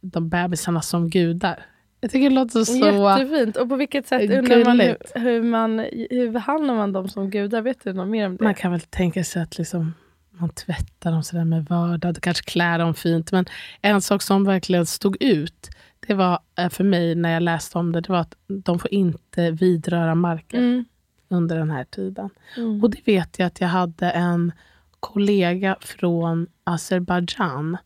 de 0.01 0.29
bebisarna 0.29 0.83
som 0.83 1.11
gudar. 1.11 1.67
Jag 2.01 2.11
tycker 2.11 2.31
det 2.31 2.35
låter 2.35 2.65
så... 2.65 2.77
Jättefint. 2.77 3.57
Och 3.57 3.69
på 3.69 3.77
vilket 3.77 4.07
sätt 4.07 4.31
undrar 4.31 4.65
man 4.65 4.81
hur, 4.81 4.97
hur, 5.15 5.43
man, 5.43 5.79
hur 6.11 6.31
behandlar 6.31 6.75
man 6.75 6.93
dem 6.93 7.09
som 7.09 7.31
gudar? 7.31 7.63
Vet 7.63 7.85
du 7.85 7.93
något 7.93 8.09
mer 8.09 8.27
om 8.27 8.37
det? 8.37 8.45
Man 8.45 8.55
kan 8.55 8.73
väl 8.73 8.81
tänka 8.81 9.25
sig 9.25 9.43
att 9.43 9.59
liksom, 9.59 9.95
man 10.38 10.49
tvättar 10.49 11.12
dem 11.12 11.23
sådär 11.23 11.44
med 11.44 11.64
vördnad, 11.64 12.20
kanske 12.20 12.51
klär 12.51 12.79
dem 12.79 12.94
fint. 12.94 13.33
Men 13.33 13.44
en 13.81 14.01
sak 14.01 14.23
som 14.23 14.44
verkligen 14.44 14.87
stod 14.87 15.23
ut, 15.23 15.70
det 16.07 16.14
var 16.14 16.38
eh, 16.59 16.68
för 16.68 16.85
mig 16.85 17.14
när 17.14 17.31
jag 17.33 17.42
läste 17.42 17.79
om 17.79 17.92
det, 17.92 18.01
det 18.01 18.12
var 18.12 18.18
att 18.20 18.37
de 18.47 18.79
får 18.79 18.94
inte 18.94 19.51
vidröra 19.51 20.14
marken 20.14 20.61
Mm. 20.64 20.85
under 21.29 21.59
den 21.59 21.70
här 21.70 21.85
tiden. 21.85 22.31
Mm. 22.57 22.83
Och 22.85 22.90
det 22.90 23.07
vet 23.07 23.38
jag 23.38 23.47
att 23.47 23.61
jag 23.61 23.68
hade 23.68 24.11
en 24.11 24.53
kollega 25.01 25.77
från 25.81 26.47
Azerbajdzjan 26.64 27.77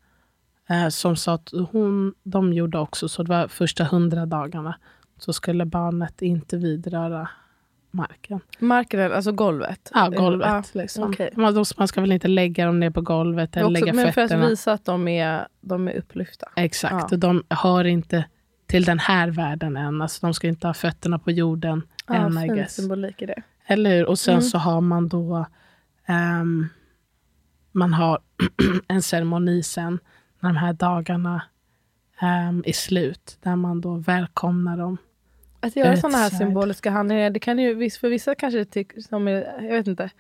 eh, 0.69 0.89
som 0.89 1.17
sa 1.17 1.35
att 1.35 1.51
hon, 1.71 2.15
de 2.23 2.53
gjorde 2.53 2.79
också 2.79 3.09
så. 3.09 3.23
Det 3.23 3.29
var 3.31 3.49
första 3.49 3.85
hundra 3.85 4.27
dagarna 4.27 4.75
så 5.19 5.33
skulle 5.33 5.65
barnet 5.65 6.23
inte 6.23 6.57
vidröra 6.57 7.29
marken. 7.91 8.41
Marken, 8.59 9.13
alltså 9.13 9.33
golvet? 9.33 9.91
Ja, 9.95 10.09
golvet. 10.09 10.49
Ja, 10.49 10.81
liksom. 10.81 11.11
okej. 11.11 11.31
man, 11.37 11.65
man 11.79 11.89
ska 11.89 12.01
väl 12.01 12.13
inte 12.13 12.29
lägga 12.29 12.67
dem 12.67 12.81
ner 12.81 12.91
på 12.91 13.01
golvet 13.01 13.57
eller 13.57 13.67
Också, 13.67 13.73
lägga 13.73 13.93
men 13.93 14.05
för 14.05 14.13
fötterna. 14.13 14.45
att 14.45 14.51
visa 14.51 14.73
att 14.73 14.85
de 14.85 15.09
är, 15.09 15.49
de 15.61 15.89
är 15.89 15.97
upplyfta. 15.97 16.49
Exakt, 16.57 16.95
Ja. 16.95 17.09
och 17.13 17.19
de 17.19 17.45
hör 17.51 17.85
inte 17.85 18.25
till 18.67 18.85
den 18.85 18.99
här 18.99 19.29
världen 19.29 19.77
än. 19.77 20.03
Alltså, 20.03 20.27
de 20.27 20.35
ska 20.35 20.49
inte 20.49 20.67
ha 20.67 20.75
fötterna 20.75 21.19
på 21.19 21.31
jorden 21.31 21.83
Ja, 22.07 22.15
än, 22.15 22.39
I 22.39 22.49
guess. 22.49 22.75
symbolik 22.75 23.23
i 23.23 23.27
det. 23.27 23.43
Eller 23.67 23.91
hur? 23.97 24.07
Och 24.07 24.19
sen 24.19 24.33
Mm. 24.35 24.43
så 24.43 24.59
har 24.59 24.81
man 24.81 25.09
då 25.09 25.47
ehm, 26.07 26.67
man 27.73 27.93
har 27.95 28.19
en 28.89 29.03
ceremoni 29.03 29.63
sen 29.63 29.99
när 30.41 30.51
de 30.51 30.57
här 30.57 30.73
dagarna 30.73 31.43
ehm, 32.21 32.63
är 32.67 32.73
slut. 32.73 33.39
Där 33.43 33.57
man 33.57 33.81
då 33.81 33.95
välkomnar 33.97 34.77
dem. 34.77 34.97
Att 35.61 35.77
göra 35.77 35.97
sådana 35.97 36.19
här 36.19 36.31
symboliska 36.31 36.91
handlingar, 36.91 37.31
det 37.31 37.41
kan 37.41 37.59
ju, 37.59 37.91
för 37.91 38.09
vissa 38.09 38.35
kanske 38.35 38.65
tycker, 38.65 39.01
som 39.01 39.29
är, 39.29 39.63
jag 39.63 39.73
vet 39.77 39.87
inte, 39.87 40.11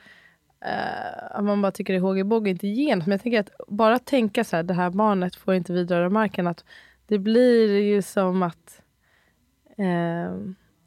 eh, 0.65 1.25
att 1.31 1.45
man 1.45 1.63
bara 1.63 1.73
tycker 1.73 1.93
det 1.93 1.99
är 1.99 2.03
hågibåg 2.03 2.49
inte 2.49 2.67
genast. 2.69 3.07
Men 3.07 3.13
jag 3.13 3.23
tänker 3.23 3.41
att 3.41 3.51
bara 3.69 3.99
tänka 3.99 4.45
så 4.45 4.57
här, 4.57 4.63
det 4.63 4.75
här 4.75 4.91
barnet 4.91 5.37
får 5.37 5.55
inte 5.55 5.73
vidröra 5.73 6.11
marken. 6.11 6.47
Att 6.47 6.65
det 7.07 7.19
blir 7.19 7.81
ju 7.81 8.03
som 8.03 8.43
att, 8.43 8.83
eh, 9.79 10.35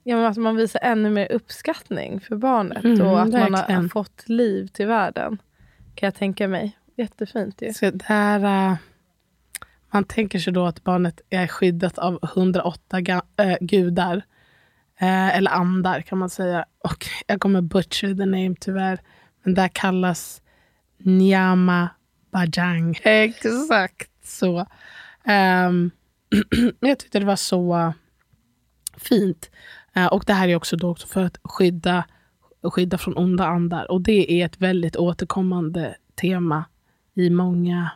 ja, 0.04 0.16
men 0.16 0.26
att 0.26 0.38
man 0.38 0.56
visar 0.56 0.80
ännu 0.84 1.10
mer 1.10 1.32
uppskattning 1.32 2.20
för 2.20 2.36
barnet. 2.36 2.84
Mm, 2.84 3.02
och 3.02 3.22
att 3.22 3.32
man 3.32 3.42
har, 3.42 3.50
verkligen. 3.50 3.82
har 3.82 3.90
fått 3.90 4.30
liv 4.30 4.68
till 4.68 4.88
världen. 4.88 5.38
Kan 5.96 6.08
jag 6.08 6.16
tänka 6.16 6.48
mig. 6.48 6.78
Jättefint 6.96 7.62
ju. 7.62 7.74
Så 7.74 7.92
där, 7.92 8.44
eh, 8.44 8.76
man 9.92 10.04
tänker 10.04 10.40
sig 10.40 10.54
då 10.54 10.66
att 10.66 10.84
barnet 10.84 11.22
är 11.30 11.48
skyddat 11.48 11.98
av 11.98 12.20
108 12.24 13.00
ga- 13.00 13.58
gudar. 13.62 14.22
Eh, 15.02 15.38
eller 15.38 15.52
andar 15.52 16.02
kan 16.02 16.18
man 16.18 16.30
säga. 16.30 16.66
Och 16.84 17.06
jag 17.28 17.42
kommer 17.42 17.62
butcher 17.62 18.16
the 18.16 18.26
name 18.26 18.56
tyvärr. 18.60 19.02
Men 19.43 19.54
där 19.54 19.68
kallas 19.68 20.41
Nyama 20.97 21.89
Bajang. 22.32 22.99
Exakt 23.04 24.12
så. 24.24 24.66
Men 26.80 26.89
jag 26.89 26.99
tyckte 26.99 27.20
det 27.20 27.26
var 27.26 27.36
så 27.36 27.93
fint. 28.97 29.52
Eh, 29.93 30.06
och 30.06 30.24
det 30.28 30.34
här 30.34 30.47
är 30.47 30.56
också 30.56 30.78
då 30.78 30.89
också 30.89 31.08
för 31.08 31.24
att 31.24 31.39
skydda, 31.43 32.06
skydda 32.64 32.97
från 32.97 33.18
onda 33.18 33.45
andar. 33.45 33.91
Och 33.91 34.02
det 34.02 34.41
är 34.41 34.45
ett 34.45 34.62
väldigt 34.62 34.95
återkommande 34.95 35.95
tema 36.16 36.66
i 37.14 37.30
många 37.30 37.91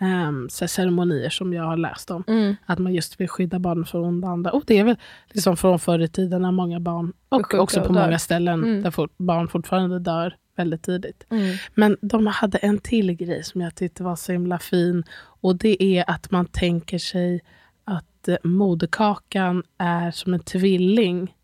um, 0.00 0.48
ceremonier 0.50 1.30
som 1.30 1.52
jag 1.52 1.62
har 1.64 1.76
läst 1.76 2.10
om. 2.10 2.24
Mm. 2.28 2.56
Att 2.66 2.78
man 2.78 2.94
just 2.94 3.20
vill 3.20 3.28
skydda 3.28 3.58
barn 3.58 3.84
från 3.84 4.04
onda 4.04 4.28
andar. 4.28 4.54
Och 4.54 4.62
det 4.66 4.78
är 4.78 4.84
väl 4.84 4.96
liksom 5.28 5.56
från 5.56 5.78
förr 5.78 5.98
i 5.98 6.08
tiden 6.08 6.42
när 6.42 6.52
många 6.52 6.80
barn, 6.80 7.12
och 7.28 7.46
sjuka 7.46 7.60
också 7.60 7.80
på 7.80 7.86
och 7.88 7.94
många 7.94 8.18
ställen 8.18 8.64
Mm. 8.64 8.82
där 8.82 8.90
fort, 8.90 9.12
barn 9.16 9.48
fortfarande 9.48 9.98
dör 9.98 10.36
väldigt 10.56 10.82
tidigt. 10.82 11.26
Mm. 11.30 11.56
Men 11.74 11.96
de 12.00 12.26
hade 12.26 12.58
en 12.58 12.78
till 12.78 13.12
grej 13.12 13.44
som 13.44 13.60
jag 13.60 13.74
tyckte 13.74 14.02
var 14.02 14.16
så 14.16 14.32
himla 14.32 14.58
fin. 14.58 15.04
Och 15.40 15.56
det 15.56 15.82
är 15.82 16.04
att 16.10 16.30
man 16.30 16.46
tänker 16.46 16.98
sig 16.98 17.40
att 17.84 18.28
eh, 18.28 18.36
moderkakan 18.44 19.62
är 19.78 20.10
som 20.10 20.34
en 20.34 20.40
tvilling 20.40 21.34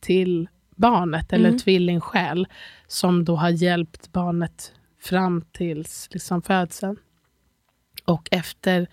till 0.00 0.48
barnet, 0.76 1.32
eller 1.32 1.44
en 1.44 1.50
Mm. 1.50 1.58
tvillingsjäl, 1.58 2.46
som 2.86 3.24
då 3.24 3.36
har 3.36 3.48
hjälpt 3.50 4.12
barnet 4.12 4.72
fram 5.00 5.42
tills 5.52 6.08
liksom, 6.12 6.42
födseln. 6.42 6.96
Och 8.06 8.28
efter 8.30 8.88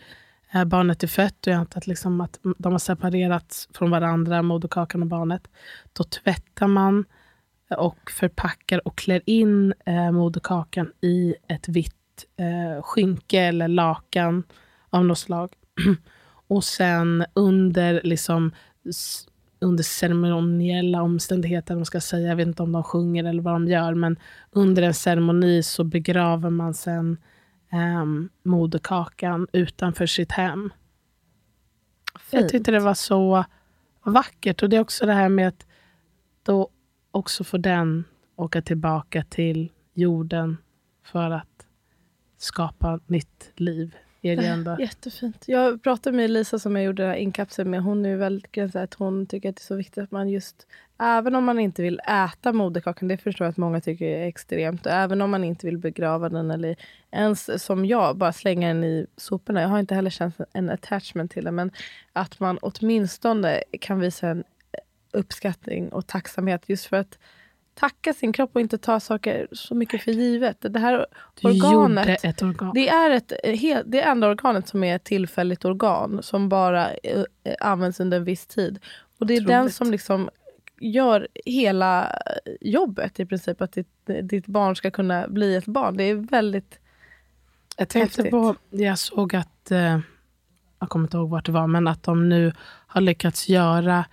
eh, 0.53 0.65
barnet 0.65 1.03
är 1.03 1.07
fött 1.07 1.47
och 1.47 1.53
jag 1.53 1.59
antar 1.59 1.77
att, 1.77 1.87
liksom, 1.87 2.21
att 2.21 2.39
de 2.57 2.71
har 2.71 2.79
separerats 2.79 3.69
från 3.73 3.91
varandra, 3.91 4.41
moderkakan 4.41 5.01
och 5.01 5.07
barnet, 5.07 5.47
då 5.93 6.03
tvättar 6.03 6.67
man 6.67 7.05
eh, 7.71 7.77
och 7.77 8.11
förpackar 8.11 8.87
och 8.87 8.97
klär 8.97 9.21
in 9.25 9.73
eh, 9.85 10.11
moderkakan 10.11 10.91
i 11.01 11.35
ett 11.47 11.67
vitt 11.67 12.25
eh, 12.37 12.83
skynke 12.83 13.39
eller 13.39 13.67
lakan 13.67 14.43
av 14.89 15.05
något 15.05 15.19
slag. 15.19 15.53
och 16.47 16.63
sen 16.63 17.25
under 17.33 18.01
liksom 18.03 18.51
under 19.63 19.83
ceremoniella 19.83 21.01
omständigheter, 21.01 21.75
man 21.75 21.85
ska 21.85 22.01
säga. 22.01 22.27
Jag 22.27 22.35
vet 22.35 22.47
inte 22.47 22.63
om 22.63 22.71
de 22.71 22.83
sjunger 22.83 23.23
eller 23.23 23.41
vad 23.41 23.53
de 23.53 23.67
gör, 23.67 23.93
men 23.93 24.19
under 24.51 24.83
en 24.83 24.93
ceremoni 24.93 25.63
så 25.63 25.83
begraver 25.83 26.49
man 26.49 26.73
sen 26.73 27.17
um, 27.73 28.29
moderkakan 28.43 29.47
utanför 29.51 30.05
sitt 30.05 30.31
hem. 30.31 30.73
Fint. 32.19 32.41
Jag 32.41 32.49
tyckte 32.49 32.71
det 32.71 32.79
var 32.79 32.93
så 32.93 33.45
vackert. 34.03 34.63
Och 34.63 34.69
det 34.69 34.75
är 34.75 34.81
också 34.81 35.05
det 35.05 35.13
här 35.13 35.29
med 35.29 35.47
att 35.47 35.67
då 36.43 36.69
också 37.11 37.43
få 37.43 37.57
den 37.57 38.03
åka 38.35 38.61
tillbaka 38.61 39.23
till 39.29 39.71
jorden 39.93 40.57
för 41.03 41.31
att 41.31 41.67
skapa 42.37 42.99
nytt 43.07 43.51
liv 43.55 43.95
är 44.23 44.41
ändå. 44.41 44.75
Jättefint. 44.79 45.43
Jag 45.47 45.83
pratade 45.83 46.17
med 46.17 46.29
Lisa 46.29 46.59
som 46.59 46.75
jag 46.75 46.85
gjorde 46.85 47.19
inkapseln 47.19 47.69
med. 47.69 47.83
Hon 47.83 48.05
är 48.05 48.15
väldigt 48.15 48.75
att 48.75 48.93
hon 48.93 49.25
tycker 49.25 49.49
att 49.49 49.55
det 49.55 49.61
är 49.61 49.63
så 49.63 49.75
viktigt 49.75 50.03
att 50.03 50.11
man 50.11 50.29
just, 50.29 50.67
även 51.03 51.35
om 51.35 51.43
man 51.43 51.59
inte 51.59 51.81
vill 51.81 51.99
äta 51.99 52.53
moderkakan, 52.53 53.07
det 53.07 53.17
förstår 53.17 53.45
jag 53.45 53.51
att 53.51 53.57
många 53.57 53.81
tycker 53.81 54.05
är 54.05 54.27
extremt, 54.27 54.85
och 54.85 54.91
även 54.91 55.21
om 55.21 55.31
man 55.31 55.43
inte 55.43 55.65
vill 55.65 55.77
begrava 55.77 56.29
den 56.29 56.51
eller 56.51 56.75
ens 57.11 57.63
som 57.63 57.85
jag, 57.85 58.17
bara 58.17 58.33
slänga 58.33 58.67
den 58.67 58.83
i 58.83 59.07
soporna. 59.17 59.61
Jag 59.61 59.69
har 59.69 59.79
inte 59.79 59.95
heller 59.95 60.09
känt 60.09 60.35
en 60.53 60.69
attachment 60.69 61.31
till 61.31 61.45
den, 61.45 61.55
men 61.55 61.71
att 62.13 62.39
man 62.39 62.57
åtminstone 62.61 63.63
kan 63.79 63.99
visa 63.99 64.27
en 64.27 64.43
uppskattning 65.11 65.89
och 65.89 66.07
tacksamhet 66.07 66.63
just 66.67 66.85
för 66.85 66.97
att 66.97 67.17
tacka 67.75 68.13
sin 68.13 68.33
kropp 68.33 68.49
och 68.53 68.61
inte 68.61 68.77
ta 68.77 68.99
saker 68.99 69.47
så 69.51 69.75
mycket 69.75 70.03
för 70.03 70.11
givet. 70.11 70.57
Det 70.59 70.79
här 70.79 71.05
du 71.41 71.49
organet, 71.49 72.41
organ. 72.41 72.71
det 72.73 72.89
är 72.89 73.09
ett, 73.09 73.33
det 73.85 74.01
enda 74.01 74.27
organet 74.27 74.67
som 74.67 74.83
är 74.83 74.95
ett 74.95 75.03
tillfälligt 75.03 75.65
organ 75.65 76.19
som 76.23 76.49
bara 76.49 76.91
eh, 76.93 77.23
används 77.59 77.99
under 77.99 78.17
en 78.17 78.23
viss 78.23 78.45
tid. 78.45 78.79
Och 79.19 79.27
det 79.27 79.33
är 79.33 79.37
Troligt. 79.37 79.47
den 79.47 79.69
som 79.69 79.91
liksom 79.91 80.29
gör 80.79 81.27
hela 81.45 82.19
jobbet 82.61 83.19
i 83.19 83.25
princip. 83.25 83.61
Att 83.61 83.71
ditt, 83.71 84.09
ditt 84.23 84.47
barn 84.47 84.75
ska 84.75 84.91
kunna 84.91 85.27
bli 85.27 85.55
ett 85.55 85.65
barn. 85.65 85.97
Det 85.97 86.03
är 86.03 86.15
väldigt 86.15 86.79
Jag 87.77 87.89
tänkte 87.89 88.21
häftigt. 88.21 88.31
på, 88.31 88.55
jag 88.69 88.99
såg 88.99 89.35
att, 89.35 89.71
eh, 89.71 89.99
jag 90.79 90.89
kommer 90.89 91.05
inte 91.05 91.17
ihåg 91.17 91.29
vart 91.29 91.45
det 91.45 91.51
var, 91.51 91.67
men 91.67 91.87
att 91.87 92.03
de 92.03 92.29
nu 92.29 92.53
har 92.87 93.01
lyckats 93.01 93.49
göra 93.49 94.05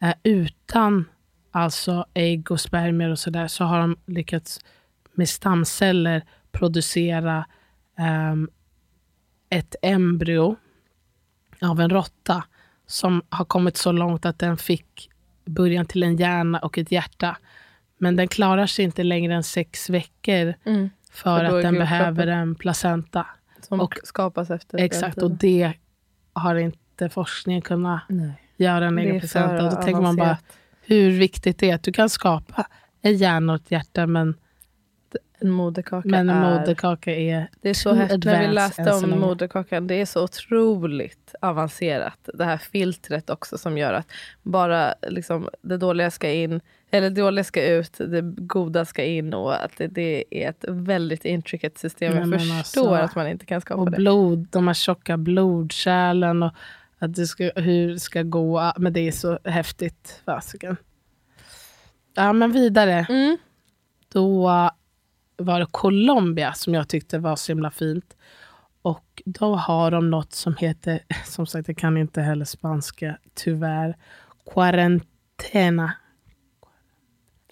eh, 0.00 0.14
utan 0.22 1.04
alltså 1.50 2.06
ägg 2.14 2.50
och 2.50 2.60
spermier 2.60 3.10
och 3.10 3.18
sådär, 3.18 3.48
så 3.48 3.64
har 3.64 3.80
de 3.80 3.96
lyckats 4.06 4.60
med 5.12 5.28
stamceller 5.28 6.22
producera 6.52 7.44
um, 8.32 8.50
ett 9.48 9.76
embryo 9.82 10.56
av 11.60 11.80
en 11.80 11.90
råtta 11.90 12.44
som 12.86 13.22
har 13.28 13.44
kommit 13.44 13.76
så 13.76 13.92
långt 13.92 14.26
att 14.26 14.38
den 14.38 14.56
fick 14.56 15.10
början 15.44 15.86
till 15.86 16.02
en 16.02 16.16
hjärna 16.16 16.58
och 16.58 16.78
ett 16.78 16.92
hjärta. 16.92 17.36
Men 17.98 18.16
den 18.16 18.28
klarar 18.28 18.66
sig 18.66 18.84
inte 18.84 19.02
längre 19.02 19.34
än 19.34 19.42
sex 19.42 19.90
veckor 19.90 20.54
mm. 20.64 20.90
för, 21.10 21.44
att 21.44 21.62
den 21.62 21.74
behöver 21.74 22.26
en 22.26 22.54
placenta. 22.54 23.26
Som 23.60 23.80
och, 23.80 23.94
skapas 24.04 24.50
efter 24.50 24.78
Exakt, 24.78 25.18
och 25.18 25.30
det 25.30 25.72
har 26.32 26.54
inte 26.54 27.08
forskningen 27.08 27.62
kunnat 27.62 28.02
Nej. 28.08 28.32
göra 28.56 28.86
en 28.86 28.98
egen 28.98 29.20
placenta. 29.20 29.64
Och 29.64 29.70
då 29.70 29.82
tänker 29.82 30.02
man 30.02 30.16
bara, 30.16 30.38
hur 30.82 31.10
viktigt 31.10 31.58
det 31.58 31.70
är 31.70 31.74
att 31.74 31.82
du 31.82 31.92
kan 31.92 32.08
skapa 32.08 32.66
en 33.02 33.16
hjärna 33.16 33.52
och 33.52 33.60
ett 33.60 33.70
hjärta, 33.70 34.06
men 34.06 34.34
en 35.42 35.50
moderkaka, 35.50 36.08
men 36.08 36.30
en 36.30 36.40
moderkaka 36.40 37.16
är 37.16 37.48
Det 37.60 37.70
är 37.70 37.74
så 37.74 37.94
häftigt 37.94 38.24
när 38.24 38.48
vi 38.48 38.54
läste 38.54 38.92
om 38.92 39.20
moderkakan. 39.20 39.86
Det 39.86 39.94
är 39.94 40.06
så 40.06 40.24
otroligt 40.24 41.34
avancerat. 41.40 42.28
Det 42.34 42.44
här 42.44 42.56
filtret 42.56 43.30
också 43.30 43.58
som 43.58 43.78
gör 43.78 43.92
att 43.92 44.10
bara 44.42 44.94
liksom, 45.08 45.48
det 45.62 45.76
dåliga 45.76 46.10
ska 46.10 46.30
in, 46.30 46.60
eller 46.90 47.10
det 47.10 47.20
dåliga 47.20 47.44
ska 47.44 47.66
ut, 47.66 47.98
det 47.98 48.22
goda 48.22 48.84
ska 48.84 49.04
in 49.04 49.34
och 49.34 49.64
att 49.64 49.76
det, 49.76 49.86
det 49.86 50.24
är 50.30 50.48
ett 50.48 50.64
väldigt 50.68 51.24
intricate 51.24 51.80
system. 51.80 52.16
Jag 52.16 52.40
förstår 52.40 52.96
alltså, 52.96 53.04
att 53.04 53.14
man 53.14 53.28
inte 53.28 53.46
kan 53.46 53.60
skapa 53.60 53.80
och 53.80 53.90
det. 53.90 53.96
Blod, 53.96 54.48
de 54.50 54.66
här 54.66 54.74
tjocka 54.74 55.16
blodkärlen 55.16 56.42
och 56.42 56.52
att 56.98 57.14
det 57.14 57.26
ska, 57.26 57.50
hur 57.56 57.92
det 57.92 58.00
ska 58.00 58.22
gå. 58.22 58.72
Men 58.76 58.92
det 58.92 59.00
är 59.00 59.12
så 59.12 59.38
häftigt. 59.44 60.22
Fasiken. 60.24 60.76
Ja, 62.14 62.32
men 62.32 62.52
vidare. 62.52 63.06
Mm. 63.08 63.38
Då 64.12 64.50
var 65.36 65.64
Colombia 65.64 66.52
som 66.52 66.74
jag 66.74 66.88
tyckte 66.88 67.18
var 67.18 67.36
så 67.36 67.52
himla 67.52 67.70
fint. 67.70 68.16
Och 68.82 69.22
då 69.24 69.54
har 69.54 69.90
de 69.90 70.10
något 70.10 70.32
som 70.32 70.56
heter, 70.56 71.00
som 71.24 71.46
sagt 71.46 71.68
jag 71.68 71.76
kan 71.76 71.96
inte 71.96 72.20
heller 72.20 72.44
spanska 72.44 73.18
tyvärr, 73.34 73.96
quarantena. 74.54 75.92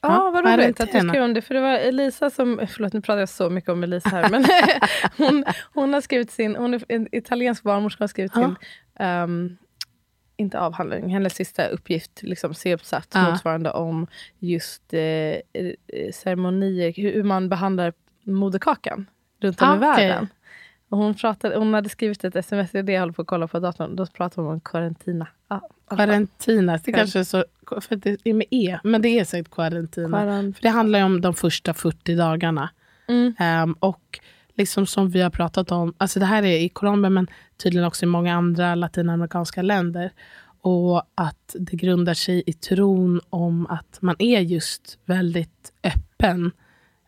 Ja, 0.03 0.26
ah, 0.26 0.31
vad 0.31 0.45
roligt 0.45 0.81
att 0.81 0.93
du 0.93 1.01
skrev 1.01 1.22
om 1.22 1.35
det. 1.35 1.43
För 1.43 1.55
det 1.55 1.61
var 1.61 1.78
Elisa 1.78 2.31
som, 2.31 2.61
förlåt 2.68 2.93
nu 2.93 3.01
pratar 3.01 3.18
jag 3.20 3.28
så 3.28 3.51
mycket 3.51 3.70
om 3.70 3.83
Elisa 3.83 4.09
här, 4.09 4.28
men 4.28 4.45
hon, 5.16 5.45
hon 5.74 5.93
har 5.93 6.01
skrivit 6.01 6.31
sin, 6.31 6.57
hon 6.57 6.74
är 6.74 6.85
en 6.89 7.09
italiensk 7.12 7.62
barnmorska 7.62 8.03
har 8.03 8.09
skrivit 8.09 8.33
sin 8.33 8.57
um, 9.01 9.57
inte 10.41 10.61
avhandling, 10.61 11.09
hennes 11.09 11.34
sista 11.34 11.66
uppgift, 11.66 12.22
liksom 12.22 12.55
C-uppsats 12.55 13.09
ja. 13.14 13.30
motsvarande 13.30 13.70
om 13.70 14.07
just 14.38 14.95
eh, 14.95 15.01
eh, 15.03 16.12
ceremonier, 16.14 16.93
hur 16.97 17.22
man 17.22 17.49
behandlar 17.49 17.93
moderkakan 18.22 19.07
runt 19.41 19.62
om 19.62 19.68
ah, 19.68 19.76
i 19.76 19.78
världen. 19.78 20.28
Och 20.88 20.99
hon, 20.99 21.14
pratade, 21.14 21.57
hon 21.57 21.74
hade 21.74 21.88
skrivit 21.88 22.24
ett 22.24 22.36
sms, 22.36 22.70
det 22.70 22.78
är 22.78 22.82
det 22.82 22.93
jag 22.93 23.01
håller 23.01 23.12
på 23.12 23.22
att 23.22 23.28
kolla 23.28 23.49
på 23.49 23.59
datorn. 23.59 23.97
Då 23.97 24.07
pratade 24.07 24.47
hon 24.47 24.55
om 24.55 24.61
karantina. 24.61 25.26
Ah, 25.49 25.61
karantina, 25.91 26.78
det 26.84 26.93
kanske 26.93 27.18
är 27.18 27.24
så, 27.24 27.45
för 27.80 27.97
det 27.97 28.16
är 28.24 28.34
med 28.34 28.47
E, 28.51 28.78
men 28.84 29.03
det 29.03 29.09
är 29.09 29.24
säkert 29.24 29.55
karantina. 29.55 30.43
För 30.57 30.62
det 30.62 30.68
handlar 30.68 30.99
ju 30.99 31.05
om 31.05 31.20
de 31.20 31.34
första 31.34 31.74
40 31.74 32.14
dagarna. 32.14 32.70
Mm. 33.09 33.62
Um, 33.62 33.72
och 33.72 34.20
liksom 34.61 34.86
som 34.86 35.08
vi 35.08 35.20
har 35.20 35.30
pratat 35.30 35.72
om, 35.72 35.94
alltså 35.98 36.20
det 36.20 36.26
här 36.26 36.42
är 36.42 36.58
i 36.58 36.68
Colombia 36.68 37.11
men 37.11 37.26
tydligen 37.62 37.86
också 37.86 38.04
i 38.04 38.08
många 38.08 38.34
andra 38.34 38.74
latinamerikanska 38.74 39.62
länder. 39.62 40.12
Och 40.62 41.02
att 41.14 41.56
det 41.58 41.76
grundar 41.76 42.14
sig 42.14 42.42
i 42.46 42.52
tron 42.52 43.20
om 43.30 43.66
att 43.66 43.98
man 44.00 44.16
är 44.18 44.40
just 44.40 44.98
väldigt 45.04 45.72
öppen. 45.82 46.50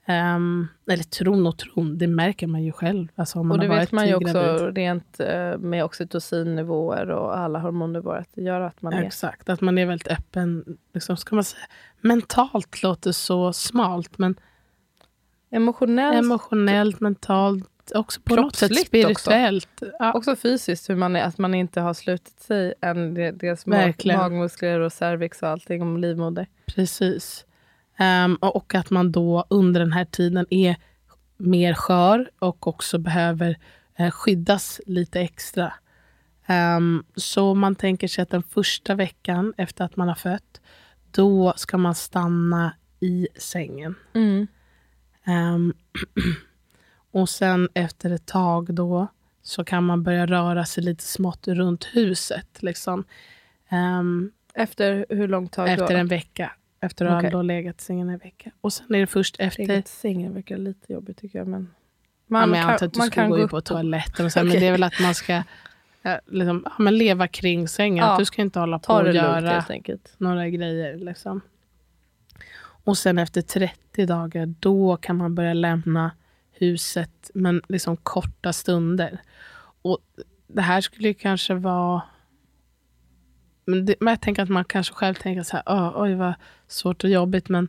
Um, 0.09 0.68
eller 0.90 1.03
tron 1.03 1.46
och 1.46 1.59
tron, 1.59 1.98
det 1.98 2.07
märker 2.07 2.46
man 2.46 2.62
ju 2.62 2.72
själv. 2.72 3.09
Alltså 3.14 3.38
och 3.38 3.59
det 3.59 3.68
vet 3.68 3.92
man 3.92 4.09
ju 4.09 4.14
också 4.14 4.32
gravid. 4.32 4.76
rent 4.76 5.20
uh, 5.20 5.59
med 5.59 5.84
oxytocinnivåer 5.84 7.11
och 7.11 7.38
alla 7.38 7.59
hormonnivåer, 7.59 8.16
att 8.16 8.28
det 8.34 8.42
gör 8.42 8.61
att 8.61 8.82
man 8.82 8.92
är... 8.92 9.03
Exakt, 9.03 9.48
att 9.48 9.61
man 9.61 9.78
är 9.78 9.86
väldigt 9.86 10.09
öppen. 10.09 10.64
Liksom, 10.94 11.16
ska 11.16 11.34
man 11.34 11.44
säga. 11.44 11.66
Mentalt 12.00 12.82
låter 12.82 13.12
så 13.12 13.53
smalt, 13.53 14.18
men 14.18 14.34
Emotionellt. 15.53 16.16
Emotionellt, 16.16 17.00
mentalt, 17.00 17.92
också 17.94 18.20
på 18.20 18.36
något 18.36 18.57
sätt 18.57 18.86
spirituellt. 18.86 19.68
Också, 19.72 19.92
ja. 19.98 20.12
också 20.12 20.36
fysiskt, 20.36 20.90
hur 20.90 20.96
man 20.96 21.16
är, 21.16 21.22
att 21.22 21.38
man 21.38 21.55
inte 21.55 21.80
har 21.80 21.94
slutit 21.94 22.40
sig 22.40 22.74
än. 22.80 23.14
Dels 23.14 23.66
magmuskler 23.66 24.80
och 24.80 24.92
cervix 24.92 25.42
och 25.42 25.48
allting 25.48 25.82
om 25.82 25.96
livmoder. 25.96 26.46
Precis. 26.66 27.46
Um, 28.24 28.36
och 28.36 28.74
att 28.74 28.90
man 28.90 29.12
då 29.12 29.44
under 29.50 29.80
den 29.80 29.92
här 29.92 30.05
tiden 30.05 30.46
är 30.50 30.76
mer 31.36 31.74
skör 31.74 32.30
och 32.38 32.66
också 32.66 32.98
behöver 32.98 33.57
uh, 34.00 34.11
skyddas 34.11 34.80
lite 34.86 35.20
extra. 35.20 35.72
Um, 36.76 37.05
så 37.16 37.55
man 37.55 37.74
tänker 37.74 38.09
sig 38.09 38.22
att 38.22 38.30
den 38.30 38.42
första 38.42 38.94
veckan 38.94 39.55
efter 39.57 39.84
att 39.84 39.96
man 39.96 40.09
har 40.09 40.14
fött, 40.14 40.61
då 41.11 41.53
ska 41.57 41.78
man 41.78 41.94
stanna 41.94 42.74
i 43.00 43.28
sängen. 43.36 43.94
Mm. 44.14 44.46
Um, 45.27 45.75
och 47.11 47.29
sen 47.29 47.68
efter 47.75 48.11
ett 48.11 48.27
tag 48.27 48.75
då 48.75 49.07
så 49.43 49.64
kan 49.64 49.85
man 49.85 50.03
börja 50.03 50.27
röra 50.27 50.64
sig 50.64 50.85
lite 50.85 51.05
smått 51.05 51.49
runt 51.49 51.85
huset. 51.85 52.62
Liksom. 52.62 53.05
Um, 53.70 54.33
efter 54.55 55.07
hur 55.09 55.29
lång 55.29 55.49
tag 55.49 55.68
Efter 55.68 55.95
då? 55.95 55.97
en 55.97 56.09
vecka. 56.09 56.53
Efter 56.81 57.07
att 57.07 57.18
okay. 57.18 57.33
ha 57.33 57.43
legat 57.43 57.81
i 57.81 57.85
sängen 57.85 58.09
en 58.09 58.18
vecka. 58.18 58.51
Och 58.61 58.73
sen 58.73 58.95
är 58.95 59.01
det 59.01 59.07
först 59.07 59.37
efter... 59.39 59.66
Legat 59.66 59.89
i 59.89 59.91
sängen 59.91 60.35
verkar 60.35 60.57
lite 60.57 60.93
jobbigt 60.93 61.18
tycker 61.18 61.39
jag. 61.39 61.49
Men 61.49 61.70
man 62.27 62.41
ja, 62.41 62.47
men 62.47 62.61
jag 62.61 62.70
antar 62.70 62.87
att 62.87 62.95
du 62.95 63.01
ska 63.01 63.27
gå, 63.27 63.37
gå 63.37 63.49
på 63.49 63.61
toaletten. 63.61 64.27
Och 64.27 64.33
så, 64.33 64.41
okay. 64.41 64.53
Men 64.53 64.61
det 64.61 64.66
är 64.66 64.73
väl 64.73 64.83
att 64.83 65.01
man 65.01 65.14
ska 65.14 65.43
liksom, 66.27 66.66
ja, 66.79 66.91
leva 66.91 67.29
kring 67.29 67.68
sängen. 67.68 68.07
Ja. 68.07 68.18
Du 68.18 68.25
ska 68.25 68.43
inte 68.43 68.61
hålla 68.61 68.79
på 68.79 68.93
och 68.93 69.12
göra 69.14 69.64
några 70.18 70.49
grejer. 70.49 70.99
Liksom. 70.99 71.41
Och 72.85 72.99
sen 72.99 73.18
efter 73.18 73.43
30 73.43 74.07
dagar, 74.07 74.47
då 74.47 74.97
kan 74.97 75.16
man 75.16 75.35
börja 75.35 75.55
lämna 75.55 76.11
huset, 76.51 77.30
men 77.35 77.62
liksom 77.68 77.97
korta 77.97 78.53
stunder. 78.53 79.20
Och 79.83 79.99
det 80.47 80.62
här 80.62 80.80
skulle 80.80 81.09
ju 81.09 81.14
kanske 81.14 81.55
vara... 81.55 82.03
Men, 83.64 83.87
det, 83.87 83.95
men 84.01 84.12
jag 84.12 84.20
tänker 84.20 84.43
att 84.43 84.49
man 84.49 84.64
kanske 84.64 84.95
själv 84.95 85.14
tänker 85.14 85.43
så 85.43 85.57
här, 85.57 85.64
"Åh, 85.66 85.93
oj 86.03 86.14
vad 86.14 86.35
svårt 86.66 87.05
och 87.05 87.11
jobbigt, 87.11 87.49
men 87.49 87.68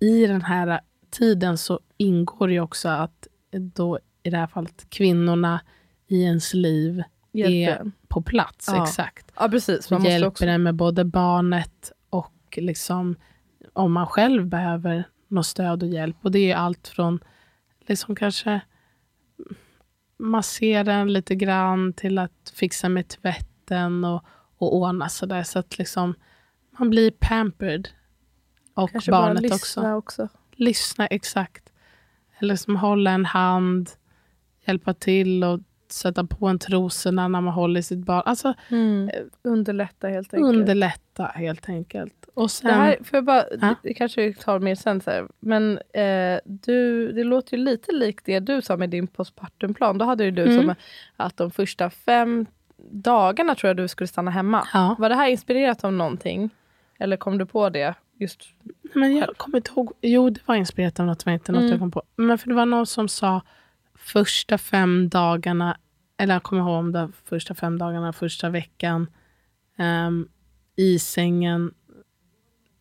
i 0.00 0.26
den 0.26 0.42
här 0.42 0.80
tiden 1.10 1.58
så 1.58 1.80
ingår 1.96 2.50
ju 2.50 2.60
också 2.60 2.88
att 2.88 3.28
då 3.50 3.98
i 4.22 4.30
det 4.30 4.36
här 4.36 4.46
fallet 4.46 4.86
kvinnorna 4.90 5.60
i 6.06 6.22
ens 6.22 6.54
liv 6.54 7.02
Hjälper 7.32 7.86
är 7.86 7.90
på 8.08 8.22
plats. 8.22 8.68
Ja. 8.68 8.82
Exakt. 8.82 9.32
Ja, 9.38 9.48
precis. 9.48 9.90
Man 9.90 10.04
hjälper 10.04 10.28
också... 10.28 10.46
en 10.46 10.62
med 10.62 10.74
både 10.74 11.04
barnet 11.04 11.92
och 12.10 12.58
liksom 12.60 13.16
om 13.72 13.92
man 13.92 14.06
själv 14.06 14.46
behöver 14.46 15.04
något 15.28 15.46
stöd 15.46 15.82
och 15.82 15.88
hjälp. 15.88 16.16
Och 16.22 16.30
det 16.30 16.50
är 16.52 16.56
allt 16.56 16.88
från 16.88 17.20
liksom 17.86 18.14
kanske 18.14 18.60
massera 20.16 20.92
en 20.92 21.12
lite 21.12 21.34
grann 21.34 21.92
till 21.92 22.18
att 22.18 22.52
fixa 22.54 22.88
med 22.88 23.08
tvätten 23.08 24.04
och, 24.04 24.24
och 24.56 24.76
ordna 24.76 25.08
sådär. 25.08 25.42
Så 25.42 25.58
att 25.58 25.78
liksom 25.78 26.14
man 26.78 26.90
blir 26.90 27.10
pampered. 27.10 27.88
Och 28.74 28.90
Kanske 28.90 29.10
bara 29.10 29.26
barnet 29.26 29.42
lyssna 29.42 29.96
också. 29.96 30.22
också. 30.24 30.38
Lyssna, 30.52 31.06
exakt. 31.06 31.72
Eller 32.38 32.56
som 32.56 32.76
hålla 32.76 33.10
en 33.10 33.24
hand, 33.24 33.90
hjälpa 34.64 34.94
till 34.94 35.44
och 35.44 35.60
sätta 35.92 36.24
på 36.24 36.46
en 36.46 36.58
trosorna 36.58 37.28
när 37.28 37.40
man 37.40 37.54
håller 37.54 37.82
sitt 37.82 37.98
barn. 37.98 38.22
Alltså 38.26 38.54
Underlätta 39.42 40.08
helt 40.08 40.34
enkelt. 40.34 40.54
underlätta 40.56 41.24
helt 41.24 41.68
enkelt. 41.68 42.14
Och 42.34 42.50
sen, 42.50 42.68
Det 42.68 42.74
här, 42.74 42.96
får 43.04 43.16
jag 43.16 43.24
bara, 43.24 43.44
Ja. 43.60 43.74
det 43.82 43.94
kanske 43.94 44.22
vi 44.22 44.34
tar 44.34 44.58
mer 44.58 44.74
sen, 44.74 45.00
så 45.00 45.10
här. 45.10 45.26
men 45.40 45.78
eh, 45.92 46.38
du, 46.44 47.12
det 47.12 47.24
låter 47.24 47.56
ju 47.56 47.62
lite 47.64 47.92
likt 47.92 48.24
det 48.26 48.40
du 48.40 48.62
sa 48.62 48.76
med 48.76 48.90
din 48.90 49.06
postpartumplan. 49.06 49.98
Då 49.98 50.04
hade 50.04 50.24
ju 50.24 50.30
du 50.30 50.42
Mm. 50.42 50.56
som 50.62 50.74
att 51.16 51.36
de 51.36 51.50
första 51.50 51.90
fem 51.90 52.46
dagarna 52.90 53.54
tror 53.54 53.68
jag 53.68 53.76
du 53.76 53.88
skulle 53.88 54.08
stanna 54.08 54.30
hemma. 54.30 54.66
ja. 54.72 54.96
Var 54.98 55.08
det 55.08 55.14
här 55.14 55.28
inspirerat 55.28 55.84
av 55.84 55.92
någonting? 55.92 56.50
Eller 56.98 57.16
kom 57.16 57.38
du 57.38 57.46
på 57.46 57.68
det? 57.68 57.94
Just 58.18 58.40
Men 58.94 59.16
jag 59.16 59.36
kommer 59.36 59.56
inte 59.58 59.70
ihåg. 59.70 59.92
Jo, 60.00 60.30
det 60.30 60.40
var 60.46 60.54
inspirerat 60.54 61.00
av 61.00 61.06
något, 61.06 61.26
var 61.26 61.32
inte 61.32 61.52
något 61.52 61.58
Mm. 61.60 61.70
jag 61.70 61.80
kom 61.80 61.90
på. 61.90 62.02
Men 62.16 62.38
för 62.38 62.48
det 62.48 62.54
var 62.54 62.66
någon 62.66 62.86
som 62.86 63.08
sa 63.08 63.42
första 63.94 64.58
fem 64.58 65.08
dagarna, 65.08 65.76
eller 66.22 66.34
jag 66.34 66.42
kommer 66.42 66.62
ihåg 66.62 66.78
om 66.78 66.92
det 66.92 67.00
var 67.00 67.12
första 67.24 67.54
fem 67.54 67.78
dagarna, 67.78 68.12
första 68.12 68.48
veckan, 68.48 69.06
ehm, 69.76 70.28
i 70.76 70.98
sängen, 70.98 71.74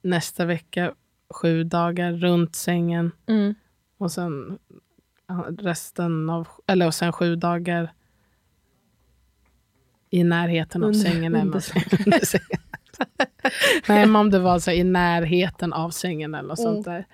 nästa 0.02 0.46
vecka 0.46 0.94
sju 1.30 1.64
dagar 1.64 2.12
runt 2.14 2.56
sängen 2.56 3.12
mm. 3.28 3.56
och 3.98 4.12
sen 4.12 4.60
resten 5.60 6.30
av, 6.30 6.48
eller 6.68 6.88
och 6.88 6.94
sen 6.94 7.14
sju 7.14 7.36
dagar 7.36 7.94
i 10.10 10.24
närheten 10.24 10.84
av 10.84 10.88
Under- 10.90 11.00
sängen. 11.00 11.36
Eller 11.36 11.46
under 11.46 11.60
sängen. 11.60 12.46
Nej, 13.88 14.06
men 14.06 14.16
om 14.16 14.30
det 14.30 14.40
var 14.40 14.60
så 14.60 14.72
i 14.72 14.84
närheten 14.84 15.74
av 15.74 15.90
sängen 15.90 16.36
eller 16.36 16.48
något 16.50 16.60
Mm. 16.60 16.74
sånt 16.74 16.86
där. 16.86 17.06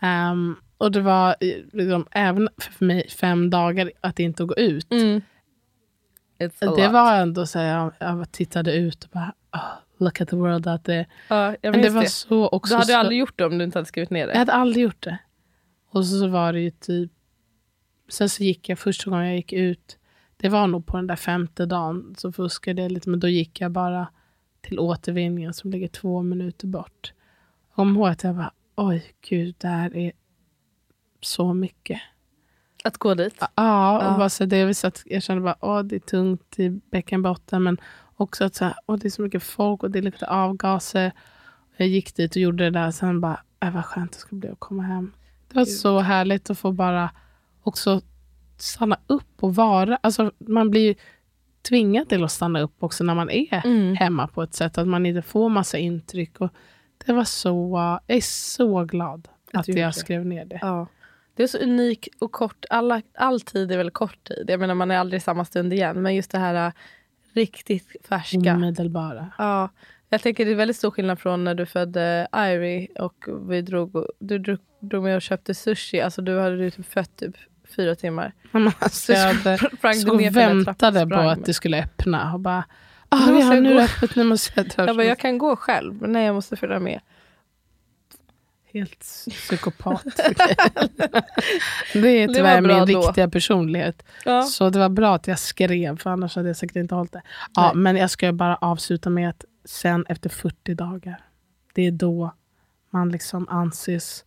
Ehm, 0.00 0.56
och 0.78 0.92
det 0.92 1.00
var 1.00 1.28
eh, 1.40 1.56
liksom, 1.72 2.06
även 2.10 2.48
för 2.58 2.84
mig 2.84 3.08
fem 3.08 3.50
dagar 3.50 3.90
att 4.00 4.18
inte 4.18 4.44
gå 4.44 4.54
ut. 4.56 4.92
Mm. 4.92 5.20
Det 6.48 6.66
lot. 6.66 6.92
var 6.92 7.16
ändå 7.16 7.46
så 7.46 7.58
här, 7.58 7.66
jag, 7.78 7.92
jag 7.98 8.32
tittade 8.32 8.72
ut 8.72 9.04
och 9.04 9.10
bara, 9.12 9.32
oh, 9.52 9.72
look 9.98 10.20
at 10.20 10.28
the 10.28 10.36
world 10.36 10.66
out 10.66 10.84
there. 10.84 11.06
Ja, 11.28 11.56
jag 11.60 11.72
Men 11.72 11.82
det 11.82 11.90
var 11.90 12.02
det. 12.02 12.08
så 12.08 12.48
också. 12.48 12.74
Du 12.74 12.78
hade 12.78 12.92
så, 12.92 12.98
aldrig 12.98 13.18
gjort 13.18 13.38
det 13.38 13.44
om 13.46 13.58
du 13.58 13.64
inte 13.64 13.78
hade 13.78 13.86
skrivit 13.86 14.10
ner 14.10 14.20
jag 14.20 14.28
det. 14.28 14.38
hade 14.38 14.52
aldrig 14.52 14.84
gjort 14.84 15.02
det. 15.02 15.18
Och 15.90 16.06
så 16.06 16.28
var 16.28 16.52
det 16.52 16.60
ju 16.60 16.70
typ, 16.70 17.12
sen 18.08 18.28
så 18.28 18.42
gick 18.42 18.68
jag 18.68 18.78
första 18.78 19.10
gången 19.10 19.26
jag 19.26 19.36
gick 19.36 19.52
ut, 19.52 19.98
det 20.36 20.48
var 20.48 20.66
nog 20.66 20.86
på 20.86 20.96
den 20.96 21.06
där 21.06 21.16
femte 21.16 21.66
dagen, 21.66 22.14
så 22.18 22.32
fuskade 22.32 22.82
jag 22.82 22.92
lite, 22.92 23.10
men 23.10 23.20
då 23.20 23.28
gick 23.28 23.60
jag 23.60 23.70
bara 23.70 24.06
till 24.60 24.78
återvinningen 24.78 25.54
som 25.54 25.70
ligger 25.70 25.88
två 25.88 26.22
minuter 26.22 26.66
bort. 26.66 27.12
Jag 27.76 27.86
ihåg 27.86 28.08
att 28.08 28.24
jag 28.24 28.36
bara, 28.36 28.52
oj 28.76 29.14
gud, 29.28 29.54
det 29.58 29.68
här 29.68 29.96
är 29.96 30.12
så 31.20 31.54
mycket. 31.54 32.00
Att 32.84 32.98
gå 32.98 33.14
dit. 33.14 33.34
Ja, 33.40 33.48
Ja. 33.56 34.10
och 34.12 34.18
bara 34.18 34.28
så 34.28 34.44
det 34.44 34.74
så 34.74 34.86
att 34.86 35.02
jag 35.06 35.22
kände 35.22 35.42
bara, 35.42 35.56
åh 35.60 35.82
det 35.82 35.96
är 35.96 36.00
tungt 36.00 36.58
i 36.58 36.68
bäckenbotten, 36.90 37.62
men 37.62 37.76
också 38.16 38.44
att 38.44 38.54
så 38.54 38.64
här, 38.64 38.74
åh, 38.86 38.96
det 38.98 39.08
är 39.08 39.10
så 39.10 39.22
mycket 39.22 39.42
folk 39.42 39.82
och 39.82 39.90
det 39.90 40.00
luktar 40.02 40.26
avgaser. 40.26 41.12
Jag 41.76 41.88
gick 41.88 42.16
dit 42.16 42.30
och 42.30 42.36
gjorde 42.42 42.64
det 42.64 42.70
där, 42.70 42.90
sen 42.90 43.20
bara, 43.20 43.40
äh, 43.60 43.70
vad 43.74 43.84
skönt 43.84 44.12
det 44.12 44.18
ska 44.18 44.36
bli 44.36 44.48
att 44.48 44.60
komma 44.60 44.82
hem. 44.82 45.12
Det 45.48 45.54
var 45.54 45.64
Gud. 45.64 45.74
så 45.74 45.98
härligt 46.00 46.50
att 46.50 46.58
få 46.58 46.72
bara 46.72 47.10
också 47.62 48.00
stanna 48.58 48.96
upp 49.06 49.42
och 49.42 49.54
vara. 49.54 49.98
Alltså, 50.02 50.30
man 50.38 50.70
blir 50.70 50.80
ju 50.80 50.94
tvingad 51.68 52.08
till 52.08 52.24
att 52.24 52.32
stanna 52.32 52.60
upp 52.60 52.82
också 52.82 53.04
när 53.04 53.14
man 53.14 53.30
är 53.30 53.66
Mm. 53.66 53.96
hemma 53.96 54.26
på 54.26 54.42
ett 54.42 54.54
sätt, 54.54 54.78
att 54.78 54.88
man 54.88 55.06
inte 55.06 55.22
får 55.22 55.48
massa 55.48 55.78
intryck. 55.78 56.40
Och 56.40 56.50
det 57.06 57.12
var 57.12 57.24
så, 57.24 57.70
jag 58.08 58.16
är 58.16 58.20
så 58.20 58.84
glad 58.84 59.28
Att 59.52 59.60
att 59.68 59.76
jag 59.76 59.94
skrev 59.94 60.26
ner 60.26 60.44
det. 60.44 60.58
Ja. 60.62 60.86
Det 61.36 61.42
är 61.42 61.46
så 61.46 61.58
unik 61.58 62.08
och 62.18 62.32
kort. 62.32 62.64
Alla, 62.70 63.02
all 63.14 63.40
tid 63.40 63.72
är 63.72 63.76
väl 63.76 63.90
kort 63.90 64.24
tid. 64.24 64.44
Jag 64.48 64.60
menar 64.60 64.74
man 64.74 64.90
är 64.90 64.98
aldrig 64.98 65.18
i 65.18 65.22
samma 65.22 65.44
stund 65.44 65.72
igen. 65.72 66.02
Men 66.02 66.14
just 66.14 66.30
det 66.30 66.38
här 66.38 66.66
äh, 66.66 66.72
riktigt 67.32 68.06
färska. 68.08 68.54
Omedelbara. 68.54 69.32
Ja, 69.38 69.68
jag 70.08 70.22
tänker 70.22 70.44
det 70.44 70.50
är 70.50 70.54
väldigt 70.54 70.76
stor 70.76 70.90
skillnad 70.90 71.18
från 71.18 71.44
när 71.44 71.54
du 71.54 71.66
födde 71.66 72.28
Irie 72.36 72.88
och 72.98 73.24
vi 73.48 73.62
drog, 73.62 74.06
du 74.18 74.38
drog, 74.38 74.58
drog 74.80 75.04
med 75.04 75.16
och 75.16 75.22
köpte 75.22 75.54
sushi. 75.54 76.00
Alltså 76.00 76.22
du 76.22 76.40
hade 76.40 76.64
ju 76.64 76.70
typ 76.70 76.86
fött 76.86 77.16
typ 77.16 77.36
fyra 77.76 77.94
timmar. 77.94 78.32
Alltså, 78.78 79.12
jag 79.12 79.34
hade, 79.34 79.58
Sprang 79.58 79.94
du 79.94 80.00
så 80.00 80.14
ner 80.14 80.30
väntade 80.30 81.06
på 81.06 81.14
att 81.14 81.44
det 81.44 81.54
skulle 81.54 81.82
öppna. 81.82 82.34
Och 82.34 82.40
bara, 82.40 82.64
ah, 83.08 83.30
ja, 83.30 83.38
jag 83.38 83.62
nu 83.62 83.70
är 83.70 83.74
gå." 83.74 83.78
det 83.78 83.84
öppet, 83.84 84.16
nu 84.16 84.24
måste 84.24 84.52
jag 84.56 84.68
dra. 84.68 84.86
Jag 84.86 84.96
bara, 84.96 85.06
jag 85.06 85.18
kan 85.18 85.38
gå 85.38 85.56
själv. 85.56 85.94
Men 86.00 86.12
nej, 86.12 86.26
jag 86.26 86.34
måste 86.34 86.56
följa 86.56 86.78
med. 86.78 87.00
Helt 88.74 89.00
psykopat. 89.30 90.04
det 91.92 92.08
är 92.08 92.28
Det 92.28 92.34
tyvärr 92.34 92.60
bra 92.62 92.84
min 92.86 92.94
då. 92.94 93.00
riktiga 93.02 93.28
personlighet. 93.30 94.02
Ja. 94.24 94.42
Så 94.42 94.70
det 94.70 94.78
var 94.78 94.88
bra 94.88 95.14
att 95.14 95.26
jag 95.26 95.38
skrev, 95.38 95.98
för 95.98 96.10
annars 96.10 96.36
hade 96.36 96.48
jag 96.48 96.56
säkert 96.56 96.76
inte 96.76 96.94
hållit 96.94 97.12
det. 97.12 97.22
Ja, 97.54 97.62
Nej. 97.74 97.82
men 97.82 97.96
jag 97.96 98.10
ska 98.10 98.32
bara 98.32 98.56
avsluta 98.56 99.10
med 99.10 99.28
att 99.28 99.44
sen 99.64 100.06
efter 100.08 100.28
40 100.30 100.74
dagar, 100.74 101.24
det 101.74 101.82
är 101.86 101.90
då 101.90 102.34
man 102.90 103.08
liksom 103.08 103.48
anses 103.48 104.24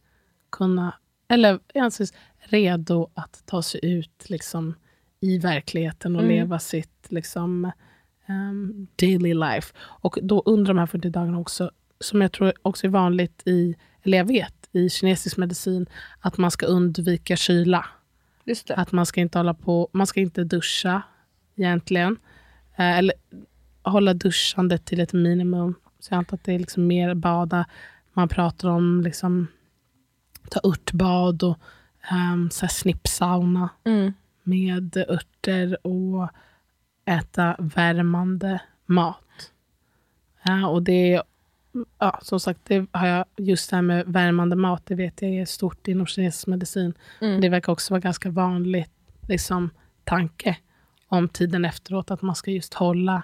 kunna, 0.52 0.94
eller 1.28 1.60
anses 1.76 2.14
redo 2.40 3.10
att 3.14 3.44
ta 3.46 3.62
sig 3.62 3.80
ut 3.84 4.26
liksom, 4.30 4.76
i 5.20 5.38
verkligheten 5.38 6.16
och 6.16 6.22
Mm. 6.22 6.36
leva 6.36 6.60
sitt 6.60 7.06
liksom, 7.10 7.72
um, 8.30 8.88
daily 8.96 9.34
life. 9.34 9.74
Och 9.80 10.18
då 10.22 10.44
under 10.46 10.68
de 10.74 10.78
här 10.80 10.86
40 10.86 11.10
dagarna 11.10 11.40
också, 11.40 11.72
som 12.00 12.22
jag 12.22 12.32
tror 12.32 12.54
också 12.62 12.88
är 12.88 12.92
vanligt 12.92 13.42
i, 13.46 13.76
eller 14.04 14.18
jag 14.18 14.26
vet, 14.26 14.70
i 14.72 14.90
kinesisk 14.90 15.38
medicin, 15.38 15.86
att 16.20 16.38
man 16.38 16.52
ska 16.52 16.66
undvika 16.66 17.36
kyla. 17.36 17.86
Att 18.76 18.92
man 18.92 19.06
ska 19.06 19.22
inte 19.22 19.40
hålla 19.40 19.54
på, 19.54 19.90
man 19.92 20.08
ska 20.08 20.20
inte 20.20 20.44
duscha 20.44 21.02
egentligen. 21.56 22.18
Eh, 22.76 22.98
eller 22.98 23.14
hålla 23.84 24.14
duschandet 24.14 24.86
till 24.86 25.00
ett 25.00 25.14
minimum. 25.14 25.76
Så 26.00 26.14
jag 26.14 26.18
antar 26.18 26.38
att 26.38 26.44
det 26.44 26.54
är 26.54 26.60
liksom 26.60 26.88
mer 26.88 27.14
bada. 27.14 27.66
Man 28.14 28.28
pratar 28.30 28.70
om 28.70 29.02
liksom 29.02 29.48
ta 30.50 30.60
örtbad 30.64 31.44
och 31.44 31.58
um, 32.12 32.50
så 32.52 32.68
snippsauna 32.68 33.70
Mm. 33.84 34.14
med 34.44 34.98
örter 34.98 35.88
och 35.88 36.30
äta 37.06 37.56
värmande 37.60 38.62
mat. 38.86 39.52
Ja, 40.44 40.68
och 40.68 40.84
det 40.84 41.14
är, 41.14 41.24
ja, 42.00 42.20
som 42.22 42.40
sagt, 42.40 42.60
det 42.64 42.86
har 42.92 43.08
jag, 43.08 43.26
just 43.38 43.70
det 43.70 43.76
här 43.76 43.84
med 43.84 44.04
värmande 44.08 44.56
mat, 44.56 44.86
det 44.86 44.96
vet 44.96 45.22
jag 45.22 45.32
är 45.32 45.46
stort 45.46 45.88
inom 45.88 46.06
kinesisk 46.06 46.48
medicin. 46.48 46.94
Mm. 47.22 47.42
Det 47.42 47.50
verkar 47.50 47.74
också 47.74 47.94
vara 47.94 48.02
ganska 48.02 48.30
vanligt 48.30 48.92
liksom, 49.28 49.70
tanke 50.04 50.58
om 51.08 51.30
tiden 51.30 51.66
efteråt, 51.66 52.12
att 52.12 52.22
man 52.22 52.36
ska 52.36 52.52
just 52.52 52.74
hålla 52.74 53.24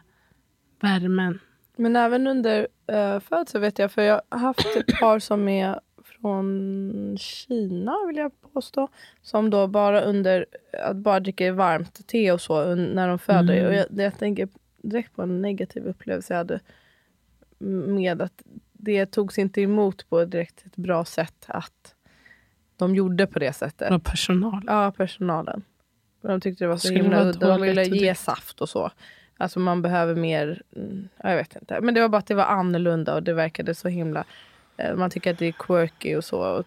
värmen. 0.81 1.39
Men 1.75 1.95
även 1.95 2.27
under 2.27 2.67
uh, 2.91 3.19
födseln 3.19 3.61
vet 3.61 3.79
jag, 3.79 3.91
för 3.91 4.01
jag 4.01 4.21
har 4.29 4.39
haft 4.39 4.75
ett 4.75 4.99
par 4.99 5.19
som 5.19 5.47
är 5.47 5.79
från 6.21 7.17
Kina 7.19 7.95
vill 8.07 8.17
jag 8.17 8.31
påstå. 8.53 8.87
Som 9.21 9.49
då 9.49 9.67
bara 9.67 10.01
under 10.01 10.45
att 10.83 10.95
bara 10.95 11.19
dricka 11.19 11.53
varmt 11.53 12.07
te 12.07 12.31
och 12.31 12.41
så 12.41 12.75
när 12.75 13.07
de 13.07 13.19
föder. 13.19 13.53
Mm. 13.53 13.67
Och 13.67 13.73
jag, 13.73 13.85
jag 14.05 14.17
tänker 14.17 14.49
direkt 14.81 15.15
på 15.15 15.21
en 15.21 15.41
negativ 15.41 15.85
upplevelse 15.85 16.33
jag 16.33 16.37
hade 16.37 16.59
med 17.87 18.21
att 18.21 18.43
det 18.73 19.05
togs 19.05 19.39
inte 19.39 19.61
emot 19.61 20.09
på 20.09 20.19
ett 20.19 20.31
direkt 20.31 20.65
ett 20.65 20.75
bra 20.75 21.05
sätt 21.05 21.45
att 21.47 21.95
de 22.77 22.95
gjorde 22.95 23.27
på 23.27 23.39
det 23.39 23.53
sättet. 23.53 23.91
Och 23.91 24.03
personal. 24.03 24.63
Ja, 24.67 24.91
personalen. 24.97 25.63
De 26.21 26.41
tyckte 26.41 26.63
det 26.63 26.67
var 26.67 26.77
så 26.77 26.87
Skulle 26.87 27.01
himla 27.03 27.23
udda. 27.23 27.47
De 27.47 27.61
ville 27.61 27.83
ge 27.83 28.15
saft 28.15 28.61
och 28.61 28.69
så. 28.69 28.91
Alltså 29.37 29.59
man 29.59 29.81
behöver 29.81 30.15
mer, 30.15 30.61
mm, 30.75 31.09
jag 31.23 31.35
vet 31.35 31.55
inte. 31.55 31.81
Men 31.81 31.93
det 31.93 32.01
var 32.01 32.09
bara 32.09 32.17
att 32.17 32.27
det 32.27 32.35
var 32.35 32.43
annorlunda 32.45 33.15
och 33.15 33.23
det 33.23 33.33
verkade 33.33 33.75
så 33.75 33.87
himla, 33.87 34.23
eh, 34.77 34.95
man 34.95 35.09
tycker 35.09 35.31
att 35.31 35.39
det 35.39 35.45
är 35.45 35.51
quirky 35.51 36.15
och 36.15 36.23
så. 36.23 36.39
Och 36.39 36.65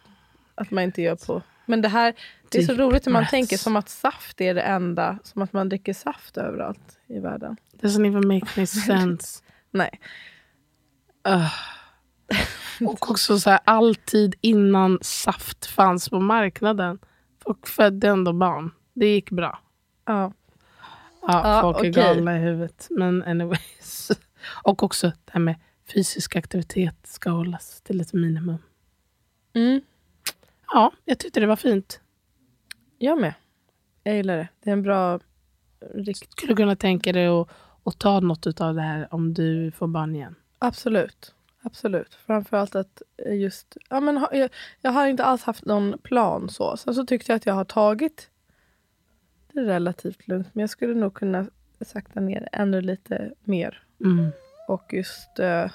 att 0.55 0.71
man 0.71 0.85
inte 0.85 1.03
gör 1.03 1.17
på. 1.17 1.43
Men 1.67 1.83
det 1.83 1.89
här, 1.89 2.15
Det 2.49 2.59
är 2.59 2.63
så 2.63 2.75
roligt 2.75 3.07
hur 3.07 3.13
man 3.13 3.27
tänker 3.27 3.57
som 3.57 3.77
att 3.77 3.89
saft 3.89 4.41
är 4.41 4.55
det 4.55 4.63
enda, 4.63 5.19
som 5.23 5.43
att 5.43 5.53
man 5.53 5.69
dricker 5.69 5.93
saft 5.93 6.37
överallt 6.37 6.99
i 7.07 7.19
världen. 7.19 7.57
Doesn't 7.81 8.07
even 8.07 8.29
make 8.29 8.47
any 8.57 8.67
sense. 8.87 9.43
Nej. 9.71 10.01
Och 12.81 13.11
också 13.11 13.39
så 13.39 13.51
här, 13.51 13.61
alltid 13.65 14.35
innan 14.41 14.99
saft 15.03 15.67
fanns 15.67 16.09
på 16.09 16.21
marknaden. 16.21 16.99
Folk 17.45 17.67
födde 17.67 18.09
ändå 18.09 18.33
barn. 18.33 18.71
Det 18.93 19.07
gick 19.07 19.31
bra. 19.31 19.59
Ja. 20.05 20.33
Ja, 21.23 21.55
Ja, 21.55 21.61
folk 21.63 21.77
är 21.77 21.81
okej. 21.81 21.91
galna 21.91 22.37
i 22.37 22.41
huvudet. 22.41 22.87
Men 22.91 23.23
anyways. 23.23 24.11
Och 24.63 24.83
också 24.83 25.07
det 25.07 25.33
här 25.33 25.41
med 25.41 25.55
fysisk 25.95 26.37
aktivitet 26.37 26.97
ska 27.07 27.31
hållas 27.31 27.81
till 27.81 28.01
ett 28.01 28.13
minimum. 28.13 28.59
Mm. 29.55 29.81
Ja, 30.73 30.93
jag 31.05 31.19
tyckte 31.19 31.41
det 31.41 31.47
var 31.47 31.57
fint. 31.57 32.01
Jag 32.99 33.21
med. 33.21 33.35
Jag 34.03 34.17
gillar 34.17 34.37
det. 34.37 34.49
Det 34.61 34.71
är 34.71 34.73
en 34.73 34.83
bra 34.83 35.21
rikt... 35.95 36.33
Skulle 36.33 36.55
kunna 36.55 36.77
tänka 36.77 37.13
dig 37.13 37.27
att, 37.27 37.49
att 37.85 37.99
ta 37.99 38.21
något 38.21 38.61
av 38.61 38.75
det 38.75 38.83
här 38.83 39.15
om 39.15 39.35
du 39.35 39.71
får 39.71 39.87
barn 39.87 40.17
igen? 40.17 40.35
Absolut. 40.67 41.35
Absolut. 41.63 42.15
Framförallt 42.15 42.75
att 42.75 43.03
just... 43.27 43.77
Ja, 43.91 44.01
men 44.01 44.27
jag, 44.33 44.51
jag 44.81 44.91
har 44.91 45.07
inte 45.07 45.25
alls 45.25 45.43
haft 45.43 45.65
någon 45.65 45.99
plan 45.99 46.49
så. 46.49 46.77
Sen 46.77 46.95
så 46.95 47.07
tyckte 47.07 47.33
jag 47.33 47.37
att 47.37 47.47
jag 47.47 47.55
har 47.55 47.65
tagit 47.65 48.31
det 49.53 49.61
relativt 49.61 50.29
lugnt. 50.29 50.49
Men 50.53 50.61
jag 50.61 50.71
skulle 50.71 50.95
nog 50.95 51.15
kunna 51.15 51.47
sakta 51.81 52.21
ner 52.21 52.49
ännu 52.53 52.81
lite 52.81 53.33
mer. 53.45 53.83
Mm. 54.01 54.31
Och 54.69 54.93
just 54.93 55.39
eh, 55.39 55.71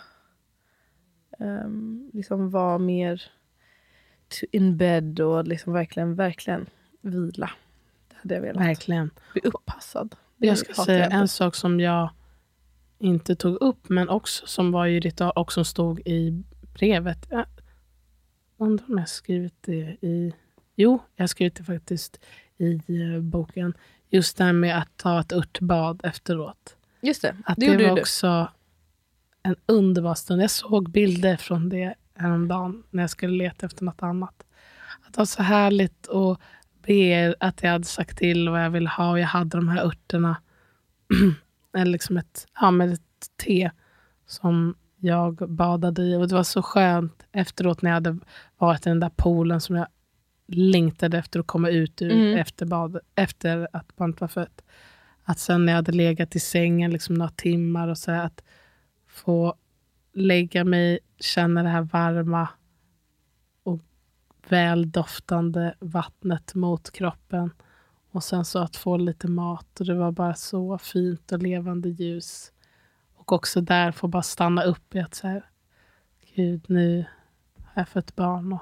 ehm, 1.39 2.09
liksom 2.13 2.49
vara 2.49 2.77
mer 2.77 3.21
in 4.51 4.77
bed 4.77 5.19
och 5.19 5.47
liksom 5.47 5.73
verkligen, 5.73 6.15
verkligen 6.15 6.69
vila. 7.01 7.51
Det 8.09 8.15
hade 8.15 8.35
jag 8.35 8.41
velat. 8.41 8.63
Verkligen. 8.63 9.09
Bli 9.33 9.41
uppassad. 9.41 10.15
Det 10.37 10.47
Jag 10.47 10.57
ska 10.57 10.73
säga 10.73 10.99
jag 10.99 11.13
en 11.13 11.27
sak 11.27 11.55
som 11.55 11.79
jag 11.79 12.09
inte 12.99 13.35
tog 13.35 13.55
upp, 13.55 13.89
men 13.89 14.09
också 14.09 14.47
som 14.47 14.71
var 14.71 14.87
i 14.87 14.99
ritual 14.99 15.31
och 15.35 15.53
som 15.53 15.65
stod 15.65 15.99
i 15.99 16.43
brevet. 16.73 17.27
Jag 17.29 17.45
undrar 18.57 18.85
om 18.85 18.93
jag 18.93 18.99
har 18.99 19.05
skrivit 19.05 19.55
det 19.61 19.97
i... 20.01 20.33
Jo, 20.75 20.99
jag 21.15 21.23
har 21.23 21.27
skrivit 21.27 21.55
det 21.55 21.63
faktiskt 21.63 22.19
i 22.57 22.73
eh, 22.73 23.19
boken. 23.21 23.73
Just 24.09 24.37
det 24.37 24.43
här 24.43 24.53
med 24.53 24.77
att 24.77 24.97
ta 24.97 25.19
ett 25.19 25.33
örtbad 25.33 26.01
efteråt. 26.03 26.75
Just 27.01 27.21
det, 27.21 27.35
Att 27.45 27.57
det, 27.57 27.65
det, 27.65 27.71
gjorde 27.71 27.83
var 27.83 27.89
ju 27.89 27.95
du. 27.95 28.01
också 28.01 28.47
en 29.43 29.55
underbar 29.65 30.15
stund. 30.15 30.41
Jag 30.41 30.51
såg 30.51 30.91
bilder 30.91 31.37
från 31.37 31.69
det 31.69 31.95
häromdagen 32.15 32.83
när 32.89 33.03
jag 33.03 33.09
skulle 33.09 33.37
leta 33.37 33.65
efter 33.65 33.83
något 33.83 34.03
annat. 34.03 34.43
Att 35.07 35.13
det 35.13 35.17
var 35.17 35.25
så 35.25 35.43
härligt 35.43 36.09
att 36.09 36.39
be 36.85 37.35
att 37.39 37.63
jag 37.63 37.69
hade 37.69 37.85
sagt 37.85 38.17
till 38.17 38.49
vad 38.49 38.65
jag 38.65 38.69
ville 38.69 38.89
ha 38.89 39.11
och 39.11 39.19
jag 39.19 39.27
hade 39.27 39.57
de 39.57 39.69
här 39.69 39.85
örterna. 39.85 40.37
Eller 41.73 41.91
liksom 41.91 42.17
ett, 42.17 42.47
ja, 42.61 42.71
med 42.71 42.93
ett 42.93 43.01
te 43.45 43.71
som 44.25 44.75
jag 44.97 45.35
badade 45.35 46.01
i. 46.01 46.15
Och 46.15 46.27
Det 46.27 46.35
var 46.35 46.43
så 46.43 46.61
skönt 46.61 47.25
efteråt 47.31 47.81
när 47.81 47.89
jag 47.89 47.95
hade 47.95 48.19
varit 48.57 48.85
i 48.85 48.89
den 48.89 48.99
där 48.99 49.11
poolen 49.15 49.61
som 49.61 49.75
jag 49.75 49.87
längtade 50.47 51.17
efter 51.17 51.39
att 51.39 51.47
komma 51.47 51.69
ut 51.69 52.01
ur 52.01 52.11
Mm. 52.11 52.37
efter, 52.37 52.65
bad, 52.65 52.99
efter 53.15 53.67
att 53.73 53.95
barnet 53.95 54.21
var 54.21 54.27
fött. 54.27 54.61
Att 55.23 55.39
sen 55.39 55.65
när 55.65 55.73
jag 55.73 55.77
hade 55.77 55.91
legat 55.91 56.35
i 56.35 56.39
sängen 56.39 56.91
liksom 56.91 57.15
några 57.15 57.31
timmar 57.31 57.87
och 57.87 57.97
så 57.97 58.11
här, 58.11 58.25
att 58.25 58.43
få 59.07 59.55
lägga 60.13 60.63
mig, 60.63 60.99
känna 61.19 61.63
det 61.63 61.69
här 61.69 61.81
varma 61.81 62.47
och 63.63 63.79
väldoftande 64.49 65.75
vattnet 65.79 66.55
mot 66.55 66.91
kroppen. 66.91 67.51
Och 68.11 68.23
sen 68.23 68.45
så 68.45 68.59
att 68.59 68.75
få 68.75 68.97
lite 68.97 69.27
mat 69.27 69.79
och 69.79 69.85
det 69.85 69.95
var 69.95 70.11
bara 70.11 70.33
så 70.33 70.77
fint 70.77 71.31
och 71.31 71.39
levande 71.43 71.89
ljus. 71.89 72.51
Och 73.15 73.31
också 73.31 73.61
där 73.61 73.91
få 73.91 74.07
bara 74.07 74.23
stanna 74.23 74.63
upp 74.63 74.95
i 74.95 74.99
att 74.99 75.15
så 75.15 75.27
här, 75.27 75.43
gud 76.35 76.65
nu 76.67 77.05
har 77.63 77.81
jag 77.81 77.89
fött 77.89 78.15
barn. 78.15 78.53
Och, 78.53 78.61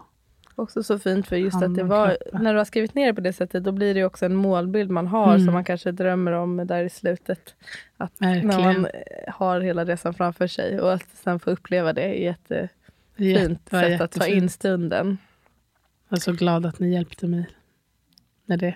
Också 0.55 0.83
så 0.83 0.99
fint 0.99 1.27
för 1.27 1.35
just 1.35 1.61
att 1.63 1.75
det 1.75 1.83
var, 1.83 2.17
när 2.33 2.53
du 2.53 2.57
har 2.59 2.65
skrivit 2.65 2.95
ner 2.95 3.05
det 3.07 3.13
på 3.13 3.21
det 3.21 3.33
sättet, 3.33 3.63
då 3.63 3.71
blir 3.71 3.93
det 3.93 4.03
också 4.03 4.25
en 4.25 4.35
målbild 4.35 4.91
man 4.91 5.07
har 5.07 5.33
Mm. 5.33 5.45
som 5.45 5.53
man 5.53 5.63
kanske 5.63 5.91
drömmer 5.91 6.31
om 6.31 6.57
där 6.67 6.83
i 6.83 6.89
slutet. 6.89 7.55
Att 7.97 8.19
när 8.19 8.33
verkligen. 8.33 8.81
man 8.81 8.85
eh, 8.85 9.33
har 9.33 9.59
hela 9.61 9.85
resan 9.85 10.13
framför 10.13 10.47
sig 10.47 10.81
och 10.81 10.93
att 10.93 11.05
sen 11.23 11.39
få 11.39 11.49
uppleva 11.49 11.93
det 11.93 12.01
är 12.01 12.13
jättefint 12.23 12.71
Jätte- 13.17 13.79
sätt 13.79 14.01
att 14.01 14.11
ta 14.11 14.25
in 14.25 14.29
jättefint. 14.33 14.51
stunden. 14.51 15.17
Jag 16.09 16.17
är 16.17 16.21
så 16.21 16.31
glad 16.33 16.65
att 16.65 16.79
ni 16.79 16.89
hjälpte 16.93 17.27
mig 17.27 17.49
med 18.45 18.59
det. 18.59 18.75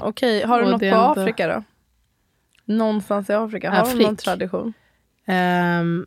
Okej, 0.00 0.42
har 0.44 0.58
du 0.58 0.64
Och 0.64 0.70
något 0.70 0.80
det 0.80 0.90
på 0.90 0.96
är 0.96 1.12
Afrika 1.12 1.48
då? 1.48 1.62
Någonstans 2.64 3.30
i 3.30 3.32
Afrika? 3.32 3.70
Har 3.70 3.76
de 3.76 3.92
någon 3.92 4.04
Afrik. 4.14 4.20
tradition? 4.20 4.72
Um, 5.26 6.06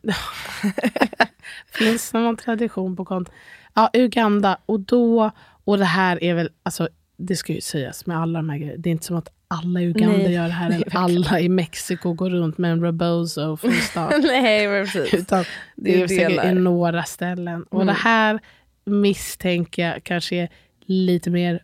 finns 1.71 2.11
det 2.11 2.19
någon 2.19 2.37
tradition 2.37 2.95
på 2.95 3.05
kontot? 3.05 3.33
Ja, 3.73 3.89
Uganda. 3.93 4.57
Och 4.65 4.79
då, 4.79 5.31
och 5.63 5.77
det 5.77 5.85
här 5.85 6.23
är 6.23 6.33
väl, 6.33 6.49
alltså 6.63 6.89
det 7.17 7.35
ska 7.35 7.53
ju 7.53 7.61
sägas 7.61 8.05
med 8.05 8.17
alla 8.21 8.39
de 8.39 8.49
här 8.49 8.57
grejerna. 8.57 8.77
Det 8.81 8.89
är 8.89 8.91
inte 8.91 9.05
som 9.05 9.15
att 9.15 9.29
alla 9.51 9.81
i 9.81 9.85
Uganda 9.85 10.17
Nej, 10.17 10.33
gör 10.33 10.43
det 10.43 10.49
här. 10.49 10.71
Eller 10.71 10.95
alla 10.97 11.39
i 11.39 11.49
Mexiko 11.49 12.13
går 12.13 12.29
runt 12.29 12.57
med 12.57 12.71
en 12.71 12.81
rebozo 12.83 13.57
start. 13.89 14.13
Nej, 14.23 14.67
precis. 14.67 15.13
Utan 15.13 15.43
Det 15.75 16.01
är 16.01 16.07
säkert 16.07 16.45
i 16.45 16.53
några 16.53 17.03
ställen. 17.03 17.63
Och 17.63 17.81
Mm. 17.81 17.87
det 17.87 17.99
här 18.01 18.39
misstänker 18.85 19.87
jag 19.87 20.03
kanske 20.03 20.35
är 20.35 20.49
lite 20.85 21.29
mer 21.29 21.63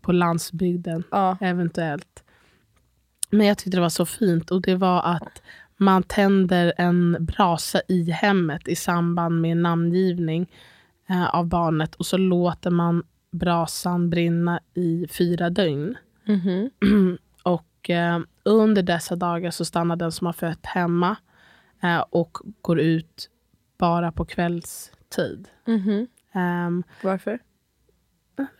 på 0.00 0.12
landsbygden 0.12 1.04
Ja. 1.10 1.36
eventuellt. 1.40 2.22
Men 3.30 3.46
jag 3.46 3.58
tyckte 3.58 3.76
det 3.76 3.80
var 3.80 3.88
så 3.88 4.06
fint 4.06 4.50
och 4.50 4.62
det 4.62 4.74
var 4.74 5.02
att 5.02 5.42
man 5.76 6.02
tänder 6.02 6.72
en 6.78 7.16
brasa 7.20 7.80
i 7.88 8.10
hemmet 8.10 8.68
i 8.68 8.76
samband 8.76 9.40
med 9.40 9.56
namngivning 9.56 10.50
eh, 11.08 11.34
av 11.34 11.46
barnet 11.46 11.94
och 11.94 12.06
så 12.06 12.16
låter 12.16 12.70
man 12.70 13.02
brasan 13.32 14.10
brinna 14.10 14.60
i 14.74 15.06
fyra 15.10 15.50
dygn. 15.50 15.96
Mhm. 16.26 16.70
och 17.42 17.90
eh, 17.90 18.20
under 18.42 18.82
dessa 18.82 19.16
dagar 19.16 19.50
så 19.50 19.64
stannar 19.64 19.96
den 19.96 20.12
som 20.12 20.26
har 20.26 20.32
fött 20.32 20.66
hemma 20.66 21.16
eh, 21.82 21.98
och 22.10 22.38
går 22.62 22.78
ut 22.80 23.30
bara 23.78 24.12
på 24.12 24.24
kvällstid. 24.24 25.48
Mhm. 25.66 26.06
Ehm, 26.32 26.82
Varför? 27.02 27.38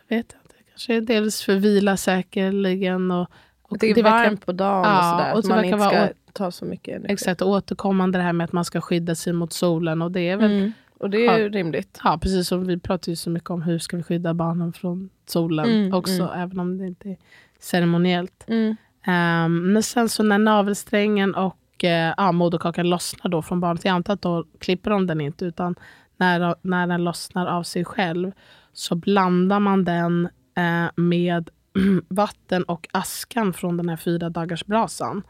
vet 0.08 0.32
jag 0.32 0.40
inte. 0.42 0.54
Kanske 0.70 1.00
dels 1.00 1.42
för 1.42 1.54
vila 1.54 1.96
säkerligen. 1.96 3.10
Och, 3.10 3.28
och 3.62 3.78
det 3.78 3.86
är 3.90 3.94
verkar- 3.94 4.10
varmt 4.10 4.46
på 4.46 4.52
dagen 4.52 4.80
och 4.80 4.86
Ja, 4.86 5.12
sådär. 5.18 5.34
och 5.34 5.44
så 5.44 5.48
det 5.48 5.54
man 5.54 5.78
verkar 5.80 6.02
inte 6.08 6.14
ska 6.24 6.32
tar 6.32 6.50
så 6.50 6.64
mycket 6.64 6.96
energi. 6.96 7.12
Exakt, 7.12 7.40
och 7.42 7.48
återkommande 7.48 8.18
det 8.18 8.22
här 8.22 8.32
med 8.32 8.44
att 8.44 8.52
man 8.52 8.64
ska 8.64 8.80
skydda 8.80 9.14
sig 9.14 9.32
mot 9.32 9.52
solen. 9.52 10.02
Och 10.02 10.12
det 10.12 10.20
är 10.28 10.36
väl, 10.36 10.50
Mm. 10.52 10.72
Och 10.98 11.10
det 11.10 11.26
är 11.26 11.38
ju 11.38 11.48
rimligt. 11.48 12.00
ja, 12.04 12.18
precis 12.22 12.48
som 12.48 12.66
vi 12.66 12.78
pratar 12.78 13.10
ju 13.12 13.16
så 13.16 13.30
mycket 13.30 13.50
om 13.50 13.62
hur 13.62 13.78
ska 13.78 13.96
vi 13.96 14.02
skydda 14.02 14.34
barnen 14.34 14.72
från 14.72 15.10
solen 15.26 15.64
Mm, 15.70 15.94
också, 15.94 16.32
även 16.36 16.58
om 16.60 16.78
det 16.78 16.86
inte 16.86 17.08
är 17.10 17.16
ceremoniellt. 17.60 18.44
Mm. 18.48 18.76
Ehm, 19.06 19.72
men 19.72 19.82
sen 19.82 20.08
så 20.08 20.22
när 20.22 20.38
navelsträngen 20.38 21.34
och 21.34 21.84
uh, 21.84 21.90
ja, 21.90 22.32
moderkakan 22.32 22.90
lossnar 22.90 23.30
då 23.30 23.42
från 23.42 23.60
barnet, 23.60 23.84
jag 23.84 23.92
antar 23.92 24.14
att 24.14 24.22
då 24.22 24.44
klipper 24.58 24.90
de 24.90 25.06
den 25.06 25.20
inte, 25.20 25.44
utan 25.44 25.74
när, 26.16 26.54
när 26.62 26.86
den 26.86 27.04
lossnar 27.04 27.46
av 27.46 27.62
sig 27.62 27.84
själv 27.84 28.32
så 28.72 28.94
blandar 28.94 29.60
man 29.60 29.84
den 29.84 30.28
eh, 30.56 30.90
med 30.96 31.50
vatten 32.08 32.62
och 32.62 32.88
askan 32.92 33.52
från 33.52 33.76
den 33.76 33.88
här 33.88 33.96
fyra 33.96 34.30
dagars 34.30 34.64
brasan. 34.64 35.22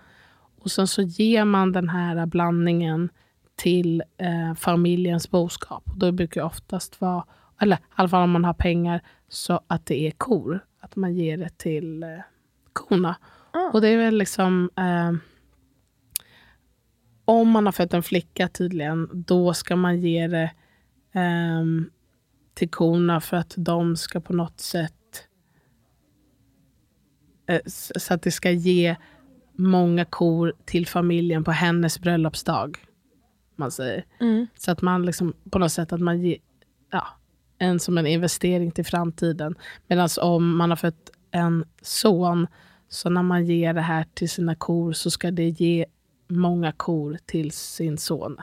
Och 0.61 0.71
sen 0.71 0.87
så 0.87 1.03
ger 1.03 1.45
man 1.45 1.73
den 1.73 1.89
här 1.89 2.27
blandningen 2.27 3.09
till 3.57 4.03
eh, 4.19 4.55
familjens 4.55 5.31
boskap. 5.31 5.85
Då 5.97 6.13
brukar 6.13 6.41
det 6.41 6.47
oftast 6.47 7.01
vara, 7.01 7.25
eller 7.61 7.77
i 7.77 7.81
alla 7.95 8.09
fall 8.09 8.23
om 8.23 8.31
man 8.31 8.45
har 8.45 8.55
pengar, 8.55 9.01
så 9.29 9.61
att 9.67 9.87
det 9.87 10.07
är 10.07 10.11
kor. 10.11 10.65
Att 10.87 10.97
man 10.97 11.15
ger 11.15 11.37
det 11.37 11.59
till 11.59 12.03
eh, 12.03 12.09
korna. 12.73 13.17
Ah. 13.51 13.71
Och 13.73 13.81
det 13.81 13.89
är 13.89 13.97
väl 13.97 14.19
liksom... 14.19 14.71
Eh, 14.77 15.13
om 17.25 17.51
man 17.51 17.67
har 17.67 17.73
fött 17.73 17.95
en 17.95 18.03
flicka 18.03 18.49
tydligen, 18.49 19.09
då 19.13 19.55
ska 19.55 19.77
man 19.77 20.01
ge 20.01 20.27
det 20.27 20.51
ehm, 21.13 21.91
till 22.55 22.71
korna 22.71 23.21
för 23.21 23.37
att 23.37 23.55
de 23.57 23.97
ska 23.97 24.21
på 24.21 24.33
något 24.33 24.61
sätt... 24.61 25.29
eh, 27.47 27.61
så 27.97 28.15
att 28.15 28.23
det 28.23 28.31
ska 28.31 28.51
ge 28.51 28.97
många 29.53 30.05
kor 30.05 30.53
till 30.65 30.87
familjen 30.87 31.45
på 31.45 31.51
hennes 31.51 32.01
bröllopsdag. 32.01 32.79
Man 33.57 33.71
säger. 33.71 34.05
Mm. 34.21 34.47
Så 34.57 34.71
att 34.71 34.83
man 34.83 35.07
liksom 35.07 35.35
på 35.51 35.59
något 35.59 35.73
sätt 35.73 35.93
att 35.93 36.01
man 36.01 36.21
ger 36.21 36.39
ja, 36.91 37.07
en 37.59 37.79
som 37.81 37.99
en 37.99 38.07
investering 38.07 38.71
till 38.71 38.85
framtiden. 38.85 39.55
Medan 39.87 40.09
om 40.21 40.57
man 40.57 40.71
har 40.71 40.77
fött 40.77 41.11
en 41.31 41.65
son, 41.83 42.47
så 42.89 43.11
när 43.11 43.23
man 43.23 43.47
ger 43.47 43.75
det 43.75 43.81
här 43.81 44.07
till 44.15 44.31
sina 44.31 44.55
kor 44.55 44.93
så 44.93 45.11
ska 45.11 45.31
det 45.31 45.49
ge 45.49 45.87
många 46.29 46.73
kor 46.73 47.19
till 47.27 47.51
sin 47.51 47.99
son. 47.99 48.37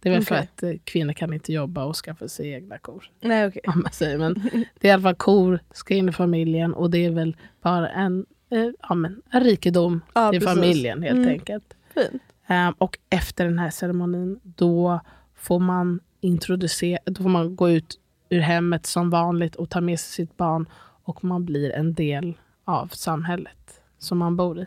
Det 0.00 0.08
är 0.08 0.12
väl 0.12 0.24
för 0.24 0.34
Okej. 0.34 0.48
att 0.54 0.62
eh, 0.62 0.72
kvinnor 0.84 1.12
kan 1.12 1.32
inte 1.32 1.52
jobba 1.52 1.84
och 1.84 1.96
skaffa 1.96 2.28
sig 2.28 2.50
egna 2.52 2.78
kor. 2.78 3.10
Nej, 3.20 3.46
okej. 3.46 3.62
Om 3.66 3.80
man 3.82 3.92
säger. 3.92 4.18
Men 4.18 4.34
det 4.80 4.88
är 4.88 4.90
i 4.90 4.90
alla 4.90 5.02
fall 5.02 5.14
kor 5.14 5.60
ska 5.72 5.94
in 5.94 6.08
i 6.08 6.12
familjen 6.12 6.74
och 6.74 6.90
det 6.90 6.98
är 7.06 7.10
väl 7.10 7.36
bara 7.62 7.88
en, 7.88 8.26
eh, 8.50 8.68
ja, 8.88 8.94
men, 8.94 9.22
en 9.30 9.40
rikedom 9.44 10.00
Ja, 10.14 10.30
till 10.30 10.40
precis. 10.40 10.54
familjen 10.54 11.02
helt 11.02 11.16
Mm. 11.16 11.28
enkelt. 11.28 11.74
Fint. 11.94 12.22
Ehm, 12.46 12.74
och 12.78 12.98
efter 13.10 13.44
den 13.44 13.58
här 13.58 13.70
ceremonin, 13.70 14.40
då 14.42 15.00
får 15.34 15.58
man 15.58 16.00
introducera, 16.20 16.98
då 17.04 17.22
får 17.22 17.30
man 17.30 17.56
gå 17.56 17.70
ut 17.70 17.98
ur 18.28 18.40
hemmet 18.40 18.86
som 18.86 19.10
vanligt 19.10 19.54
och 19.54 19.70
ta 19.70 19.80
med 19.80 20.00
sig 20.00 20.12
sitt 20.12 20.36
barn 20.36 20.68
och 21.02 21.24
man 21.24 21.44
blir 21.44 21.72
en 21.72 21.94
del 21.94 22.38
av 22.64 22.86
samhället 22.86 23.80
som 23.98 24.18
man 24.18 24.36
bor 24.36 24.58
i. 24.58 24.66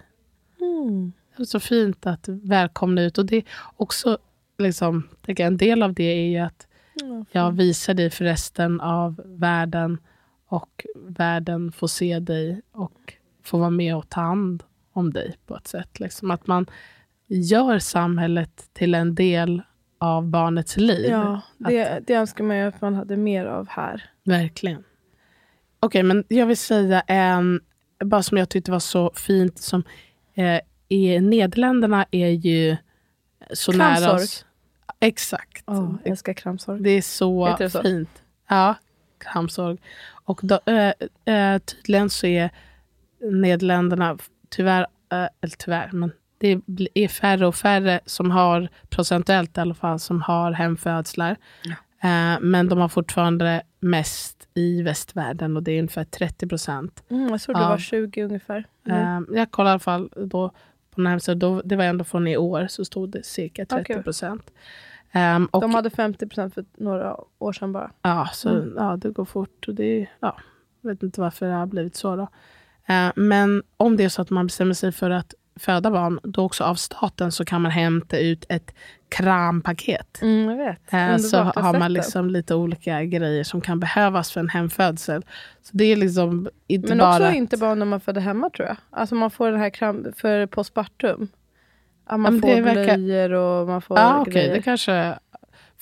Mm. 0.62 1.12
Det 1.38 1.44
är 1.44 1.46
så 1.46 1.60
fint 1.60 2.06
att 2.06 2.28
välkomna 2.28 3.02
ut 3.02 3.18
och 3.18 3.26
det 3.26 3.36
är 3.36 3.44
också, 3.76 4.18
liksom, 4.58 5.08
en 5.26 5.58
del 5.58 5.84
av 5.84 5.94
det 5.94 6.04
är 6.04 6.30
ju 6.30 6.38
att 6.38 6.68
Ja, 6.94 7.26
jag 7.32 7.52
visar 7.52 7.94
dig 7.94 8.10
för 8.10 8.26
resten 8.26 8.82
av 8.82 9.22
världen 9.26 9.98
och 10.48 10.86
världen 10.96 11.72
får 11.72 11.88
se 11.88 12.20
dig 12.20 12.62
och 12.72 13.14
får 13.44 13.60
vara 13.60 13.70
med 13.70 13.96
och 13.96 14.10
ta 14.10 14.22
hand 14.22 14.64
om 14.94 15.14
dig 15.14 15.38
på 15.46 15.56
ett 15.56 15.68
sätt. 15.68 16.00
Liksom 16.00 16.32
att 16.32 16.48
man 16.48 16.66
gör 17.28 17.80
samhället 17.80 18.70
till 18.74 18.96
en 18.96 19.16
del 19.16 19.62
av 20.02 20.28
barnets 20.28 20.78
liv. 20.78 21.10
Ja, 21.10 21.42
det, 21.58 22.00
det 22.08 22.14
önskar 22.14 22.44
man 22.44 22.58
ju 22.58 22.64
att 22.64 22.82
man 22.82 22.96
hade 22.96 23.18
mer 23.18 23.46
av 23.46 23.68
här. 23.70 24.10
Verkligen. 24.24 24.84
Okej, 25.80 26.04
men 26.04 26.24
jag 26.28 26.46
vill 26.46 26.58
säga 26.58 27.02
en, 27.02 27.62
bara 28.04 28.24
som 28.24 28.38
jag 28.38 28.50
tyckte 28.50 28.72
var 28.72 28.80
så 28.80 29.12
fint, 29.16 29.60
som 29.60 29.84
eh, 30.34 30.60
i 30.90 31.20
Nederländerna 31.20 32.06
är 32.12 32.30
ju 32.30 32.78
så 33.54 33.72
nära 33.72 33.96
Kramsorg. 33.96 34.24
oss. 34.24 34.46
Exakt. 35.00 35.70
Oh, 35.70 35.96
jag 36.04 36.12
älskar 36.12 36.34
kramsorg. 36.34 36.82
Det 36.82 36.90
är 36.90 37.02
så, 37.02 37.48
Heter 37.48 37.64
det 37.64 37.70
så? 37.70 37.82
fint. 37.82 38.24
Ja, 38.50 38.76
kramsorg. 39.18 39.78
Och 40.26 40.40
då, 40.44 40.60
äh, 40.66 41.36
äh, 41.36 41.60
tydligen 41.60 42.10
så 42.10 42.28
är 42.28 42.50
Nederländerna 43.32 44.18
tyvärr, 44.50 44.88
äh, 45.12 45.18
eller 45.42 45.56
tyvärr, 45.58 45.90
men 45.92 46.12
det 46.42 46.88
är 46.94 47.08
färre 47.08 47.48
och 47.48 47.56
färre 47.56 48.00
som 48.06 48.32
har, 48.32 48.68
procentuellt 48.90 49.58
i 49.58 49.62
alla 49.62 49.74
fall, 49.74 50.00
som 50.00 50.22
har 50.22 50.52
hemfödslar. 50.52 51.36
Eh, 52.04 52.40
men 52.42 52.70
de 52.70 52.80
har 52.80 52.88
fortfarande 52.88 53.62
mest 53.80 54.48
i 54.54 54.82
västvärlden 54.82 55.58
och 55.58 55.64
det 55.64 55.72
är 55.72 55.80
ungefär 55.80 56.04
30 56.04 56.48
procent. 56.48 57.04
Mm, 57.10 57.30
jag 57.30 57.42
tror 57.42 57.56
det 57.56 57.62
Ja. 57.62 57.70
var 57.70 57.78
20 57.78 58.24
ungefär. 58.24 58.66
Mm. 58.88 59.26
Eh, 59.32 59.38
jag 59.38 59.52
kollade 59.52 59.70
i 59.70 59.74
alla 59.74 59.80
fall 59.80 60.10
då 60.16 60.52
på 60.96 61.02
hemsidan, 61.02 61.40
då, 61.40 61.62
det 61.66 61.76
var 61.76 61.84
ändå 61.84 62.04
från 62.04 62.28
i 62.28 62.38
år, 62.38 62.68
så 62.70 62.86
stod 62.86 63.10
det 63.10 63.26
cirka 63.26 63.66
30 63.66 64.02
procent. 64.04 64.52
Ehm, 65.12 65.46
och 65.46 65.62
De 65.62 65.74
hade 65.76 65.90
50 65.90 66.28
procent 66.28 66.54
för 66.54 66.66
några 66.78 67.16
år 67.40 67.54
sedan 67.54 67.72
bara. 67.74 67.92
Ja, 68.02 68.30
så, 68.34 68.50
Mm. 68.50 68.74
ja 68.78 68.98
det 68.98 69.10
går 69.10 69.26
fort. 69.26 69.68
Och 69.68 69.76
det, 69.76 70.08
ja, 70.20 70.38
jag 70.82 70.90
vet 70.92 71.04
inte 71.04 71.22
varför 71.22 71.46
det 71.46 71.54
har 71.54 71.66
blivit 71.66 71.96
så. 71.96 72.16
Då. 72.16 72.28
Eh, 72.94 73.12
men 73.16 73.64
om 73.78 73.98
det 73.98 74.04
är 74.04 74.10
så 74.10 74.22
att 74.22 74.30
man 74.30 74.48
bestämmer 74.48 74.74
sig 74.74 74.92
för 74.92 75.10
att 75.10 75.34
föda 75.62 75.92
barn, 75.92 76.20
då 76.24 76.44
också 76.46 76.64
av 76.64 76.76
staten 76.76 77.32
så 77.32 77.46
kan 77.46 77.62
man 77.62 77.72
hämta 77.72 78.18
ut 78.18 78.46
ett 78.50 78.74
krampaket. 79.10 80.22
Mm, 80.22 80.50
jag 80.50 80.58
vet. 80.58 80.94
Eh, 80.94 81.00
Underbart, 81.00 81.22
så 81.22 81.38
har 81.62 81.74
man 81.74 81.82
det. 81.82 81.90
liksom 81.90 82.30
lite 82.30 82.56
olika 82.56 83.04
grejer 83.04 83.44
som 83.44 83.62
kan 83.62 83.80
behövas 83.80 84.32
för 84.32 84.40
en 84.40 84.50
hemfödsel. 84.50 85.26
Så 85.62 85.70
det 85.78 85.86
är 85.86 85.96
liksom 85.96 86.50
inte 86.68 86.90
Men 86.90 86.98
bara... 86.98 87.10
också 87.12 87.24
att- 87.24 87.34
inte 87.36 87.58
bara 87.58 87.76
när 87.76 87.86
man 87.86 88.02
föder 88.02 88.22
hemma 88.22 88.50
tror 88.50 88.68
jag. 88.68 88.78
Alltså 88.90 89.16
man 89.16 89.32
får 89.32 89.52
den 89.52 89.60
här 89.60 89.70
kram 89.70 90.06
för 90.18 90.46
postpartum. 90.46 91.28
Ja, 92.10 92.18
man 92.18 92.34
men 92.34 92.42
får 92.42 92.48
det 92.56 92.62
verkar- 92.62 92.98
blöjor 92.98 93.32
och 93.32 93.68
man 93.68 93.82
får 93.82 93.98
Ja, 94.00 94.20
okej. 94.22 94.34
grejer. 94.34 94.54
det 94.56 94.62
kanske... 94.62 95.20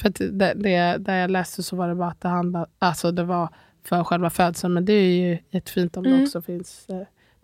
För 0.01 0.09
det, 0.09 0.53
det, 0.55 0.97
där 0.97 1.15
jag 1.15 1.31
läste 1.31 1.63
så 1.63 1.75
var 1.75 1.87
det 1.87 1.95
bara 1.95 2.09
att 2.09 2.21
det 2.21 2.27
handlade... 2.27 2.65
Alltså 2.79 3.11
det 3.11 3.23
var 3.23 3.49
för 3.83 4.03
själva 4.03 4.29
födseln, 4.29 4.73
men 4.73 4.85
det 4.85 4.93
är 4.93 5.11
ju 5.29 5.37
jättefint 5.49 5.97
om 5.97 6.03
det 6.03 6.09
Mm. 6.09 6.23
också 6.23 6.41
finns 6.41 6.87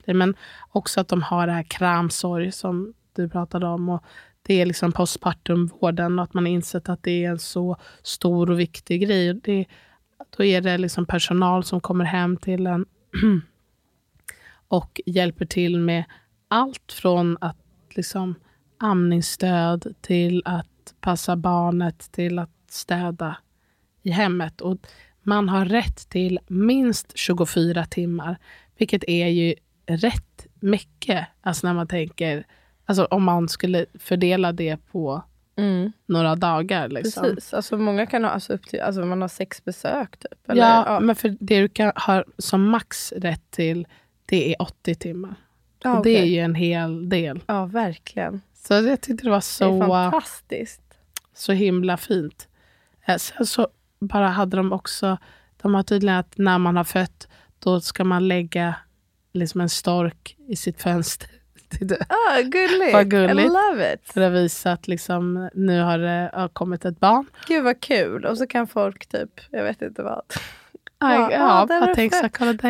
aspekter. 0.06 0.14
Men 0.14 0.36
också 0.74 1.02
att 1.02 1.08
de 1.08 1.22
har 1.22 1.48
det 1.48 1.54
här 1.54 1.64
kramsorg 1.64 2.52
som 2.52 2.94
du 3.16 3.30
pratade 3.30 3.68
om. 3.68 3.90
Och 3.90 4.04
det 4.48 4.62
är 4.62 4.66
liksom 4.66 4.92
postpartumvården 4.92 6.20
och 6.20 6.24
att 6.24 6.34
man 6.34 6.46
har 6.46 6.52
insett 6.52 6.90
att 6.90 7.04
det 7.04 7.26
är 7.26 7.30
en 7.30 7.40
så 7.40 7.78
stor 8.04 8.52
och 8.52 8.60
viktig 8.60 9.02
grej. 9.02 9.34
Det, 9.34 9.66
då 10.38 10.44
är 10.44 10.62
det 10.62 10.78
liksom 10.78 11.06
personal 11.06 11.64
som 11.64 11.82
kommer 11.82 12.06
hem 12.06 12.38
till 12.38 12.68
en 12.68 12.86
och 14.70 15.02
hjälper 15.06 15.46
till 15.46 15.80
med 15.80 16.04
allt 16.50 16.92
från 16.92 17.38
att 17.42 17.58
liksom 17.96 18.36
amningsstöd 18.80 19.96
till 20.02 20.42
att 20.46 20.94
passa 21.02 21.36
barnet 21.36 22.12
till 22.12 22.40
att 22.40 22.52
städa 22.70 23.38
i 24.04 24.12
hemmet. 24.12 24.62
Och 24.62 24.78
man 25.24 25.50
har 25.50 25.66
rätt 25.66 26.10
till 26.10 26.40
minst 26.48 27.18
24 27.18 27.86
timmar, 27.86 28.38
vilket 28.78 29.04
är 29.08 29.28
ju 29.28 29.56
rätt 29.88 30.48
mycket. 30.60 31.28
Alltså 31.42 31.68
när 31.68 31.74
man 31.74 31.88
tänker, 31.88 32.46
alltså 32.86 33.06
om 33.06 33.24
man 33.24 33.50
skulle 33.50 33.86
fördela 34.00 34.52
det 34.52 34.78
på 34.92 35.24
Mm, 35.58 35.92
några 36.06 36.36
dagar. 36.36 36.90
Liksom. 36.90 37.24
precis. 37.24 37.54
Alltså 37.54 37.78
många 37.78 38.06
kan 38.06 38.24
ha 38.24 38.32
alltså, 38.32 38.54
upp 38.54 38.64
till, 38.68 38.82
alltså 38.82 39.02
man 39.06 39.22
har 39.22 39.28
sex 39.28 39.64
besök 39.66 40.18
typ. 40.18 40.50
Eller, 40.50 40.62
ja, 40.62 40.84
ja. 40.88 41.00
men 41.00 41.16
för 41.16 41.36
det 41.40 41.62
du 41.62 41.68
kan, 41.70 41.92
har 41.96 42.26
som 42.38 42.70
max 42.70 43.12
rätt 43.12 43.52
till, 43.52 43.88
det 44.26 44.52
är 44.54 44.62
80 44.62 44.96
timmar. 44.96 45.36
Ja, 45.84 45.98
och 45.98 46.04
det 46.04 46.18
är 46.20 46.26
ju 46.26 46.40
en 46.40 46.56
hel 46.56 47.10
del. 47.10 47.42
ja, 47.48 47.66
verkligen. 47.66 48.42
Så 48.54 48.74
jag 48.74 49.02
tyckte 49.02 49.24
det 49.24 49.30
var 49.30 49.38
Det 49.38 49.42
så, 49.42 49.80
fantastiskt. 49.80 50.82
så 51.34 51.52
himla 51.52 51.98
fint. 51.98 52.48
Eh, 53.06 53.16
Sen 53.18 53.46
så 53.46 53.68
bara 54.00 54.28
hade 54.28 54.58
de 54.58 54.74
också, 54.74 55.18
de 55.62 55.74
har 55.74 55.84
tydligen 55.84 56.18
att 56.20 56.38
när 56.38 56.58
man 56.58 56.78
har 56.78 56.84
fött, 56.84 57.28
då 57.60 57.82
ska 57.82 58.04
man 58.04 58.28
lägga 58.28 58.76
liksom 59.36 59.62
en 59.62 59.70
stork 59.70 60.36
i 60.48 60.56
sitt 60.56 60.82
fönster. 60.82 61.30
Ah, 62.10 62.42
gulligt. 62.42 62.94
Vad 62.94 63.10
gulligt. 63.12 63.40
I 63.40 63.48
love 63.48 63.94
it. 63.94 64.00
För 64.04 64.22
att 64.22 64.34
visa 64.34 64.72
att 64.72 64.88
liksom, 64.88 65.50
nu 65.54 65.82
har 65.82 65.98
det 65.98 66.30
har 66.34 66.48
kommit 66.48 66.86
ett 66.86 67.00
barn. 67.00 67.26
Gud 67.48 67.64
vad 67.64 67.80
kul. 67.80 68.26
Och 68.26 68.38
så 68.38 68.48
kan 68.48 68.68
folk 68.68 69.06
typ, 69.06 69.42
jag 69.52 69.64
vet 69.64 69.82
inte 69.82 70.04
vad. 70.04 70.22
Ja, 71.00 71.14
ja, 71.14 71.32
ja, 71.32 71.38
är 71.38 71.60
jag 71.60 71.68
det 71.68 71.74
där 71.74 71.88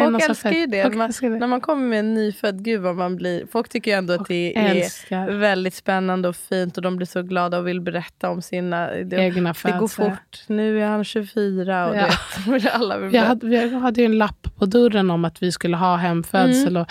är 0.04 0.12
Folk 0.12 0.30
älskar 0.30 0.52
ju 0.52 0.66
det. 0.66 0.96
Man, 0.96 1.12
det. 1.22 1.30
När 1.30 1.48
man 1.48 1.62
kommer 1.62 1.88
med 1.88 2.00
en 2.00 2.14
nyfödd, 2.14 2.64
gud 2.64 2.82
vad 2.82 2.96
man 2.96 3.16
blir... 3.16 3.46
Folk 3.52 3.70
tycker 3.70 3.92
ju 3.92 3.98
ändå 3.98 4.14
att 4.14 4.28
det 4.28 4.58
är 4.58 4.76
Älskar 4.76 5.30
väldigt 5.32 5.74
spännande 5.74 6.28
och 6.30 6.36
fint 6.36 6.78
och 6.78 6.84
de 6.84 6.96
blir 6.98 7.08
så 7.08 7.22
glada 7.22 7.58
och 7.58 7.68
vill 7.68 7.82
berätta 7.82 8.30
om 8.30 8.42
sina... 8.42 8.88
Det, 8.88 9.16
egna 9.16 9.54
det 9.64 9.72
går 9.80 9.88
fort. 9.88 10.44
Nu 10.48 10.82
är 10.82 10.88
han 10.88 11.04
24 11.04 11.88
och 11.90 11.96
Ja. 11.96 12.08
du 12.46 12.52
vet, 12.52 12.66
alla 12.74 12.98
vill 12.98 13.06
Vi 13.06 13.12
berätta. 13.12 13.28
hade, 13.28 13.48
vi 13.48 13.76
hade 13.76 14.02
ju 14.02 14.06
en 14.06 14.18
lapp 14.18 14.48
på 14.56 14.66
dörren 14.66 15.12
om 15.12 15.26
att 15.26 15.44
vi 15.44 15.52
skulle 15.52 15.78
ha 15.78 15.96
hemfödsel. 15.96 16.78
Mm. 16.78 16.82
Och, 16.82 16.88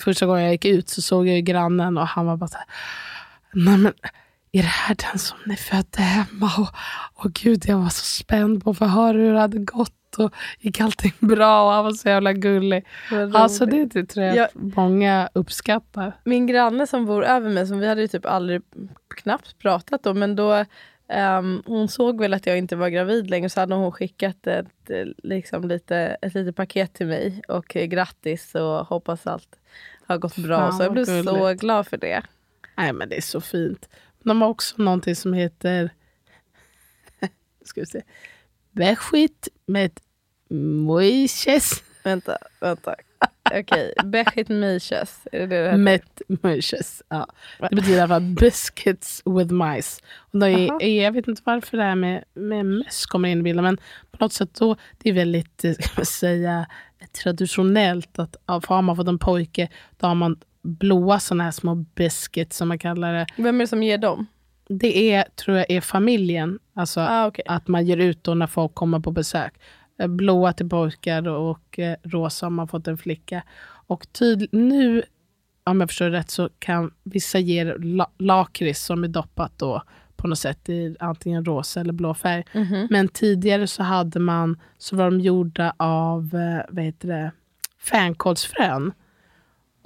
första 0.00 0.26
gången 0.26 0.42
jag 0.42 0.52
gick 0.52 0.64
ut 0.64 0.88
så 0.88 1.02
såg 1.02 1.28
jag 1.28 1.34
ju 1.36 1.42
grannen 1.42 1.98
och 1.98 2.06
han 2.06 2.26
var 2.26 2.36
bara 2.36 2.48
så 2.48 2.56
här, 2.58 2.66
nej 3.52 3.78
men 3.78 3.92
är 4.52 4.62
det 4.62 4.68
här 4.68 4.96
den 5.10 5.18
som 5.18 5.38
ni 5.46 5.56
födde 5.56 6.02
hemma? 6.02 6.50
Och, 6.58 6.68
och 7.24 7.32
gud, 7.32 7.64
jag 7.66 7.78
var 7.78 7.88
så 7.88 8.04
spänd 8.04 8.64
på 8.64 8.70
att 8.70 8.78
få 8.78 8.84
höra 8.84 9.18
hur 9.18 9.32
det 9.32 9.40
hade 9.40 9.58
gått 9.58 9.92
och 10.18 10.34
gick 10.58 10.80
allting 10.80 11.12
bra 11.18 11.64
och 11.66 11.70
han 11.72 11.84
var 11.84 11.92
så 11.92 12.08
jävla 12.08 12.32
gullig. 12.32 12.86
Alltså 13.34 13.66
det, 13.66 13.84
det 13.84 14.06
tror 14.06 14.26
jag 14.26 14.36
Ja. 14.36 14.44
att 14.44 14.54
många 14.54 15.28
uppskattar. 15.32 16.12
Min 16.24 16.46
granne 16.46 16.86
som 16.86 17.06
bor 17.06 17.24
över 17.24 17.50
mig, 17.50 17.66
som 17.66 17.78
vi 17.78 17.86
hade 17.88 18.00
ju 18.00 18.08
typ 18.08 18.26
aldrig 18.26 18.62
knappt 19.16 19.58
pratat 19.58 20.06
om, 20.06 20.18
men 20.18 20.36
då 20.36 20.64
ehm, 21.08 21.62
hon 21.66 21.88
såg 21.88 22.20
väl 22.20 22.34
att 22.34 22.46
jag 22.46 22.58
inte 22.58 22.76
var 22.76 22.88
gravid 22.88 23.30
längre 23.30 23.48
så 23.48 23.60
hade 23.60 23.74
hon 23.74 23.92
skickat 23.92 24.46
ett, 24.46 24.90
liksom 25.22 25.68
lite, 25.68 25.96
ett 26.22 26.34
litet 26.34 26.56
paket 26.56 26.94
till 26.94 27.06
mig 27.06 27.42
och 27.48 27.66
grattis 27.66 28.54
och 28.54 28.86
hoppas 28.86 29.26
allt 29.26 29.58
har 30.06 30.18
gått 30.18 30.36
bra. 30.36 30.58
Fan, 30.58 30.72
så 30.72 30.82
jag 30.82 30.92
blev 30.92 31.04
så 31.04 31.22
gulligt. 31.22 31.60
glad 31.60 31.86
för 31.86 31.96
det. 31.96 32.22
Nej 32.76 32.92
men 32.92 33.08
det 33.08 33.16
är 33.16 33.20
så 33.20 33.40
fint. 33.40 33.88
De 34.26 34.42
har 34.42 34.48
också 34.48 34.82
någonting 34.82 35.16
som 35.16 35.32
heter 35.32 35.90
ska 37.64 37.80
vi 37.80 37.86
se, 37.86 38.02
Beskit 38.70 39.48
med 39.66 40.00
Moises. 40.48 41.82
Vänta, 42.04 42.38
vänta. 42.60 42.94
Okej, 43.54 43.94
Bechit 44.04 44.48
Meishes. 44.48 45.28
Är 45.32 45.38
det 45.38 45.46
det 45.46 45.62
det 45.62 45.64
heter? 45.64 45.78
Met 45.78 46.22
Moises. 46.42 47.02
Ja. 47.08 47.26
Det 47.70 47.76
betyder 47.76 47.96
i 47.96 48.00
alla 48.00 48.08
fall 48.08 48.22
biscuits 48.22 49.22
with 49.24 49.52
mice. 49.52 50.02
Och 50.16 50.38
då 50.38 50.46
Aha. 50.46 50.78
är, 50.80 51.02
jag 51.02 51.12
vet 51.12 51.28
inte 51.28 51.42
varför 51.44 51.76
det 51.76 51.82
här 51.82 51.94
med, 51.94 52.24
med 52.34 52.66
möss 52.66 53.06
kommer 53.06 53.28
in 53.28 53.38
i 53.38 53.42
bilden 53.42 53.64
men 53.64 53.76
på 54.10 54.24
något 54.24 54.32
sätt 54.32 54.54
då, 54.54 54.76
det 54.98 55.08
är 55.08 55.12
väldigt 55.12 55.64
eh, 55.64 55.72
ska 55.72 55.88
man 55.96 56.06
säga, 56.06 56.66
traditionellt 57.22 58.18
att 58.18 58.36
har 58.46 58.82
man 58.82 58.96
fått 58.96 59.08
en 59.08 59.18
pojke 59.18 59.68
då 59.96 60.06
har 60.06 60.14
man 60.14 60.40
blåa 60.66 61.20
sådana 61.20 61.44
här 61.44 61.50
små 61.50 61.74
biscuits 61.74 62.56
som 62.56 62.68
man 62.68 62.78
kallar 62.78 63.12
det. 63.12 63.26
Vem 63.36 63.54
är 63.56 63.58
det 63.64 63.66
som 63.68 63.82
ger 63.82 63.98
dem? 63.98 64.26
Det 64.68 65.12
är, 65.12 65.24
tror 65.36 65.56
jag 65.56 65.70
är 65.70 65.80
familjen. 65.80 66.58
Alltså 66.74 67.00
Ah, 67.00 67.26
okej. 67.26 67.44
att 67.48 67.68
man 67.68 67.86
ger 67.86 67.96
ut 67.96 68.24
då 68.24 68.34
när 68.34 68.46
folk 68.46 68.74
kommer 68.74 69.00
på 69.00 69.10
besök. 69.10 69.54
Eh, 69.98 70.06
Blåa 70.06 70.52
till 70.52 70.68
pojkar 70.68 71.28
och 71.28 71.78
eh, 71.78 71.96
rosa 72.02 72.46
om 72.46 72.54
man 72.54 72.68
fått 72.68 72.88
en 72.88 72.98
flicka. 72.98 73.42
Och 73.88 74.06
nu, 74.52 75.02
om 75.64 75.80
jag 75.80 75.88
förstår 75.90 76.10
rätt, 76.10 76.30
så 76.30 76.48
kan 76.58 76.90
vissa 77.02 77.38
ge 77.38 77.64
la- 77.78 78.10
lakrits 78.18 78.84
som 78.84 79.04
är 79.04 79.08
doppat 79.08 79.52
då 79.58 79.82
på 80.16 80.28
något 80.28 80.38
sätt 80.38 80.68
i 80.68 80.96
antingen 81.00 81.44
rosa 81.44 81.80
eller 81.80 81.92
blå 81.92 82.14
färg. 82.14 82.44
Mhm. 82.54 82.86
Men 82.90 83.08
tidigare 83.08 83.66
så 83.66 83.82
hade 83.82 84.20
man, 84.20 84.60
så 84.78 84.96
var 84.96 85.04
de 85.04 85.20
gjorda 85.20 85.74
av, 85.76 86.34
eh, 86.34 86.64
vad 86.68 86.84
heter 86.84 87.08
det, 87.08 87.30
fänkålsfrön. 87.78 88.92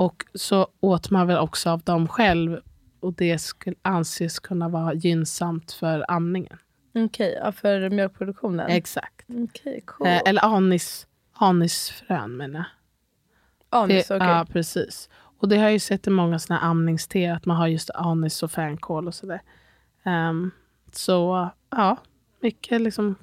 Och 0.01 0.25
så 0.35 0.69
åt 0.81 1.11
man 1.11 1.27
väl 1.27 1.39
också 1.39 1.71
av 1.71 1.81
dem 1.81 2.09
själv. 2.09 2.61
Och 3.01 3.15
det 3.15 3.39
skulle 3.39 3.77
anses 3.83 4.39
kunna 4.39 4.69
vara 4.69 4.95
gynnsamt 4.95 5.73
för 5.73 6.05
amningen. 6.09 6.59
Okej, 6.95 7.39
ja, 7.43 7.53
för 7.53 7.91
mjölkproduktionen? 7.91 8.69
Exakt. 8.69 9.27
Okej, 9.29 9.83
cool. 9.87 10.07
Eh, 10.07 10.21
eller 10.27 10.45
anis, 10.45 11.07
anisfrön 11.33 12.37
menar 12.37 12.59
jag. 12.59 12.67
Anis, 13.83 14.11
okej. 14.11 14.29
Ja, 14.29 14.47
precis. 14.53 15.09
Och 15.13 15.49
det 15.49 15.57
har 15.57 15.65
jag 15.65 15.73
ju 15.73 15.79
sett 15.79 16.07
i 16.07 16.11
många 16.11 16.39
såna 16.39 16.59
här 16.59 16.69
amningste, 16.69 17.33
att 17.33 17.47
man 17.47 17.57
har 17.57 17.67
just 17.67 17.91
anis 17.91 18.43
och 18.43 18.51
fänkål 18.51 19.07
och 19.07 19.15
sådär. 19.15 19.43
Ehm, 20.03 20.51
så 20.93 21.51
ja, 21.71 21.97
mycket 22.41 22.81
liksom 22.81 23.15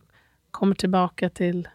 kommer 0.51 0.75
tillbaka 0.75 1.29
till 1.29 1.67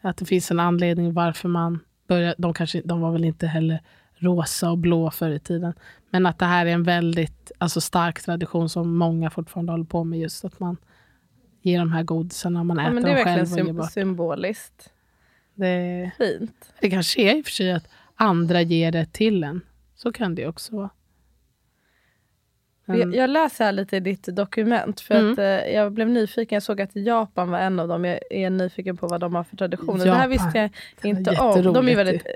att 0.00 0.16
det 0.16 0.24
finns 0.24 0.50
en 0.50 0.60
anledning 0.60 1.12
varför 1.12 1.48
man 1.48 1.80
börjar. 2.06 2.34
De, 2.38 2.54
kanske, 2.54 2.82
de 2.84 3.00
var 3.00 3.12
väl 3.12 3.24
inte 3.24 3.46
heller 3.46 3.80
rosa 4.14 4.70
och 4.70 4.78
blå 4.78 5.10
förr 5.10 5.30
i 5.30 5.38
tiden. 5.38 5.74
Men 6.10 6.26
att 6.26 6.38
det 6.38 6.44
här 6.46 6.66
är 6.66 6.70
en 6.70 6.82
väldigt 6.82 7.52
alltså, 7.58 7.80
stark 7.80 8.22
tradition 8.22 8.68
som 8.68 8.96
många 8.96 9.30
fortfarande 9.30 9.72
håller 9.72 9.84
på 9.84 10.04
med. 10.04 10.18
Just 10.20 10.44
att 10.44 10.60
man 10.60 10.76
ger 11.62 11.78
de 11.78 11.92
här 11.92 12.02
godisarna, 12.02 12.64
man 12.64 12.76
Ja, 12.76 12.82
äter 12.82 12.94
men 12.94 13.02
det 13.02 13.08
är 13.10 13.14
dem 13.16 13.24
verkligen 13.24 13.46
själv 13.46 13.58
ger 13.58 13.64
sym- 13.72 13.76
bort. 13.76 13.92
symboliskt. 13.92 14.90
Det, 15.54 16.10
Fint. 16.18 16.72
det 16.80 16.90
kanske 16.90 17.20
är 17.22 17.36
i 17.38 17.40
och 17.40 17.44
för 17.44 17.52
sig 17.52 17.72
att 17.72 17.88
andra 18.14 18.62
ger 18.62 18.92
det 18.92 19.06
till 19.12 19.44
en. 19.44 19.60
Så 19.94 20.12
kan 20.12 20.34
det 20.34 20.46
också 20.48 20.76
vara. 20.76 20.90
Jag, 22.86 23.14
jag 23.14 23.30
läser 23.30 23.64
här 23.64 23.72
lite 23.72 23.96
i 23.96 24.00
ditt 24.00 24.22
dokument 24.26 25.00
för 25.00 25.14
Mm. 25.14 25.32
att 25.32 25.38
eh, 25.38 25.44
jag 25.74 25.92
blev 25.92 26.08
nyfiken. 26.08 26.56
Jag 26.56 26.62
såg 26.62 26.80
att 26.80 26.96
Japan 26.96 27.50
var 27.50 27.58
en 27.58 27.80
av 27.80 27.88
dem. 27.88 28.04
Jag 28.04 28.18
är 28.30 28.50
nyfiken 28.50 28.96
på 28.96 29.06
vad 29.08 29.20
de 29.20 29.34
har 29.34 29.44
för 29.44 29.56
traditioner. 29.56 30.04
Det 30.04 30.10
här 30.10 30.16
Japan. 30.18 30.30
visste 30.30 30.58
jag 31.02 31.10
inte 31.10 31.30
om. 31.40 31.62
De 31.72 31.88
är 31.88 31.96
väldigt 31.96 32.26
eh, 32.26 32.32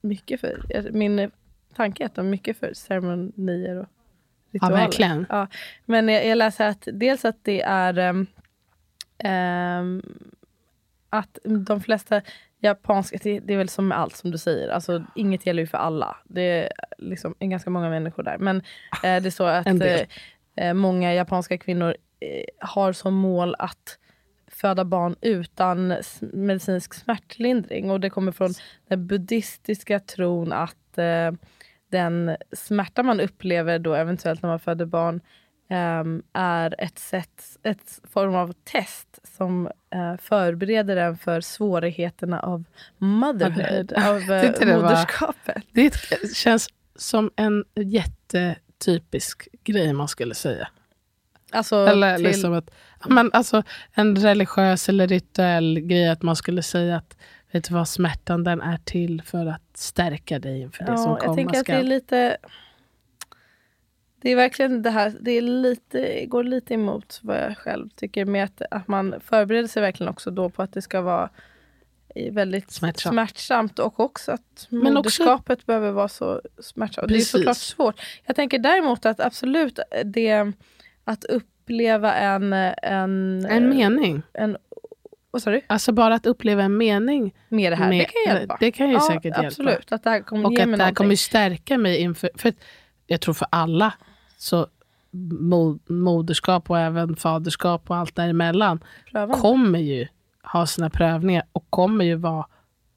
mycket 0.00 0.40
för, 0.40 0.62
min 0.92 1.30
tanke 1.76 2.02
är 2.02 2.06
att 2.06 2.14
de 2.14 2.26
är 2.26 2.30
mycket 2.30 2.56
för 2.56 2.74
ceremonier 2.74 3.76
och 3.76 3.86
Ja, 4.50 4.56
ritualer. 4.56 4.76
verkligen. 4.76 5.26
Ja, 5.28 5.46
men 5.86 6.08
jag, 6.08 6.26
jag 6.26 6.38
läser 6.38 6.66
att 6.68 6.88
dels 6.92 7.24
att 7.24 7.36
det 7.44 7.62
är 7.62 7.98
ehm, 7.98 8.26
ehm, 9.18 10.02
att 11.10 11.38
de 11.44 11.80
flesta 11.80 12.20
japanska, 12.62 13.18
det, 13.22 13.40
det 13.40 13.52
är 13.52 13.58
väl 13.58 13.68
som 13.68 13.88
med 13.88 13.98
allt 13.98 14.16
som 14.16 14.30
du 14.30 14.38
säger, 14.38 14.68
alltså 14.68 15.04
inget 15.14 15.46
gäller 15.46 15.62
ju 15.62 15.66
för 15.66 15.78
alla. 15.78 16.16
Det 16.24 16.42
är 16.42 16.72
liksom 16.98 17.34
ganska 17.40 17.70
många 17.70 17.90
människor 17.90 18.22
där. 18.22 18.38
Men 18.38 18.62
eh, 19.04 19.22
det 19.22 19.30
står 19.30 19.48
att 19.48 19.66
eh, 19.80 20.00
eh, 20.56 20.74
många 20.74 21.14
japanska 21.14 21.58
kvinnor 21.58 21.96
eh, 22.20 22.68
har 22.68 22.92
som 22.92 23.14
mål 23.14 23.54
att 23.58 23.98
föda 24.46 24.84
barn 24.84 25.16
utan 25.20 25.94
medicinsk 26.20 26.94
smärtlindring. 26.94 27.90
Och 27.90 28.00
det 28.00 28.10
kommer 28.10 28.32
från 28.32 28.54
den 28.88 29.06
buddhistiska 29.06 30.00
tron 30.00 30.52
att 30.52 30.98
eh, 30.98 31.32
den 31.90 32.36
smärta 32.52 33.02
man 33.02 33.20
upplever 33.20 33.78
då 33.78 33.94
eventuellt 33.94 34.42
när 34.42 34.50
man 34.50 34.60
föder 34.60 34.84
barn 34.84 35.20
ehm, 35.68 36.22
är 36.32 36.74
ett, 36.78 36.98
sätt, 36.98 37.58
ett 37.62 38.00
form 38.12 38.34
av 38.34 38.52
test 38.64 39.18
som 39.36 39.66
eh, 39.90 40.16
förbereder 40.20 40.96
en 40.96 41.18
för 41.18 41.40
svårigheterna 41.40 42.40
av 42.40 42.64
motherhood, 42.98 43.92
av 43.92 44.42
Tyckte 44.42 44.64
det 44.64 44.74
var- 44.76 44.82
moderskapet. 44.82 45.62
Det 45.72 45.94
känns 46.34 46.68
som 46.96 47.30
en 47.36 47.64
jättetypisk 47.74 49.48
grej 49.64 49.92
man 49.92 50.08
skulle 50.08 50.34
säga. 50.34 50.68
Alltså, 51.50 51.76
Eller 51.76 52.16
till, 52.16 52.24
liksom 52.26 52.52
att, 52.52 52.70
men 53.08 53.30
alltså, 53.32 53.62
en 53.94 54.16
religiös 54.16 54.88
eller 54.88 55.06
rituell 55.08 55.80
grej 55.80 56.08
att 56.08 56.22
man 56.22 56.36
skulle 56.36 56.62
säga 56.62 56.96
att 56.96 57.16
vet 57.52 57.64
du 57.68 57.74
vad, 57.74 57.88
smärtan 57.88 58.44
den 58.44 58.60
är 58.60 58.78
till 58.84 59.22
för 59.26 59.46
att 59.46 59.62
stärka 59.74 60.38
dig 60.38 60.60
inför 60.60 60.84
det 60.84 60.98
som 60.98 61.10
ja, 61.10 61.16
jag 61.16 61.20
komma 61.20 61.34
tänker 61.34 61.58
att 61.58 61.66
det 61.66 61.72
skall. 61.72 61.80
är 61.80 61.82
lite... 61.82 62.36
Det 64.22 64.30
är 64.30 64.36
verkligen 64.36 64.82
det 64.82 64.90
här, 64.90 65.12
det 65.20 65.30
är 65.30 65.42
lite, 65.42 66.26
går 66.26 66.44
lite 66.44 66.74
emot 66.74 67.18
vad 67.22 67.36
jag 67.36 67.56
själv 67.58 67.88
tycker 67.88 68.24
med 68.24 68.44
att, 68.44 68.62
att 68.70 68.88
man 68.88 69.14
förbereder 69.24 69.68
sig 69.68 69.82
verkligen 69.82 70.10
också 70.10 70.30
då 70.30 70.50
på 70.50 70.62
att 70.62 70.72
det 70.72 70.82
ska 70.82 71.00
vara 71.00 71.30
väldigt 72.30 72.70
Smärtsamt. 72.70 73.14
smärtsamt 73.14 73.78
och 73.78 74.00
också 74.00 74.32
att 74.32 74.66
Men 74.68 74.96
också- 74.96 75.22
moderskapet 75.22 75.66
behöver 75.66 75.90
vara 75.90 76.08
så 76.08 76.40
smärtsamt. 76.58 77.08
Det 77.08 77.14
är 77.14 77.16
Precis. 77.16 77.30
såklart 77.30 77.56
svårt. 77.56 78.00
Jag 78.26 78.36
tänker 78.36 78.58
däremot 78.58 79.06
att 79.06 79.20
absolut 79.20 79.78
det 80.04 80.52
att 81.04 81.24
uppleva 81.24 82.14
en... 82.14 82.52
En, 82.52 83.46
En 83.46 83.68
mening. 83.68 84.22
En, 84.32 84.56
vad 85.30 85.42
sa 85.42 85.50
du? 85.50 85.60
Alltså 85.66 85.92
bara 85.92 86.14
att 86.14 86.26
uppleva 86.26 86.62
en 86.62 86.76
mening. 86.76 87.34
Med 87.48 87.72
det 87.72 87.76
här, 87.76 87.84
det 87.90 87.96
med- 87.96 88.06
kan 88.26 88.34
hjälpa. 88.36 88.56
Det 88.60 88.72
kan 88.72 88.88
ju 88.88 88.94
ja, 88.94 89.00
säkert 89.00 89.24
hjälpa. 89.24 89.46
absolut. 89.46 89.92
Att 89.92 90.04
det 90.04 90.10
här 90.10 90.20
kommer 90.20 90.44
Och 90.46 90.52
att 90.52 90.56
det 90.56 90.60
här 90.62 90.66
någonting. 90.66 90.94
kommer 90.94 91.16
stärka 91.16 91.78
mig 91.78 91.98
inför... 92.00 92.30
För 92.36 92.52
jag 93.06 93.20
tror 93.20 93.34
för 93.34 93.48
alla, 93.50 93.92
så 94.42 94.66
mo- 95.12 95.78
moderskap 95.92 96.70
och 96.70 96.78
även 96.78 97.16
faderskap 97.16 97.90
och 97.90 97.96
allt 97.96 98.16
däremellan 98.16 98.84
Pröva. 99.10 99.34
kommer 99.34 99.78
ju 99.78 100.06
ha 100.42 100.66
sina 100.66 100.90
prövningar 100.90 101.44
och 101.52 101.66
kommer 101.70 102.04
ju 102.04 102.14
vara 102.14 102.46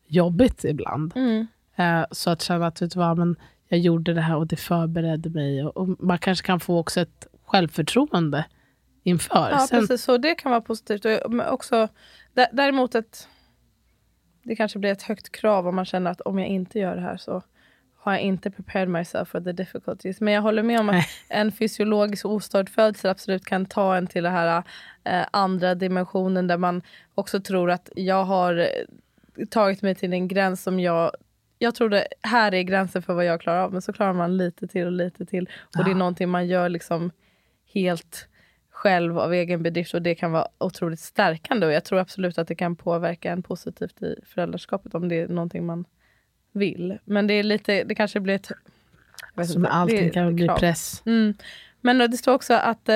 jobbigt 0.07 0.63
ibland. 0.63 1.11
Mm. 1.15 1.47
Eh, 1.75 2.05
så 2.11 2.29
att 2.29 2.41
känna 2.41 2.67
att 2.67 2.81
vet 2.81 2.91
du 2.91 2.99
vad, 2.99 3.17
men 3.17 3.35
jag 3.67 3.79
gjorde 3.79 4.13
det 4.13 4.21
här 4.21 4.35
och 4.35 4.47
det 4.47 4.55
förberedde 4.55 5.29
mig. 5.29 5.65
Och, 5.65 5.77
och 5.77 5.87
man 6.03 6.17
kanske 6.17 6.45
kan 6.47 6.59
få 6.59 6.79
också 6.79 7.01
ett 7.01 7.27
självförtroende 7.45 8.45
inför. 9.03 9.49
Ja, 9.51 9.59
Sen, 9.59 9.79
precis. 9.79 10.03
Så 10.03 10.17
det 10.17 10.35
kan 10.35 10.51
vara 10.51 10.61
positivt. 10.61 11.05
Och 11.05 11.53
också, 11.53 11.87
dä- 12.33 12.49
däremot 12.53 12.95
ett, 12.95 13.27
det 14.43 14.55
kanske 14.55 14.79
blir 14.79 14.91
ett 14.91 15.01
högt 15.03 15.31
krav 15.31 15.67
om 15.67 15.75
man 15.75 15.85
känner 15.85 16.11
att 16.11 16.21
om 16.21 16.39
jag 16.39 16.47
inte 16.47 16.79
gör 16.79 16.95
det 16.95 17.01
här 17.01 17.17
så 17.17 17.41
har 18.05 18.13
jag 18.13 18.21
inte 18.21 18.51
prepared 18.51 18.89
myself 18.89 19.29
for 19.29 19.41
the 19.41 19.51
difficulties. 19.51 20.21
Men 20.21 20.33
jag 20.33 20.41
håller 20.41 20.63
med 20.63 20.79
om 20.79 20.89
att 20.89 21.05
en 21.29 21.51
fysiologisk 21.51 22.25
ostörd 22.25 22.69
födsel 22.69 23.11
absolut 23.11 23.45
kan 23.45 23.65
ta 23.65 23.95
en 23.95 24.07
till 24.07 24.23
den 24.23 24.33
här 24.33 24.63
eh, 25.03 25.25
andra 25.31 25.75
dimensionen 25.75 26.47
där 26.47 26.57
man 26.57 26.81
också 27.15 27.39
tror 27.39 27.71
att 27.71 27.89
jag 27.95 28.23
har 28.23 28.57
eh, 28.57 29.45
tagit 29.49 29.81
mig 29.81 29.95
till 29.95 30.13
en 30.13 30.27
gräns 30.27 30.63
som 30.63 30.79
jag 30.79 31.11
jag 31.59 31.75
trodde 31.75 32.07
här 32.21 32.53
är 32.53 32.61
gränsen 32.61 33.01
för 33.01 33.13
vad 33.13 33.25
jag 33.25 33.41
klarar 33.41 33.63
av 33.63 33.71
men 33.73 33.81
så 33.81 33.93
klarar 33.93 34.13
man 34.13 34.37
lite 34.37 34.67
till 34.67 34.85
och 34.85 34.91
lite 34.91 35.25
till. 35.25 35.49
Och 35.77 35.85
det 35.85 35.91
är 35.91 35.95
någonting 35.95 36.29
man 36.29 36.47
gör 36.47 36.69
liksom 36.69 37.11
helt 37.73 38.27
själv 38.69 39.19
av 39.19 39.33
egen 39.33 39.63
bedrift 39.63 39.93
och 39.93 40.01
det 40.01 40.15
kan 40.15 40.31
vara 40.31 40.47
otroligt 40.57 40.99
stärkande. 40.99 41.65
Och 41.65 41.73
jag 41.73 41.83
tror 41.83 41.99
absolut 41.99 42.37
att 42.37 42.47
det 42.47 42.55
kan 42.55 42.75
påverka 42.75 43.31
en 43.31 43.43
positivt 43.43 44.01
i 44.01 44.19
föräldraskapet 44.25 44.95
om 44.95 45.09
det 45.09 45.15
är 45.15 45.27
någonting 45.27 45.65
man 45.65 45.85
vill. 46.55 46.97
Men 47.05 47.27
det 47.27 47.33
är 47.33 47.43
lite, 47.43 47.83
det 47.83 47.95
kanske 47.95 48.19
blir 48.19 48.35
ett... 48.35 48.51
Som 49.47 49.61
det 49.61 49.69
allting 49.69 50.11
kan 50.11 50.35
bli 50.35 50.47
krav. 50.47 50.57
press. 50.59 51.01
Mm. 51.05 51.33
Men 51.81 51.97
det 51.97 52.17
står 52.17 52.33
också 52.33 52.53
att 52.53 52.89
eh, 52.89 52.95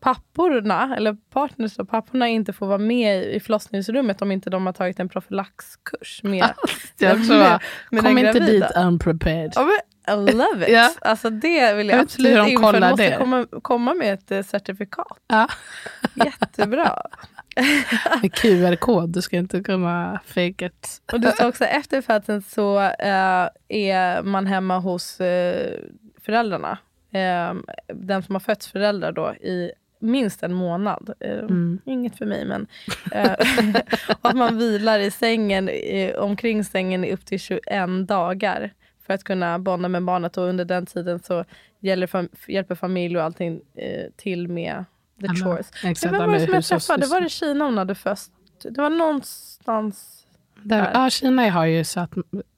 papporna, 0.00 0.94
eller 0.96 1.16
partners 1.32 1.78
och 1.78 1.88
papporna 1.88 2.28
inte 2.28 2.52
får 2.52 2.66
vara 2.66 2.78
med 2.78 3.24
i 3.24 3.40
förlossningsrummet 3.40 4.22
om 4.22 4.32
inte 4.32 4.50
de 4.50 4.66
har 4.66 4.72
tagit 4.72 5.00
en 5.00 5.08
profylaxkurs 5.08 6.22
med, 6.22 6.44
Jag 6.98 7.16
också 7.18 7.28
bara, 7.32 7.60
med 7.90 8.02
kom 8.02 8.18
inte 8.18 8.40
dit 8.40 8.64
unprepared. 8.76 9.52
Ja, 9.54 9.68
men 10.06 10.28
I 10.28 10.32
love 10.32 10.62
it! 10.66 10.68
Ja. 10.72 10.90
Alltså 11.00 11.30
det 11.30 11.74
vill 11.74 11.88
jag, 11.88 11.96
Jag 11.98 12.02
absolut 12.02 12.48
införa. 12.48 12.72
kollar 12.72 12.80
De 12.80 12.90
måste 12.90 13.10
det. 13.10 13.16
komma, 13.16 13.46
komma 13.62 13.94
med 13.94 14.14
ett 14.14 14.30
eh, 14.30 14.42
certifikat. 14.42 15.18
Ja. 15.26 15.48
Jättebra. 16.14 17.02
Med 18.22 18.34
QR-kod, 18.34 19.08
du 19.08 19.22
ska 19.22 19.36
inte 19.36 19.60
kunna 19.60 20.20
fake 20.26 20.66
it. 20.66 21.02
Och 21.12 21.20
det 21.20 21.32
står 21.32 21.48
också 21.48 21.64
efter 21.64 22.00
födseln 22.00 22.42
så 22.42 22.80
eh, 22.80 23.48
är 23.68 24.22
man 24.22 24.46
hemma 24.46 24.78
hos 24.78 25.20
eh, 25.20 25.78
föräldrarna. 26.20 26.78
Eh, 27.12 27.54
den 27.94 28.22
som 28.22 28.34
har 28.34 28.40
fötts 28.40 28.68
föräldrar 28.68 29.12
då 29.12 29.34
i 29.34 29.72
minst 29.98 30.42
en 30.42 30.54
månad. 30.54 31.14
Eh, 31.20 31.38
Mm. 31.38 31.80
Inget 31.84 32.18
för 32.18 32.26
mig 32.26 32.44
men. 32.44 32.66
Eh, 33.12 33.32
och 34.20 34.28
att 34.28 34.36
man 34.36 34.58
vilar 34.58 34.98
i 34.98 35.10
sängen, 35.10 35.68
eh, 35.68 36.14
omkring 36.14 36.64
sängen 36.64 37.04
i 37.04 37.12
upp 37.12 37.24
till 37.26 37.40
21 37.40 38.08
dagar. 38.08 38.70
För 39.06 39.14
att 39.14 39.24
kunna 39.24 39.58
bonda 39.58 39.88
med 39.88 40.04
barnet 40.04 40.36
och 40.36 40.44
under 40.44 40.64
den 40.64 40.86
tiden 40.86 41.18
så 41.18 41.44
hjälper 41.80 42.74
familj 42.74 43.16
och 43.16 43.22
allting 43.22 43.60
eh, 43.74 44.10
till 44.16 44.48
med 44.48 44.84
the 45.20 45.26
Alla- 45.26 45.34
chores. 45.44 45.70
Exakt, 45.84 46.12
Vem 46.12 46.18
var 46.30 46.38
det 46.38 46.44
som 46.44 46.54
jag 46.54 46.64
träffade? 46.64 47.06
Var 47.06 47.20
det 47.20 47.28
Kina 47.28 47.64
hon 47.64 47.78
hade 47.78 47.94
först? 47.94 48.30
Det 48.62 48.80
var 48.80 48.90
någonstans 48.90 50.26
Där, 50.62 50.90
ja, 50.94 51.10
Kina 51.10 51.50
har 51.50 51.64
ju 51.64 51.84
satt... 51.84 52.10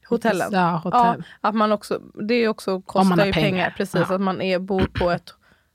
Hotellen. 0.09 0.49
Ja, 0.53 0.81
hotell. 0.85 1.01
Ja, 1.01 1.17
att 1.41 1.55
man 1.55 1.73
också, 1.73 2.01
det 2.29 2.35
är 2.35 2.49
också, 2.49 2.81
kostar 2.83 3.27
ju 3.27 3.33
pengar. 3.33 3.51
pengar. 3.51 3.75
Precis, 3.77 4.07
Ja. 4.09 4.15
att 4.15 4.21
man 4.21 4.41
är, 4.43 4.59
bor 4.59 4.87
på 4.95 5.11
ett 5.11 5.35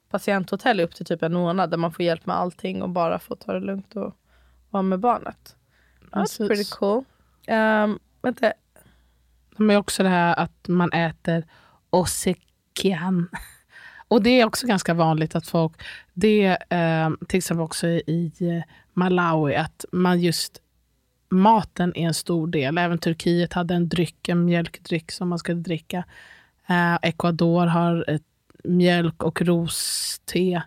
patienthotell 0.09 0.79
upp 0.79 0.95
till 0.95 1.05
typ 1.05 1.23
en 1.23 1.33
månad 1.33 1.69
där 1.71 1.77
man 1.77 1.91
får 1.91 2.05
hjälp 2.05 2.25
med 2.25 2.35
allting 2.35 2.81
och 2.81 2.89
bara 2.89 3.19
får 3.19 3.35
ta 3.35 3.53
det 3.53 3.59
lugnt 3.59 3.95
och 3.95 4.15
vara 4.69 4.83
med 4.83 4.99
barnet. 4.99 5.55
That's 6.11 6.13
Precis. 6.21 6.47
pretty 6.47 6.63
cool. 6.79 7.03
Um, 7.47 7.99
vänta, 8.21 8.53
Men 9.57 9.77
också 9.77 10.03
det 10.03 10.09
här 10.09 10.39
att 10.39 10.67
man 10.67 10.91
äter 10.91 11.43
osekian. 11.89 13.29
Och 14.11 14.23
det 14.23 14.41
är 14.41 14.45
också 14.45 14.67
ganska 14.67 14.93
vanligt 14.93 15.35
att 15.35 15.47
folk, 15.47 15.71
det 16.13 16.57
eh, 16.69 17.09
till 17.27 17.37
exempel 17.37 17.63
också 17.63 17.87
i 17.87 18.63
Malawi, 18.93 19.55
att 19.55 19.85
man 19.91 20.21
just 20.21 20.61
maten 21.29 21.95
är 21.95 22.07
en 22.07 22.13
stor 22.13 22.47
del. 22.47 22.77
Även 22.77 22.97
Turkiet 22.97 23.53
hade 23.53 23.73
en 23.73 23.89
dryck, 23.89 24.29
en 24.29 24.45
mjölkdryck 24.45 25.11
som 25.11 25.29
man 25.29 25.39
skulle 25.39 25.61
dricka. 25.61 26.03
Eh, 26.67 26.95
Ecuador 27.01 27.65
har 27.65 28.09
ett 28.09 28.25
mjölk 28.63 29.23
och 29.23 29.41
roste. 29.41 30.63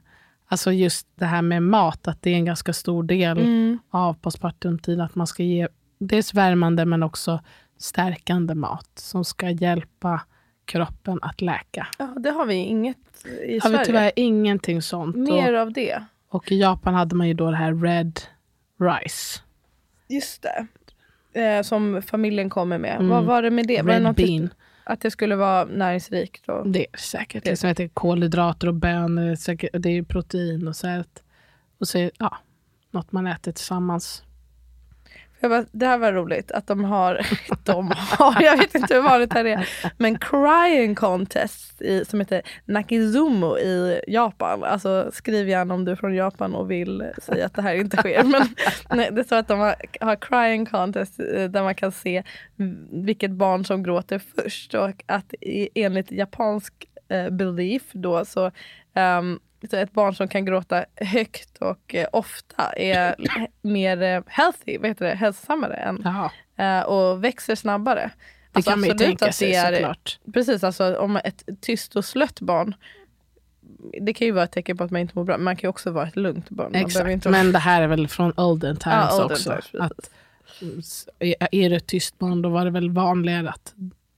Alltså 0.47 0.73
just 0.73 1.07
det 1.15 1.27
här 1.27 1.43
med 1.43 1.63
mat, 1.63 2.09
att 2.09 2.23
det 2.23 2.31
är 2.31 2.37
en 2.37 2.45
ganska 2.45 2.73
stor 2.73 3.03
del 3.03 3.39
mm, 3.39 3.79
av 3.91 4.15
postpartumtid. 4.15 5.01
Att 5.01 5.15
man 5.15 5.27
ska 5.27 5.43
ge 5.43 5.69
dels 5.99 6.35
värmande 6.35 6.85
men 6.85 7.03
också 7.03 7.41
stärkande 7.79 8.55
mat 8.55 8.91
som 8.95 9.25
ska 9.25 9.51
hjälpa 9.51 10.21
kroppen 10.65 11.19
att 11.23 11.41
läka. 11.41 11.87
ja, 11.99 12.07
det 12.07 12.31
har 12.31 12.47
vi 12.47 12.55
inget 12.55 12.97
i 13.25 13.29
Har 13.29 13.49
vi 13.49 13.61
Sverige. 13.61 13.85
tyvärr 13.85 14.13
ingenting 14.17 14.83
sånt. 14.83 15.17
Mer 15.17 15.55
Och, 15.55 15.61
av 15.61 15.73
det. 15.73 16.05
och 16.29 16.53
i 16.53 16.61
Japan 16.61 16.95
hade 16.95 17.15
man 17.17 17.29
ju 17.29 17.35
då 17.35 17.51
det 17.51 17.57
här 17.57 17.75
red 17.75 18.21
rice. 18.81 19.41
Just 20.09 20.43
det. 20.43 20.67
Eh, 21.41 21.63
som 21.63 22.03
familjen 22.03 22.51
kommer 22.51 22.79
med. 22.79 22.95
Mm. 22.95 23.09
Vad 23.09 23.25
var 23.25 23.43
det 23.43 23.51
med 23.51 23.67
det? 23.67 23.83
Var 23.83 23.89
det 23.89 23.95
Red 23.97 24.03
något 24.03 24.17
bean. 24.17 24.49
Att 24.85 25.01
det 25.01 25.11
skulle 25.11 25.37
vara 25.37 25.65
näringsrikt? 25.65 26.49
Och... 26.49 26.69
Det 26.69 26.87
är 26.93 26.99
säkert. 26.99 27.45
Det- 27.45 27.51
Det 27.51 27.57
som 27.57 27.69
heter 27.69 27.89
kolhydrater 27.89 28.67
och 28.69 28.75
bönor. 28.75 29.79
Det 29.79 29.89
är 29.99 30.03
protein 30.03 30.69
och 30.69 30.77
så. 30.77 30.87
här 30.87 31.05
Och 31.79 31.89
så 31.89 31.99
är 31.99 32.11
ja, 32.19 32.37
något 32.91 33.13
man 33.13 33.27
äter 33.27 33.53
tillsammans. 33.53 34.23
Jag 35.45 35.51
bara, 35.51 35.65
det 35.73 35.87
här 35.87 35.99
var 35.99 36.13
roligt 36.13 36.53
att 36.53 36.67
de 36.67 36.85
har, 36.85 37.27
de 37.65 37.93
har, 37.97 38.43
jag 38.43 38.57
vet 38.57 38.75
inte 38.75 38.95
hur 38.95 39.03
vanligt 39.03 39.31
det 39.31 39.39
här 39.39 39.45
är, 39.45 39.69
men 39.99 40.19
crying 40.19 40.95
contest 40.95 41.83
i, 41.83 42.05
som 42.05 42.21
heter 42.21 42.43
Nakizumo 42.65 43.59
i 43.59 44.01
Japan. 44.09 44.65
Alltså 44.65 45.11
skriv 45.13 45.49
gärna 45.49 45.75
om 45.75 45.85
du 45.85 45.93
är 45.93 45.97
från 45.97 46.15
Japan 46.15 46.55
och 46.55 46.71
vill 46.71 47.05
säga 47.23 47.47
att 47.47 47.55
det 47.55 47.63
här 47.63 47.75
inte 47.75 47.97
sker. 47.97 48.23
Men 48.23 48.43
nej, 48.91 49.09
det 49.13 49.25
står 49.25 49.37
att 49.37 49.49
de 49.49 49.59
har, 49.59 49.75
har 50.01 50.17
crying 50.17 50.67
contest 50.67 51.21
eh, 51.21 51.45
där 51.45 51.63
man 51.63 51.75
kan 51.75 51.93
se 51.93 52.23
vilket 52.91 53.31
barn 53.31 53.65
som 53.65 53.83
gråter 53.83 54.21
först 54.37 54.75
och 54.75 55.03
att 55.07 55.35
enligt 55.75 56.13
japansk 56.13 56.73
eh, 57.09 57.31
belief 57.31 57.83
då 57.93 58.25
så 58.25 58.51
um, 58.95 59.41
så 59.54 59.54
ett 59.73 59.93
barn 59.93 60.15
som 60.15 60.29
kan 60.29 60.45
gråta 60.45 60.85
högt 60.97 61.57
och 61.59 61.95
eh, 61.95 62.07
ofta 62.13 62.73
är 62.73 63.15
mer 63.63 64.03
eh, 64.03 64.23
healthy, 64.27 64.79
vad 64.79 64.89
heter 64.91 65.07
det, 65.07 65.15
hälsosammare 65.15 65.75
än, 65.75 66.07
eh, 66.57 66.81
och 66.81 67.25
växer 67.25 67.55
snabbare. 67.55 68.11
det 68.53 68.63
kan 68.63 68.81
man 68.81 68.89
ju 68.89 68.95
tänka 68.95 69.33
sig 69.33 69.49
det 69.51 69.55
är- 69.57 69.73
såklart. 69.75 70.19
Precis, 70.33 70.65
alltså 70.65 70.97
om 70.97 71.17
ett 71.17 71.45
tyst 71.61 71.97
och 71.97 72.05
slött 72.05 72.41
barn 72.41 72.75
det 74.01 74.13
kan 74.15 74.27
ju 74.27 74.33
vara 74.33 74.45
ett 74.45 74.53
tecken 74.53 74.77
på 74.77 74.85
att 74.85 74.91
man 74.91 75.01
inte 75.01 75.13
mår 75.19 75.25
bra, 75.25 75.37
men 75.37 75.45
man 75.45 75.57
kan 75.57 75.69
ju 75.69 75.71
också 75.71 75.91
vara 75.91 76.07
ett 76.09 76.17
lugnt 76.17 76.51
barn. 76.51 76.75
Exakt, 76.75 77.09
inte 77.11 77.29
men 77.29 77.53
det 77.53 77.59
här 77.59 77.83
är 77.83 77.87
väl 77.87 78.09
från 78.09 78.33
olden 78.39 78.77
times 78.77 79.07
Ja, 79.11 79.23
olden 79.23 79.33
också. 79.37 79.51
times, 79.51 79.75
att, 79.91 80.11
s- 80.79 81.09
är 81.53 81.71
det 81.71 81.77
ett 81.77 81.87
tyst 81.87 82.19
barn 82.19 82.43
då 82.43 82.49
var 82.49 82.65
det 82.65 82.71
väl 82.71 82.91
vanligare 82.91 83.49
att 83.51 83.75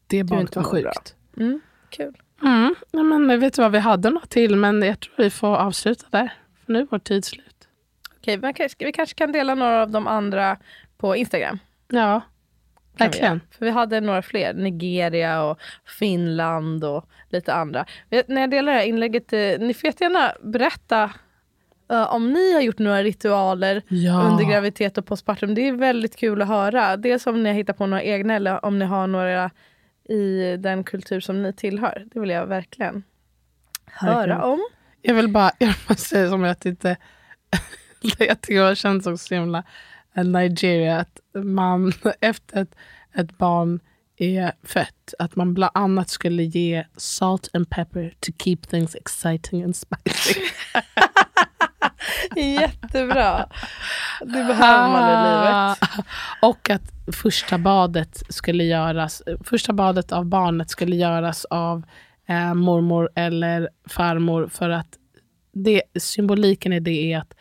det 0.06 0.24
barnet 0.24 0.56
var 0.56 0.62
sjukt. 0.62 1.14
mm, 1.36 1.60
kul. 1.90 2.14
Mm. 2.42 2.74
Ja, 2.90 3.02
men 3.02 3.40
vet 3.40 3.54
du 3.54 3.62
vad, 3.62 3.72
vi 3.72 3.78
hade 3.78 4.10
något 4.10 4.30
till 4.30 4.56
men 4.56 4.82
jag 4.82 5.00
tror 5.00 5.14
vi 5.16 5.30
får 5.30 5.56
avsluta 5.56 6.06
där. 6.10 6.32
För 6.64 6.72
nu 6.72 6.78
är 6.80 6.86
vår 6.90 6.98
tid 6.98 7.24
slut. 7.24 7.68
Okej, 8.18 8.40
kanske, 8.40 8.68
vi 8.78 8.92
kanske 8.92 9.14
kan 9.14 9.32
dela 9.32 9.54
några 9.54 9.82
av 9.82 9.90
de 9.90 10.06
andra 10.06 10.56
på 10.98 11.16
Instagram. 11.16 11.58
Ja, 11.88 12.20
vi 12.98 13.04
verkligen. 13.04 13.40
För 13.50 13.64
vi 13.64 13.70
hade 13.70 14.00
några 14.00 14.22
fler. 14.22 14.54
Nigeria 14.54 15.42
och 15.42 15.58
Finland 15.98 16.84
och 16.84 17.08
lite 17.30 17.54
andra. 17.54 17.86
När 18.26 18.40
jag 18.40 18.50
delar 18.50 18.72
det 18.72 18.78
här 18.78 18.86
inlägget, 18.86 19.32
eh, 19.32 19.38
ni 19.58 19.74
får 19.74 19.86
jättegärna 19.86 20.32
berätta 20.42 21.10
eh, 21.90 22.14
om 22.14 22.32
ni 22.32 22.52
har 22.54 22.60
gjort 22.60 22.78
några 22.78 23.02
ritualer 23.02 23.82
Ja. 23.88 24.22
under 24.22 24.44
graviditet 24.44 24.98
och 24.98 25.06
postpartum. 25.06 25.54
Det 25.54 25.68
är 25.68 25.72
väldigt 25.72 26.16
kul 26.16 26.42
att 26.42 26.48
höra. 26.48 26.96
Dels 26.96 27.26
om 27.26 27.42
ni 27.42 27.48
har 27.48 27.56
hittat 27.56 27.78
på 27.78 27.86
några 27.86 28.02
egna 28.02 28.34
eller 28.34 28.64
om 28.64 28.78
ni 28.78 28.84
har 28.84 29.06
några 29.06 29.50
i 30.08 30.56
den 30.56 30.84
kultur 30.84 31.20
som 31.20 31.42
ni 31.42 31.52
tillhör. 31.52 32.06
Det 32.12 32.20
vill 32.20 32.30
jag 32.30 32.46
verkligen 32.46 33.02
höra 33.84 34.44
om. 34.44 34.68
Jag 35.02 35.14
vill 35.14 35.28
bara 35.28 35.50
jag 35.58 35.74
måste 35.88 36.08
säga 36.08 36.28
som 36.28 36.44
jag 36.44 36.56
inte... 36.64 36.96
jag 38.18 38.40
tycker 38.40 38.68
det 38.68 38.76
känns 38.76 39.06
också 39.06 39.26
så 39.26 39.34
himla 39.34 39.64
eh, 40.14 40.24
Nigeria. 40.24 40.98
Att 40.98 41.20
man 41.44 41.92
efter 42.20 42.62
ett, 42.62 42.74
ett 43.14 43.38
barn 43.38 43.80
är 44.16 44.52
fött, 44.62 45.14
att 45.18 45.36
man 45.36 45.54
bland 45.54 45.72
annat 45.74 46.08
skulle 46.08 46.42
ge 46.42 46.84
salt 46.96 47.48
and 47.54 47.70
pepper 47.70 48.14
to 48.20 48.32
keep 48.38 48.56
things 48.56 48.94
exciting 48.94 49.62
and 49.62 49.76
spicy. 49.76 50.40
Jättebra. 52.36 53.46
Det 54.20 54.26
behöver 54.44 54.88
man 54.88 55.02
i 55.10 55.12
livet. 55.12 55.54
Ah. 55.54 55.76
Och 56.48 56.70
att 56.70 56.82
första 57.16 57.58
badet 57.58 58.22
skulle 58.28 58.64
göras, 58.64 59.22
första 59.44 59.72
badet 59.72 60.12
av 60.12 60.24
barnet 60.24 60.70
skulle 60.70 60.96
göras 60.96 61.44
av 61.44 61.82
eh, 62.26 62.54
mormor 62.54 63.10
eller 63.14 63.68
farmor 63.88 64.48
för 64.48 64.70
att 64.70 64.88
det, 65.52 65.82
symboliken 65.98 66.72
i 66.72 66.80
det 66.80 67.12
är 67.12 67.18
att 67.18 67.34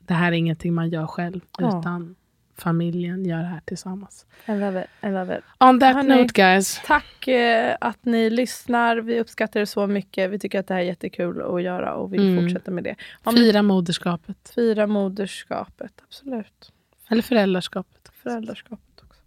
det 0.00 0.14
här 0.14 0.28
är 0.28 0.36
ingenting 0.36 0.74
man 0.74 0.90
gör 0.90 1.06
själv 1.06 1.40
Ja. 1.58 1.78
utan 1.80 2.14
familjen 2.62 3.24
gör 3.24 3.38
det 3.38 3.44
här 3.44 3.60
tillsammans. 3.64 4.26
I 4.46 4.50
love 4.52 4.80
it. 4.82 5.04
I 5.04 5.10
love 5.10 5.38
it. 5.38 5.44
On 5.60 5.80
that 5.80 5.94
Hörni. 5.94 6.08
note 6.16 6.32
guys. 6.34 6.80
Tack 6.86 7.28
eh, 7.28 7.76
att 7.80 8.04
ni 8.04 8.30
lyssnar. 8.30 8.96
Vi 8.96 9.20
uppskattar 9.20 9.60
det 9.60 9.66
så 9.66 9.86
mycket. 9.86 10.30
Vi 10.30 10.38
tycker 10.38 10.60
att 10.60 10.66
det 10.66 10.74
här 10.74 10.80
är 10.80 10.84
jättekul 10.84 11.42
att 11.42 11.62
göra 11.62 11.94
och 11.94 12.12
vill 12.14 12.20
Mm. 12.28 12.42
fortsätta 12.44 12.70
med 12.70 12.84
det. 12.84 12.94
Om 13.24 13.34
Fira 13.34 13.62
moderskapet. 13.62 14.52
fira 14.54 14.86
moderskapet, 14.86 15.92
absolut. 16.08 16.72
Eller 17.08 17.22
föräldraskapet. 17.22 18.12
Föräldraskapet 18.22 19.02
också. 19.08 19.20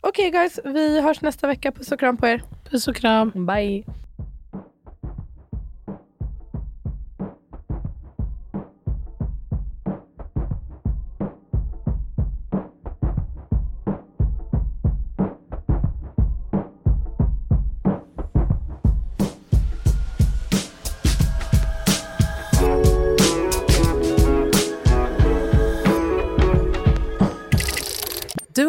Okej 0.00 0.30
guys, 0.30 0.60
vi 0.64 1.00
hörs 1.00 1.20
nästa 1.20 1.46
vecka. 1.46 1.72
Puss 1.72 1.92
och 1.92 1.98
kram 2.00 2.16
på 2.16 2.26
er. 2.26 2.42
Puss 2.70 2.88
och 2.88 2.96
kram. 2.96 3.46
Bye. 3.46 3.84